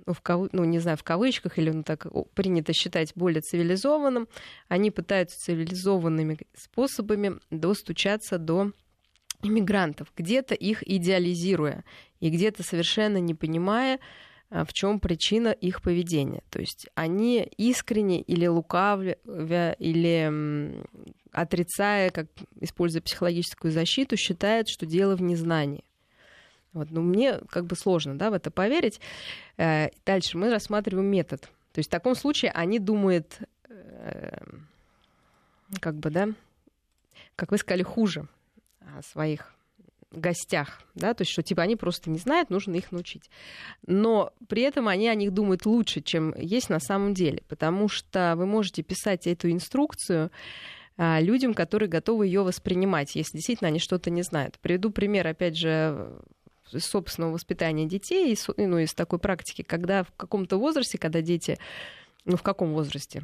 ну, 0.06 0.14
в 0.14 0.22
кав... 0.22 0.50
ну, 0.52 0.66
не 0.66 0.78
знаю, 0.78 0.98
в 0.98 1.04
кавычках, 1.04 1.58
или 1.58 1.72
ну, 1.72 1.82
так 1.82 2.06
принято 2.36 2.74
считать 2.74 3.14
более 3.16 3.42
цивилизованным, 3.42 4.28
они 4.68 4.92
пытаются 4.92 5.40
цивилизованными 5.40 6.38
способами 6.54 7.40
достучаться 7.50 8.38
до 8.38 8.72
иммигрантов, 9.44 10.12
где-то 10.16 10.56
их 10.56 10.88
идеализируя 10.88 11.84
и 12.20 12.30
где-то 12.30 12.64
совершенно 12.64 13.18
не 13.18 13.34
понимая, 13.34 14.00
а, 14.50 14.64
в 14.66 14.74
чем 14.74 15.00
причина 15.00 15.50
их 15.50 15.82
поведения. 15.82 16.44
То 16.50 16.60
есть 16.60 16.88
они 16.96 17.42
искренне 17.58 18.22
или 18.22 18.46
лукавя, 18.48 19.18
или 19.80 20.84
отрицая, 21.32 22.10
как 22.12 22.28
используя 22.62 23.02
психологическую 23.02 23.72
защиту, 23.72 24.16
считают, 24.18 24.70
что 24.70 24.86
дело 24.86 25.16
в 25.16 25.22
незнании. 25.22 25.84
Вот, 26.74 26.92
ну, 26.92 27.02
мне 27.02 27.40
как 27.50 27.66
бы 27.66 27.76
сложно 27.76 28.18
да, 28.18 28.30
в 28.30 28.34
это 28.34 28.52
поверить. 28.52 29.00
Э, 29.58 29.90
дальше 30.06 30.38
мы 30.38 30.50
рассматриваем 30.50 31.08
метод. 31.08 31.42
То 31.72 31.80
есть 31.80 31.90
в 31.90 31.92
таком 31.92 32.16
случае 32.16 32.52
они 32.52 32.80
думают, 32.80 33.40
э, 33.70 34.38
как 35.80 35.96
бы, 35.96 36.10
да, 36.10 36.30
как 37.36 37.52
вы 37.52 37.58
сказали, 37.58 37.84
хуже 37.84 38.28
своих 39.02 39.56
гостях, 40.12 40.82
да, 40.94 41.14
то 41.14 41.24
есть 41.24 41.32
что 41.32 41.44
типа 41.44 41.62
они 41.62 41.76
просто 41.76 42.10
не 42.10 42.18
знают, 42.18 42.50
нужно 42.50 42.76
их 42.76 42.92
научить. 42.92 43.30
Но 43.86 44.34
при 44.48 44.62
этом 44.62 44.88
они 44.88 45.08
о 45.08 45.16
них 45.16 45.32
думают 45.32 45.66
лучше, 45.66 46.02
чем 46.02 46.34
есть 46.38 46.70
на 46.70 46.80
самом 46.80 47.14
деле, 47.14 47.44
потому 47.48 47.88
что 47.90 48.36
вы 48.38 48.46
можете 48.46 48.82
писать 48.84 49.28
эту 49.28 49.52
инструкцию 49.52 50.32
а, 50.98 51.20
людям, 51.20 51.54
которые 51.54 51.90
готовы 51.90 52.28
ее 52.28 52.44
воспринимать, 52.44 53.16
если 53.16 53.38
действительно 53.38 53.68
они 53.68 53.80
что-то 53.80 54.10
не 54.10 54.22
знают. 54.22 54.58
Приведу 54.60 54.92
пример, 54.92 55.28
опять 55.28 55.58
же, 55.58 56.22
из 56.72 56.86
собственного 56.86 57.34
воспитания 57.34 57.86
детей, 57.86 58.38
ну, 58.58 58.78
из 58.78 58.94
такой 58.94 59.20
практики, 59.20 59.62
когда 59.62 60.04
в 60.04 60.12
каком-то 60.16 60.58
возрасте, 60.58 60.98
когда 60.98 61.22
дети, 61.22 61.58
ну, 62.24 62.38
в 62.38 62.44
каком 62.44 62.74
возрасте? 62.74 63.24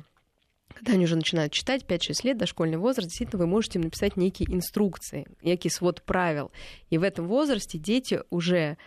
Когда 0.73 0.93
они 0.93 1.05
уже 1.05 1.15
начинают 1.15 1.53
читать, 1.53 1.85
5-6 1.87 2.25
лет, 2.25 2.37
дошкольный 2.37 2.77
возраст, 2.77 3.09
действительно, 3.09 3.39
вы 3.39 3.47
можете 3.47 3.79
им 3.79 3.85
написать 3.85 4.17
некие 4.17 4.53
инструкции, 4.53 5.27
некий 5.41 5.69
свод 5.69 6.01
правил. 6.03 6.51
И 6.89 6.97
в 6.97 7.03
этом 7.03 7.27
возрасте 7.27 7.77
дети 7.77 8.21
уже, 8.29 8.77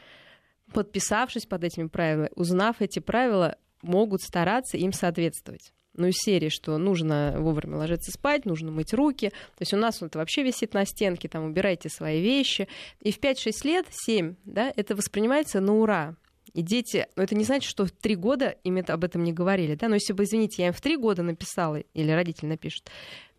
подписавшись 0.72 1.46
под 1.46 1.64
этими 1.64 1.88
правилами, 1.88 2.30
узнав 2.34 2.80
эти 2.80 2.98
правила, 2.98 3.56
могут 3.82 4.22
стараться 4.22 4.76
им 4.76 4.92
соответствовать 4.92 5.72
ну, 5.96 6.08
из 6.08 6.16
серии, 6.16 6.48
что 6.48 6.76
нужно 6.76 7.36
вовремя 7.38 7.76
ложиться 7.76 8.10
спать, 8.10 8.44
нужно 8.44 8.70
мыть 8.70 8.92
руки. 8.92 9.28
То 9.28 9.60
есть 9.60 9.72
у 9.72 9.76
нас 9.76 10.02
это 10.02 10.18
вообще 10.18 10.42
висит 10.42 10.74
на 10.74 10.84
стенке, 10.84 11.28
там, 11.28 11.44
убирайте 11.44 11.88
свои 11.88 12.20
вещи. 12.20 12.68
И 13.00 13.12
в 13.12 13.20
5-6 13.20 13.50
лет, 13.64 13.86
7, 13.90 14.34
да, 14.44 14.72
это 14.74 14.96
воспринимается 14.96 15.60
на 15.60 15.74
ура. 15.74 16.16
И 16.54 16.62
дети, 16.62 17.06
ну 17.16 17.22
это 17.22 17.34
не 17.34 17.44
значит, 17.44 17.68
что 17.68 17.84
в 17.84 17.90
три 17.90 18.14
года 18.14 18.56
им 18.62 18.76
это, 18.76 18.94
об 18.94 19.04
этом 19.04 19.24
не 19.24 19.32
говорили, 19.32 19.74
да, 19.74 19.88
но 19.88 19.96
если 19.96 20.12
бы, 20.12 20.22
извините, 20.22 20.62
я 20.62 20.68
им 20.68 20.72
в 20.72 20.80
три 20.80 20.96
года 20.96 21.22
написала, 21.22 21.76
или 21.76 22.10
родитель 22.10 22.46
напишет, 22.46 22.90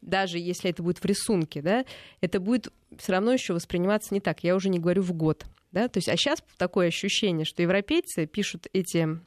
даже 0.01 0.38
если 0.38 0.70
это 0.70 0.84
будет 0.84 0.99
в 0.99 1.05
рисунке, 1.05 1.61
да, 1.61 1.86
это 2.22 2.39
будет 2.39 2.72
все 2.97 3.13
равно 3.13 3.32
еще 3.34 3.53
восприниматься 3.53 4.13
не 4.13 4.20
так. 4.20 4.43
Я 4.43 4.55
уже 4.55 4.70
не 4.70 4.80
говорю 4.80 5.01
в 5.01 5.13
год, 5.13 5.45
да, 5.72 5.88
то 5.88 5.97
есть, 5.97 6.09
а 6.09 6.18
сейчас 6.18 6.43
такое 6.57 6.89
ощущение, 6.89 7.45
что 7.45 7.61
европейцы 7.63 8.28
пишут 8.28 8.68
эти 8.74 9.18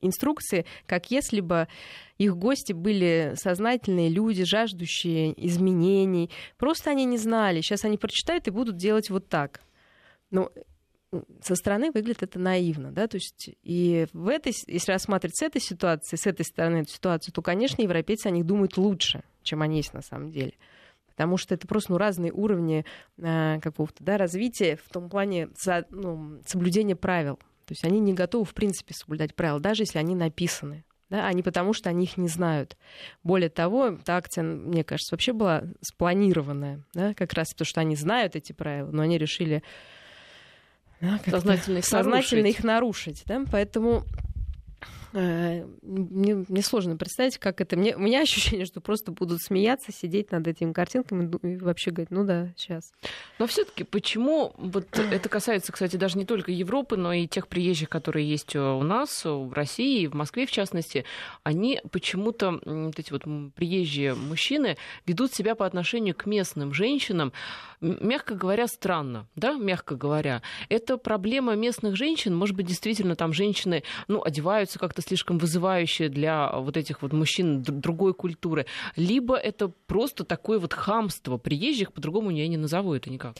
инструкции, 0.00 0.66
как 0.86 1.10
если 1.10 1.40
бы 1.40 1.68
их 2.18 2.36
гости 2.36 2.72
были 2.72 3.34
сознательные 3.36 4.08
люди, 4.08 4.44
жаждущие 4.44 5.32
изменений. 5.46 6.30
Просто 6.56 6.90
они 6.90 7.04
не 7.04 7.18
знали. 7.18 7.60
Сейчас 7.60 7.84
они 7.84 7.98
прочитают 7.98 8.48
и 8.48 8.50
будут 8.50 8.76
делать 8.76 9.10
вот 9.10 9.28
так. 9.28 9.60
Но 10.30 10.50
со 11.42 11.54
стороны 11.54 11.90
выглядит 11.90 12.22
это 12.22 12.38
наивно, 12.38 12.90
да, 12.90 13.06
то 13.06 13.16
есть 13.16 13.50
и 13.62 14.06
в 14.12 14.28
этой, 14.28 14.54
если 14.66 14.92
рассматривать 14.92 15.36
с 15.36 15.42
этой 15.42 15.60
ситуации, 15.60 16.16
с 16.16 16.26
этой 16.26 16.44
стороны 16.44 16.78
эту 16.78 16.92
ситуацию, 16.92 17.34
то, 17.34 17.42
конечно, 17.42 17.82
европейцы 17.82 18.28
о 18.28 18.30
них 18.30 18.46
думают 18.46 18.76
лучше, 18.76 19.22
чем 19.42 19.62
они 19.62 19.76
есть 19.76 19.92
на 19.92 20.02
самом 20.02 20.30
деле. 20.30 20.54
Потому 21.08 21.36
что 21.36 21.54
это 21.54 21.66
просто 21.66 21.92
ну, 21.92 21.98
разные 21.98 22.32
уровни 22.32 22.86
э, 23.18 23.60
какого-то 23.60 24.02
да, 24.02 24.16
развития 24.16 24.78
в 24.82 24.90
том 24.90 25.10
плане 25.10 25.50
за, 25.60 25.84
ну, 25.90 26.40
соблюдения 26.46 26.96
правил. 26.96 27.36
То 27.66 27.72
есть 27.72 27.84
они 27.84 28.00
не 28.00 28.14
готовы, 28.14 28.46
в 28.46 28.54
принципе, 28.54 28.94
соблюдать 28.94 29.34
правила, 29.34 29.60
даже 29.60 29.82
если 29.82 29.98
они 29.98 30.14
написаны. 30.14 30.84
Да, 31.10 31.26
а 31.26 31.32
не 31.34 31.42
потому, 31.42 31.74
что 31.74 31.90
они 31.90 32.04
их 32.04 32.16
не 32.16 32.28
знают. 32.28 32.78
Более 33.22 33.50
того, 33.50 33.88
эта 33.88 34.16
акция, 34.16 34.44
мне 34.44 34.82
кажется, 34.82 35.14
вообще 35.14 35.34
была 35.34 35.64
спланированная, 35.82 36.82
да, 36.94 37.12
как 37.12 37.34
раз 37.34 37.52
потому, 37.52 37.66
что 37.66 37.80
они 37.82 37.96
знают 37.96 38.34
эти 38.34 38.54
правила, 38.54 38.90
но 38.90 39.02
они 39.02 39.18
решили 39.18 39.62
сознательно, 41.28 41.78
их, 41.78 41.84
сознательно 41.84 42.42
нарушить. 42.42 42.58
их 42.58 42.64
нарушить. 42.64 43.22
Да? 43.26 43.44
Поэтому 43.50 44.04
мне, 45.12 46.44
мне 46.48 46.62
сложно 46.62 46.96
представить, 46.96 47.38
как 47.38 47.60
это. 47.60 47.76
Мне, 47.76 47.96
у 47.96 48.00
меня 48.00 48.20
ощущение, 48.22 48.66
что 48.66 48.80
просто 48.80 49.12
будут 49.12 49.42
смеяться, 49.42 49.92
сидеть 49.92 50.30
над 50.30 50.46
этими 50.46 50.72
картинками 50.72 51.30
и 51.42 51.56
вообще 51.56 51.90
говорить, 51.90 52.10
ну 52.10 52.24
да, 52.24 52.52
сейчас. 52.56 52.92
Но 53.38 53.46
все-таки 53.46 53.84
почему 53.84 54.52
вот 54.56 54.86
это 54.98 55.28
касается, 55.28 55.72
кстати, 55.72 55.96
даже 55.96 56.18
не 56.18 56.24
только 56.24 56.50
Европы, 56.50 56.96
но 56.96 57.12
и 57.12 57.26
тех 57.26 57.48
приезжих, 57.48 57.88
которые 57.88 58.28
есть 58.28 58.56
у 58.56 58.82
нас, 58.82 59.24
в 59.24 59.52
России, 59.52 60.06
в 60.06 60.14
Москве 60.14 60.46
в 60.46 60.50
частности, 60.50 61.04
они 61.42 61.80
почему-то, 61.90 62.60
вот 62.64 62.98
эти 62.98 63.12
вот 63.12 63.24
приезжие 63.54 64.14
мужчины, 64.14 64.76
ведут 65.06 65.34
себя 65.34 65.54
по 65.54 65.66
отношению 65.66 66.14
к 66.14 66.26
местным 66.26 66.72
женщинам, 66.72 67.32
мягко 67.80 68.34
говоря, 68.34 68.66
странно, 68.66 69.28
да, 69.36 69.54
мягко 69.54 69.96
говоря. 69.96 70.42
Это 70.68 70.96
проблема 70.96 71.54
местных 71.54 71.96
женщин, 71.96 72.34
может 72.34 72.56
быть, 72.56 72.66
действительно 72.66 73.16
там 73.16 73.32
женщины, 73.32 73.82
ну, 74.08 74.22
одеваются 74.22 74.78
как-то 74.78 75.01
слишком 75.02 75.38
вызывающее 75.38 76.08
для 76.08 76.50
вот 76.52 76.76
этих 76.76 77.02
вот 77.02 77.12
мужчин 77.12 77.62
другой 77.62 78.14
культуры, 78.14 78.66
либо 78.96 79.36
это 79.36 79.68
просто 79.68 80.24
такое 80.24 80.58
вот 80.58 80.72
хамство 80.72 81.36
приезжих, 81.36 81.92
по-другому 81.92 82.30
я 82.30 82.48
не 82.48 82.56
назову 82.56 82.94
это 82.94 83.10
никак. 83.10 83.36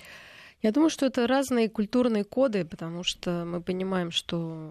Я 0.63 0.71
думаю, 0.71 0.91
что 0.91 1.07
это 1.07 1.27
разные 1.27 1.69
культурные 1.69 2.23
коды, 2.23 2.65
потому 2.65 3.03
что 3.03 3.45
мы 3.45 3.61
понимаем, 3.61 4.13
что 4.13 4.71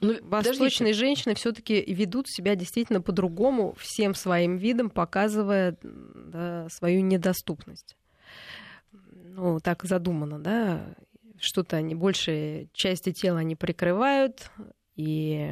ну, 0.00 0.14
восточные 0.22 0.92
подождите. 0.92 0.92
женщины 0.92 1.34
все-таки 1.34 1.82
ведут 1.92 2.28
себя 2.28 2.54
действительно 2.54 3.00
по-другому, 3.00 3.74
всем 3.76 4.14
своим 4.14 4.56
видом 4.56 4.90
показывая 4.90 5.76
да, 5.82 6.68
свою 6.70 7.00
недоступность. 7.00 7.96
Ну, 8.92 9.58
так 9.58 9.82
задумано, 9.82 10.38
да. 10.38 10.94
Что-то 11.40 11.76
они 11.78 11.96
большие 11.96 12.68
части 12.72 13.10
тела 13.10 13.40
они 13.40 13.56
прикрывают, 13.56 14.52
и 14.96 15.50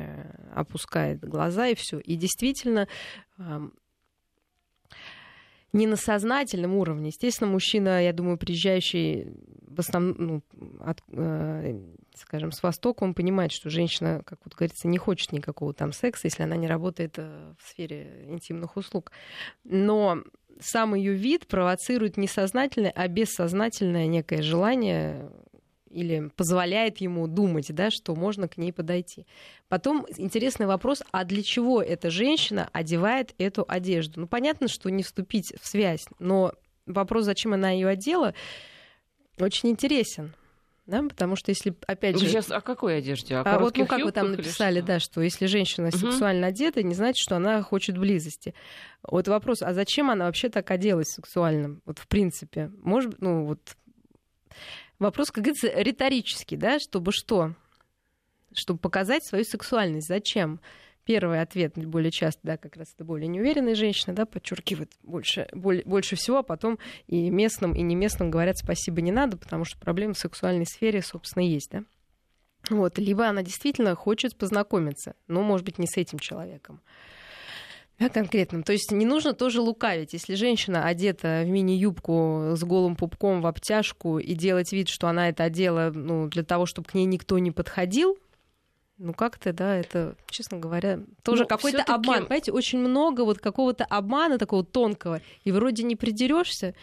опускает 0.55 1.21
глаза, 1.21 1.69
и 1.69 1.75
все. 1.75 1.99
И 1.99 2.17
действительно, 2.17 2.89
не 5.73 5.87
на 5.87 5.97
сознательном 5.97 6.75
уровне. 6.75 7.09
Естественно, 7.09 7.51
мужчина, 7.51 8.05
я 8.05 8.13
думаю, 8.13 8.37
приезжающий 8.37 9.33
в 9.73 9.81
основном, 9.81 10.15
ну, 10.19 10.43
от, 10.81 11.03
э, 11.13 11.81
скажем, 12.15 12.53
с 12.53 12.63
Востока, 12.63 13.05
он 13.05 13.15
понимает, 13.15 13.53
что 13.53 13.71
женщина, 13.71 14.23
как 14.25 14.39
вот 14.45 14.55
говорится, 14.55 14.87
не 14.87 14.99
хочет 14.99 15.33
никакого 15.33 15.73
там 15.73 15.93
секса, 15.93 16.27
если 16.27 16.43
она 16.43 16.57
не 16.57 16.69
работает 16.69 17.15
э, 17.17 17.55
в 17.59 17.69
сфере 17.69 18.27
интимных 18.29 18.77
услуг. 18.77 19.13
Но 19.65 20.19
сам 20.61 20.95
ее 20.95 21.15
вид 21.15 21.47
провоцирует 21.47 22.17
не 22.17 22.29
сознательное, 22.29 22.93
а 22.95 23.09
бессознательное 23.09 24.07
некое 24.07 24.43
желание 24.43 25.31
или 25.93 26.31
позволяет 26.37 26.99
ему 26.99 27.27
думать, 27.27 27.73
да, 27.75 27.91
что 27.91 28.15
можно 28.15 28.49
к 28.49 28.57
ней 28.57 28.73
подойти. 28.73 29.27
Потом 29.69 30.07
интересный 30.17 30.67
вопрос, 30.67 31.03
а 31.13 31.25
для 31.25 31.43
чего 31.43 31.83
эта 31.83 32.11
женщина 32.11 32.69
одевает 32.73 33.35
эту 33.39 33.65
одежду? 33.69 34.21
Ну, 34.21 34.27
понятно, 34.27 34.69
что 34.69 34.91
не 34.91 35.03
вступить 35.03 35.55
в 35.61 35.67
связь, 35.67 36.07
но 36.19 36.53
вопрос, 36.87 37.25
зачем 37.25 37.55
она 37.55 37.71
ее 37.71 37.89
одела, 37.89 38.35
очень 39.39 39.71
интересен. 39.71 40.35
Да, 40.85 41.01
потому 41.01 41.37
что 41.37 41.51
если, 41.51 41.75
опять 41.87 42.19
же... 42.19 42.27
Сейчас 42.27 42.51
о 42.51 42.61
какой 42.61 42.99
одежде? 42.99 43.37
О 43.37 43.43
а 43.43 43.59
вот, 43.61 43.77
ну, 43.77 43.87
как 43.87 44.03
вы 44.03 44.11
там 44.11 44.33
написали, 44.33 44.81
да, 44.81 44.99
что 44.99 45.21
если 45.21 45.47
женщина 45.47 45.89
угу. 45.89 45.97
сексуально 45.97 46.49
одета, 46.49 46.83
не 46.83 46.95
значит, 46.95 47.23
что 47.23 47.37
она 47.37 47.63
хочет 47.63 47.97
близости. 47.97 48.53
Вот 49.05 49.29
вопрос, 49.29 49.63
а 49.63 49.75
зачем 49.75 50.11
она 50.11 50.25
вообще 50.25 50.49
так 50.49 50.69
оделась 50.73 51.09
сексуально? 51.09 51.81
Вот 51.85 52.01
в 52.01 52.09
принципе. 52.09 52.73
Может, 52.83 53.21
ну, 53.21 53.45
вот 53.45 53.77
вопрос, 55.03 55.31
как 55.31 55.45
говорится, 55.45 55.69
риторический, 55.75 56.57
да, 56.57 56.79
чтобы 56.79 57.13
что? 57.13 57.55
Чтобы 58.55 58.79
показать 58.79 59.25
свою 59.25 59.45
сексуальность. 59.45 60.09
Зачем? 60.09 60.61
Первый 61.05 61.41
ответ 61.41 61.73
более 61.77 62.13
часто, 62.13 62.41
да, 62.45 62.57
как 62.57 62.77
раз 62.77 62.93
это 62.95 63.05
более 63.05 63.27
неуверенные 63.27 63.75
женщины, 63.75 64.15
да, 64.15 64.25
подчеркивают 64.25 64.93
больше, 65.03 65.49
более, 65.53 65.85
больше 65.85 66.15
всего, 66.15 66.39
а 66.39 66.43
потом 66.45 66.79
и 67.09 67.29
местным, 67.29 67.75
и 67.75 67.83
не 67.83 67.97
местным 67.97 68.31
говорят 68.31 68.57
спасибо 68.59 69.01
не 69.01 69.11
надо, 69.11 69.37
потому 69.37 69.65
что 69.65 69.81
проблемы 69.81 70.15
в 70.15 70.19
сексуальной 70.19 70.67
сфере, 70.67 71.03
собственно, 71.03 71.43
есть, 71.43 71.71
да. 71.73 71.83
Вот, 72.71 72.99
либо 72.99 73.27
она 73.27 73.43
действительно 73.43 73.97
хочет 73.97 74.37
познакомиться, 74.37 75.17
но, 75.27 75.43
может 75.43 75.67
быть, 75.67 75.79
не 75.79 75.89
с 75.89 75.97
этим 75.97 76.21
человеком. 76.21 76.81
Да, 78.03 78.09
конкретным. 78.09 78.65
То 78.65 78.73
есть 78.73 78.91
не 78.91 79.07
нужно 79.07 79.33
тоже 79.33 79.61
лукавить. 79.61 80.13
Если 80.13 80.35
женщина 80.35 80.87
одета 80.87 81.43
в 81.45 81.49
мини-юбку 81.49 82.55
с 82.57 82.65
голым 82.65 82.97
пупком 82.97 83.41
в 83.41 83.47
обтяжку 83.47 84.19
и 84.19 84.35
делать 84.35 84.73
вид, 84.73 84.89
что 84.89 85.07
она 85.07 85.29
это 85.29 85.45
одела 85.45 85.93
ну, 85.95 86.27
для 86.29 86.43
того, 86.43 86.67
чтобы 86.67 86.89
к 86.89 86.95
ней 86.95 87.05
никто 87.05 87.39
не 87.39 87.53
подходил, 87.53 88.19
ну 88.99 89.15
как-то, 89.15 89.53
да, 89.53 89.77
это, 89.77 90.17
честно 90.27 90.59
говоря, 90.59 91.01
тоже 91.23 91.43
ну, 91.43 91.49
какой-то 91.49 91.83
обман. 91.83 92.23
Понимаете, 92.23 92.53
очень 92.53 92.81
много 92.81 93.25
вот 93.25 93.39
какого-то 93.39 93.85
обмана 93.85 94.39
такого 94.39 94.65
тонкого, 94.65 95.21
и 95.45 95.53
вроде 95.53 95.85
не 95.85 95.95
придерешься, 95.95 96.75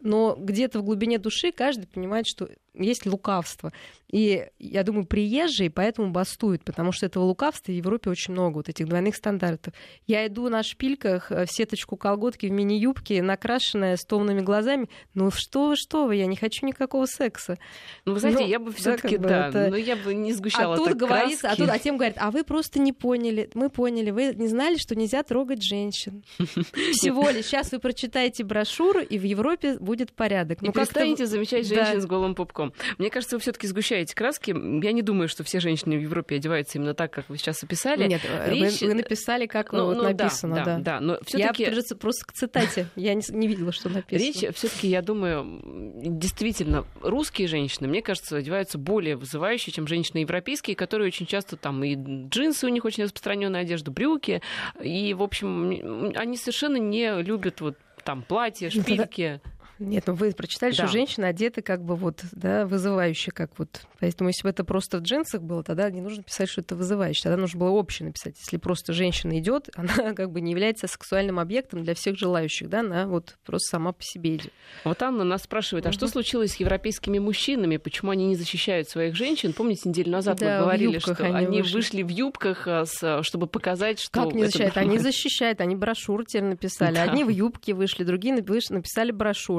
но 0.00 0.36
где-то 0.36 0.80
в 0.80 0.82
глубине 0.82 1.18
души 1.18 1.52
каждый 1.52 1.86
понимает, 1.86 2.26
что 2.26 2.48
есть 2.76 3.06
лукавство. 3.06 3.72
И 4.10 4.46
я 4.58 4.84
думаю, 4.84 5.04
приезжие 5.04 5.68
поэтому 5.68 6.10
бастуют, 6.10 6.62
потому 6.64 6.92
что 6.92 7.06
этого 7.06 7.24
лукавства 7.24 7.72
в 7.72 7.74
Европе 7.74 8.08
очень 8.10 8.32
много, 8.32 8.56
вот 8.56 8.68
этих 8.68 8.86
двойных 8.86 9.16
стандартов. 9.16 9.74
Я 10.06 10.26
иду 10.26 10.48
на 10.48 10.62
шпильках 10.62 11.32
э, 11.32 11.44
в 11.44 11.50
сеточку 11.50 11.96
колготки 11.96 12.46
в 12.46 12.52
мини-юбке, 12.52 13.20
накрашенная 13.20 13.96
с 13.96 14.04
томными 14.04 14.40
глазами. 14.40 14.88
Ну 15.14 15.30
что 15.32 15.68
вы, 15.68 15.76
что 15.76 16.06
вы, 16.06 16.16
я 16.16 16.26
не 16.26 16.36
хочу 16.36 16.64
никакого 16.66 17.06
секса. 17.06 17.58
Ну, 18.04 18.12
вы 18.12 18.20
знаете, 18.20 18.42
но, 18.42 18.46
я 18.46 18.58
бы 18.60 18.72
все 18.72 18.96
таки 18.96 19.18
да, 19.18 19.28
да 19.28 19.48
это... 19.48 19.70
но 19.70 19.76
я 19.76 19.96
бы 19.96 20.14
не 20.14 20.32
сгущала 20.32 20.74
а 20.74 20.76
тут 20.76 20.88
так 20.88 20.96
говорится, 20.96 21.50
а, 21.50 21.56
тут, 21.56 21.68
а 21.68 21.78
тем 21.78 21.96
говорят, 21.96 22.16
а 22.20 22.30
вы 22.30 22.44
просто 22.44 22.78
не 22.78 22.92
поняли, 22.92 23.50
мы 23.54 23.70
поняли, 23.70 24.10
вы 24.10 24.34
не 24.34 24.46
знали, 24.46 24.76
что 24.76 24.94
нельзя 24.94 25.22
трогать 25.24 25.62
женщин. 25.62 26.22
Всего 26.38 27.28
лишь. 27.30 27.46
Сейчас 27.46 27.72
вы 27.72 27.80
прочитаете 27.80 28.44
брошюру, 28.44 29.00
и 29.00 29.18
в 29.18 29.24
Европе 29.24 29.78
будет 29.78 30.12
порядок. 30.12 30.62
Ну, 30.62 30.70
и 30.70 30.72
перестанете 30.72 31.26
замечать 31.26 31.66
женщин 31.66 32.00
с 32.00 32.06
голым 32.06 32.34
пупком. 32.34 32.65
Мне 32.98 33.10
кажется, 33.10 33.36
вы 33.36 33.40
все-таки 33.40 33.66
сгущаете 33.66 34.14
краски. 34.14 34.50
Я 34.50 34.92
не 34.92 35.02
думаю, 35.02 35.28
что 35.28 35.44
все 35.44 35.60
женщины 35.60 35.96
в 35.96 36.02
Европе 36.02 36.36
одеваются 36.36 36.78
именно 36.78 36.94
так, 36.94 37.12
как 37.12 37.28
вы 37.28 37.38
сейчас 37.38 37.62
описали. 37.62 38.06
Нет, 38.06 38.22
Речь... 38.46 38.80
вы, 38.80 38.88
вы 38.88 38.94
написали, 38.94 39.46
как 39.46 39.72
ну, 39.72 39.86
вот 39.86 39.96
ну, 39.96 40.02
написано. 40.04 40.56
Да, 40.56 40.64
да. 40.64 40.78
да. 40.78 41.00
Но 41.00 41.18
все-таки... 41.24 41.64
Я 41.64 41.72
просто, 41.72 41.96
просто 41.96 42.26
к 42.26 42.32
цитате. 42.32 42.88
Я 42.96 43.14
не, 43.14 43.22
не 43.30 43.48
видела, 43.48 43.72
что 43.72 43.88
написано. 43.88 44.26
Речь 44.26 44.54
все-таки, 44.54 44.88
я 44.88 45.02
думаю, 45.02 45.62
действительно, 46.04 46.84
русские 47.02 47.48
женщины, 47.48 47.88
мне 47.88 48.02
кажется, 48.02 48.36
одеваются 48.36 48.78
более 48.78 49.16
вызывающие, 49.16 49.72
чем 49.72 49.86
женщины 49.86 50.18
европейские, 50.18 50.76
которые 50.76 51.08
очень 51.08 51.26
часто 51.26 51.56
там 51.56 51.82
и 51.84 51.94
джинсы 51.94 52.66
у 52.66 52.70
них 52.70 52.84
очень 52.84 53.04
распространенная 53.04 53.62
одежда, 53.62 53.90
брюки. 53.90 54.42
И, 54.82 55.14
в 55.14 55.22
общем, 55.22 56.12
они 56.16 56.36
совершенно 56.36 56.76
не 56.76 57.22
любят 57.22 57.60
вот 57.60 57.76
там 58.04 58.22
платья, 58.22 58.70
ну, 58.72 58.82
шпильки. 58.82 59.40
Нет, 59.78 60.04
ну 60.06 60.14
вы 60.14 60.32
прочитали, 60.32 60.72
да. 60.72 60.84
что 60.84 60.92
женщина 60.92 61.28
одета 61.28 61.60
как 61.60 61.82
бы 61.82 61.96
вот, 61.96 62.22
да, 62.32 62.66
вызывающе, 62.66 63.30
как 63.30 63.58
вот. 63.58 63.82
Поэтому 64.00 64.30
если 64.30 64.42
бы 64.42 64.48
это 64.50 64.64
просто 64.64 64.98
в 64.98 65.02
джинсах 65.02 65.42
было, 65.42 65.62
тогда 65.62 65.90
не 65.90 66.00
нужно 66.00 66.22
писать, 66.22 66.48
что 66.48 66.62
это 66.62 66.74
вызывающе. 66.74 67.22
Тогда 67.24 67.36
нужно 67.36 67.60
было 67.60 67.70
общее 67.70 68.06
написать. 68.06 68.36
Если 68.38 68.56
просто 68.56 68.92
женщина 68.92 69.38
идет, 69.38 69.68
она 69.76 70.14
как 70.14 70.30
бы 70.30 70.40
не 70.40 70.52
является 70.52 70.86
сексуальным 70.86 71.38
объектом 71.38 71.82
для 71.82 71.94
всех 71.94 72.18
желающих, 72.18 72.68
да, 72.68 72.80
она 72.80 73.06
вот 73.06 73.36
просто 73.44 73.70
сама 73.70 73.92
по 73.92 74.02
себе 74.02 74.36
идет. 74.36 74.52
Вот 74.84 75.02
Анна 75.02 75.24
нас 75.24 75.42
спрашивает, 75.42 75.86
а 75.86 75.92
что 75.92 76.08
случилось 76.08 76.52
с 76.52 76.56
европейскими 76.56 77.18
мужчинами? 77.18 77.76
Почему 77.76 78.12
они 78.12 78.26
не 78.26 78.36
защищают 78.36 78.88
своих 78.88 79.14
женщин? 79.14 79.52
Помните, 79.52 79.88
неделю 79.88 80.10
назад 80.12 80.38
да, 80.38 80.58
мы 80.58 80.64
говорили, 80.64 80.98
что 80.98 81.14
они, 81.20 81.34
они 81.34 81.62
вышли. 81.62 81.74
вышли 81.74 82.02
в 82.02 82.08
юбках, 82.08 82.66
а, 82.66 82.84
чтобы 83.22 83.46
показать, 83.46 84.00
что... 84.00 84.24
Как 84.24 84.34
не 84.34 84.44
защищают? 84.46 84.76
Они 84.76 84.98
защищают, 84.98 85.60
они 85.60 85.76
брошюры 85.76 86.24
теперь 86.24 86.44
написали. 86.44 86.86
Да. 86.96 87.02
Одни 87.02 87.24
в 87.24 87.28
юбке 87.28 87.74
вышли, 87.74 88.04
другие 88.04 88.34
написали 88.34 89.10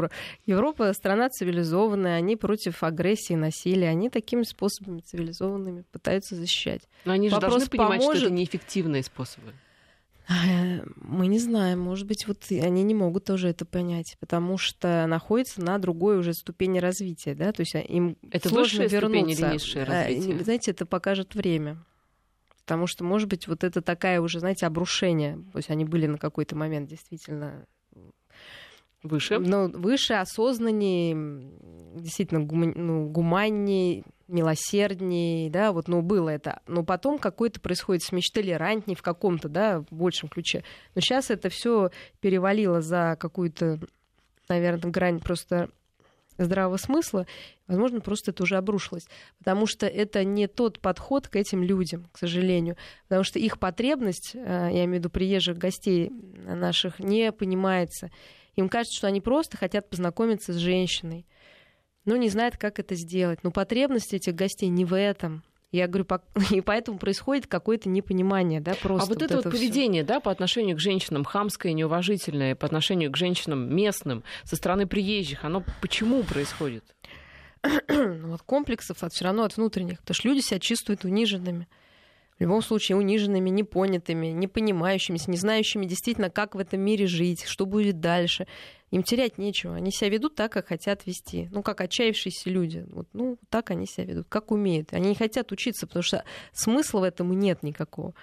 брошюру. 0.08 0.22
Европа 0.46 0.94
страна 0.94 1.30
цивилизованная, 1.30 2.18
они 2.18 2.36
против 2.36 2.84
агрессии, 2.84 3.34
насилия, 3.34 3.90
они 3.90 4.10
такими 4.10 4.44
способами 4.44 5.00
цивилизованными 5.02 5.84
пытаются 5.92 6.36
защищать. 6.36 6.82
Но 7.06 7.14
они 7.14 7.30
же 7.30 7.36
Вопрос 7.36 7.54
должны 7.54 7.70
понимать, 7.70 8.00
поможет... 8.00 8.18
что 8.18 8.28
это 8.28 8.36
неэффективные 8.36 9.04
способы. 9.04 9.54
Мы 10.98 11.28
не 11.28 11.40
знаем, 11.40 11.80
может 11.80 12.06
быть, 12.06 12.28
вот 12.28 12.40
они 12.50 12.84
не 12.84 12.94
могут 12.94 13.24
тоже 13.24 13.48
это 13.48 13.66
понять, 13.66 14.18
потому 14.20 14.58
что 14.58 15.06
находятся 15.08 15.62
на 15.62 15.78
другой 15.78 16.18
уже 16.18 16.34
ступени 16.34 16.80
развития, 16.80 17.34
да, 17.34 17.54
то 17.54 17.62
есть 17.62 17.76
а, 17.76 17.80
им 17.80 18.18
это 18.30 18.50
сложно 18.50 18.84
вернуться. 18.84 19.46
или 19.46 19.54
низшее 19.54 19.86
э, 19.86 19.88
развитие? 19.88 20.44
Знаете, 20.44 20.72
это 20.72 20.86
покажет 20.86 21.34
время. 21.34 21.78
Потому 22.66 22.86
что, 22.88 23.06
может 23.06 23.30
быть, 23.30 23.48
вот 23.48 23.64
это 23.64 23.82
такая 23.82 24.20
уже, 24.20 24.42
знаете, 24.42 24.66
обрушение. 24.66 25.38
То 25.54 25.60
есть 25.60 25.70
они 25.70 25.86
были 25.86 26.06
на 26.06 26.18
какой-то 26.18 26.58
момент 26.58 26.90
действительно 26.90 27.66
Выше? 29.08 29.40
Ну, 29.40 29.70
выше, 29.70 30.14
осознаннее, 30.14 31.50
действительно 31.96 32.42
гум, 32.42 32.72
ну, 32.76 33.10
гуманнее, 33.10 34.04
милосерднее, 34.28 35.50
да, 35.50 35.72
вот, 35.72 35.88
ну, 35.88 36.02
было 36.02 36.30
это. 36.30 36.62
Но 36.68 36.84
потом 36.84 37.18
какой-то 37.18 37.60
происходит 37.60 38.04
смещ 38.04 38.30
толерантнее 38.30 38.96
в 38.96 39.02
каком-то, 39.02 39.50
да, 39.50 39.80
в 39.90 39.96
большем 39.96 40.30
ключе. 40.30 40.64
Но 40.96 41.02
сейчас 41.02 41.32
это 41.32 41.50
все 41.50 41.92
перевалило 42.20 42.82
за 42.82 43.18
какую-то, 43.20 43.80
наверное, 44.50 44.92
грань 44.92 45.20
просто 45.20 45.70
здравого 46.38 46.78
смысла, 46.78 47.26
возможно, 47.68 48.00
просто 48.00 48.32
это 48.32 48.44
уже 48.44 48.58
обрушилось. 48.58 49.08
Потому 49.40 49.66
что 49.66 49.88
это 49.88 50.24
не 50.24 50.48
тот 50.48 50.80
подход 50.80 51.28
к 51.28 51.36
этим 51.36 51.64
людям, 51.64 52.08
к 52.12 52.18
сожалению. 52.18 52.78
Потому 53.08 53.24
что 53.24 53.40
их 53.40 53.60
потребность, 53.60 54.32
э, 54.36 54.70
я 54.72 54.86
имею 54.86 54.90
в 54.90 54.96
виду 54.96 55.10
приезжих 55.10 55.58
гостей 55.58 56.12
наших, 56.46 57.00
не 57.00 57.32
понимается. 57.32 58.12
Им 58.58 58.70
кажется, 58.70 58.98
что 58.98 59.08
они 59.08 59.22
просто 59.22 59.56
хотят 59.56 59.90
познакомиться 59.90 60.52
с 60.52 60.58
женщиной, 60.58 61.26
но 62.06 62.18
не 62.18 62.28
знают, 62.28 62.58
как 62.58 62.80
это 62.80 62.96
сделать. 62.96 63.44
Но 63.44 63.52
потребность 63.52 64.14
этих 64.14 64.34
гостей 64.34 64.68
не 64.68 64.84
в 64.84 64.98
этом. 64.98 65.44
Я 65.72 65.88
говорю, 65.88 66.08
и 66.52 66.62
поэтому 66.62 66.98
происходит 66.98 67.46
какое-то 67.46 67.88
непонимание, 67.88 68.60
да, 68.60 68.74
просто. 68.74 69.06
А 69.06 69.10
вот, 69.10 69.22
вот 69.22 69.22
это, 69.22 69.36
вот 69.38 69.44
поведение, 69.44 70.04
да, 70.04 70.20
по 70.20 70.32
отношению 70.32 70.76
к 70.76 70.80
женщинам, 70.80 71.24
хамское, 71.24 71.74
неуважительное, 71.74 72.56
по 72.56 72.66
отношению 72.66 73.12
к 73.12 73.18
женщинам 73.18 73.74
местным, 73.76 74.24
со 74.44 74.56
стороны 74.56 74.88
приезжих, 74.88 75.46
оно 75.46 75.64
почему 75.82 76.24
происходит? 76.24 76.84
ну, 77.90 78.30
вот 78.30 78.42
комплексов 78.42 79.04
от 79.04 79.14
все 79.14 79.26
равно 79.26 79.44
от 79.44 79.56
внутренних, 79.56 80.00
потому 80.00 80.16
что 80.16 80.28
люди 80.28 80.40
себя 80.40 80.60
чувствуют 80.60 81.06
униженными 81.06 81.68
в 82.38 82.42
любом 82.42 82.62
случае 82.62 82.98
униженными, 82.98 83.50
непонятыми, 83.50 84.28
непонимающимися, 84.28 85.32
не 85.32 85.38
знающими 85.38 85.86
действительно, 85.86 86.30
как 86.30 86.56
в 86.56 86.60
этом 86.60 86.80
мире 86.82 87.08
жить, 87.08 87.44
что 87.46 87.66
будет 87.66 88.00
дальше. 88.00 88.48
Им 88.92 89.04
терять 89.04 89.38
нечего. 89.38 89.76
Они 89.76 89.92
себя 89.92 90.10
ведут 90.10 90.36
так, 90.36 90.52
как 90.52 90.68
хотят 90.68 91.06
вести. 91.06 91.50
Ну, 91.52 91.62
как 91.62 91.82
отчаявшиеся 91.82 92.50
люди. 92.50 92.86
Вот, 92.90 93.08
ну, 93.12 93.38
так 93.50 93.72
они 93.72 93.86
себя 93.86 94.06
ведут, 94.06 94.28
как 94.30 94.52
умеют. 94.52 94.94
Они 94.94 95.10
не 95.10 95.16
хотят 95.16 95.52
учиться, 95.52 95.88
потому 95.88 96.04
что 96.04 96.24
смысла 96.54 97.02
в 97.02 97.04
этом 97.04 97.38
нет 97.38 97.64
никакого 97.64 98.14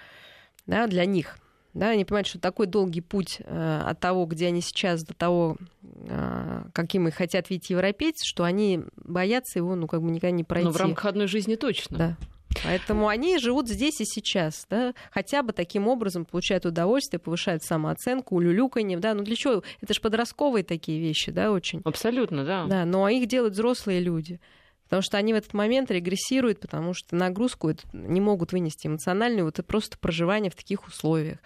да, 0.67 0.87
для 0.87 1.05
них. 1.05 1.39
Да, 1.75 1.91
они 1.91 2.05
понимают, 2.05 2.29
что 2.29 2.39
такой 2.39 2.69
долгий 2.69 3.01
путь 3.01 3.39
э, 3.41 3.83
от 3.85 3.99
того, 3.99 4.27
где 4.27 4.47
они 4.47 4.61
сейчас, 4.61 5.03
до 5.03 5.13
того, 5.13 5.57
э, 5.83 6.65
каким 6.73 7.09
их 7.09 7.17
хотят 7.17 7.51
видеть 7.51 7.71
европейцы, 7.71 8.25
что 8.25 8.45
они 8.45 8.85
боятся 8.97 9.59
его, 9.59 9.75
ну, 9.75 9.89
как 9.89 10.01
бы 10.01 10.11
никогда 10.11 10.31
не 10.31 10.45
пройти. 10.45 10.67
Но 10.67 10.73
в 10.73 10.77
рамках 10.77 11.07
одной 11.07 11.27
жизни 11.27 11.57
точно. 11.57 11.99
Да. 11.99 12.17
Поэтому 12.63 13.09
они 13.09 13.39
живут 13.39 13.69
здесь 13.69 14.01
и 14.01 14.05
сейчас, 14.05 14.67
да, 14.71 14.95
хотя 15.11 15.43
бы 15.43 15.53
таким 15.53 15.89
образом 15.89 16.25
получают 16.25 16.67
удовольствие, 16.67 17.21
повышают 17.21 17.63
самооценку, 17.63 18.37
улюлюканьем, 18.37 19.01
да, 19.01 19.15
ну 19.15 19.23
для 19.23 19.37
чего? 19.37 19.63
Это 19.81 19.95
же 19.95 20.01
подростковые 20.01 20.65
такие 20.65 21.01
вещи, 21.01 21.33
да, 21.33 21.51
очень. 21.51 21.83
Абсолютно, 21.85 22.45
да. 22.45 22.67
Да, 22.67 22.85
но 22.85 23.09
их 23.09 23.27
делают 23.27 23.55
взрослые 23.55 24.01
люди. 24.01 24.41
Потому 24.85 25.03
что 25.03 25.17
они 25.17 25.33
в 25.33 25.37
этот 25.37 25.55
момент 25.55 25.91
регрессируют, 25.91 26.61
потому 26.61 26.93
что 26.95 27.17
нагрузку 27.17 27.73
не 27.93 28.21
могут 28.21 28.53
вынести 28.53 28.87
эмоциональную, 28.87 29.47
вот 29.47 29.55
это 29.55 29.63
просто 29.63 29.99
проживание 29.99 30.51
в 30.51 30.55
таких 30.55 30.87
условиях 30.87 31.39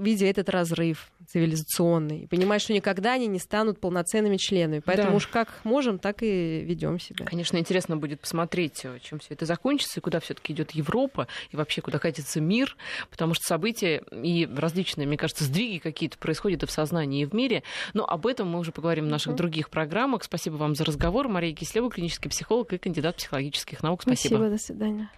видя 0.00 0.26
этот 0.26 0.48
разрыв 0.48 1.10
цивилизационный, 1.28 2.26
понимая, 2.28 2.58
что 2.58 2.72
никогда 2.72 3.12
они 3.12 3.26
не 3.26 3.38
станут 3.38 3.80
полноценными 3.80 4.36
членами. 4.36 4.80
Поэтому 4.84 5.10
да. 5.10 5.16
уж 5.16 5.26
как 5.26 5.48
можем, 5.64 5.98
так 5.98 6.22
и 6.22 6.60
ведем 6.60 6.98
себя. 6.98 7.24
Конечно, 7.24 7.58
интересно 7.58 7.96
будет 7.96 8.20
посмотреть, 8.20 8.84
э, 8.84 8.98
чем 9.02 9.18
все 9.18 9.34
это 9.34 9.44
закончится, 9.44 10.00
и 10.00 10.02
куда 10.02 10.20
все-таки 10.20 10.52
идет 10.52 10.70
Европа, 10.72 11.28
и 11.50 11.56
вообще 11.56 11.80
куда 11.82 11.98
катится 11.98 12.40
мир, 12.40 12.76
потому 13.10 13.34
что 13.34 13.44
события 13.44 14.02
и 14.10 14.46
различные, 14.46 15.06
мне 15.06 15.16
кажется, 15.16 15.44
сдвиги 15.44 15.78
какие-то 15.78 16.18
происходят 16.18 16.62
и 16.62 16.66
в 16.66 16.70
сознании, 16.70 17.22
и 17.22 17.26
в 17.26 17.34
мире. 17.34 17.62
Но 17.94 18.06
об 18.06 18.26
этом 18.26 18.48
мы 18.48 18.58
уже 18.58 18.72
поговорим 18.72 19.06
в 19.06 19.08
наших 19.08 19.34
mm-hmm. 19.34 19.36
других 19.36 19.70
программах. 19.70 20.24
Спасибо 20.24 20.56
вам 20.56 20.74
за 20.74 20.84
разговор. 20.84 21.28
Мария 21.28 21.54
Кислева, 21.54 21.90
клинический 21.90 22.30
психолог 22.30 22.72
и 22.72 22.78
кандидат 22.78 23.16
психологических 23.16 23.82
наук. 23.82 24.02
Спасибо. 24.02 24.36
Спасибо, 24.36 24.50
до 24.50 24.58
свидания. 24.58 25.10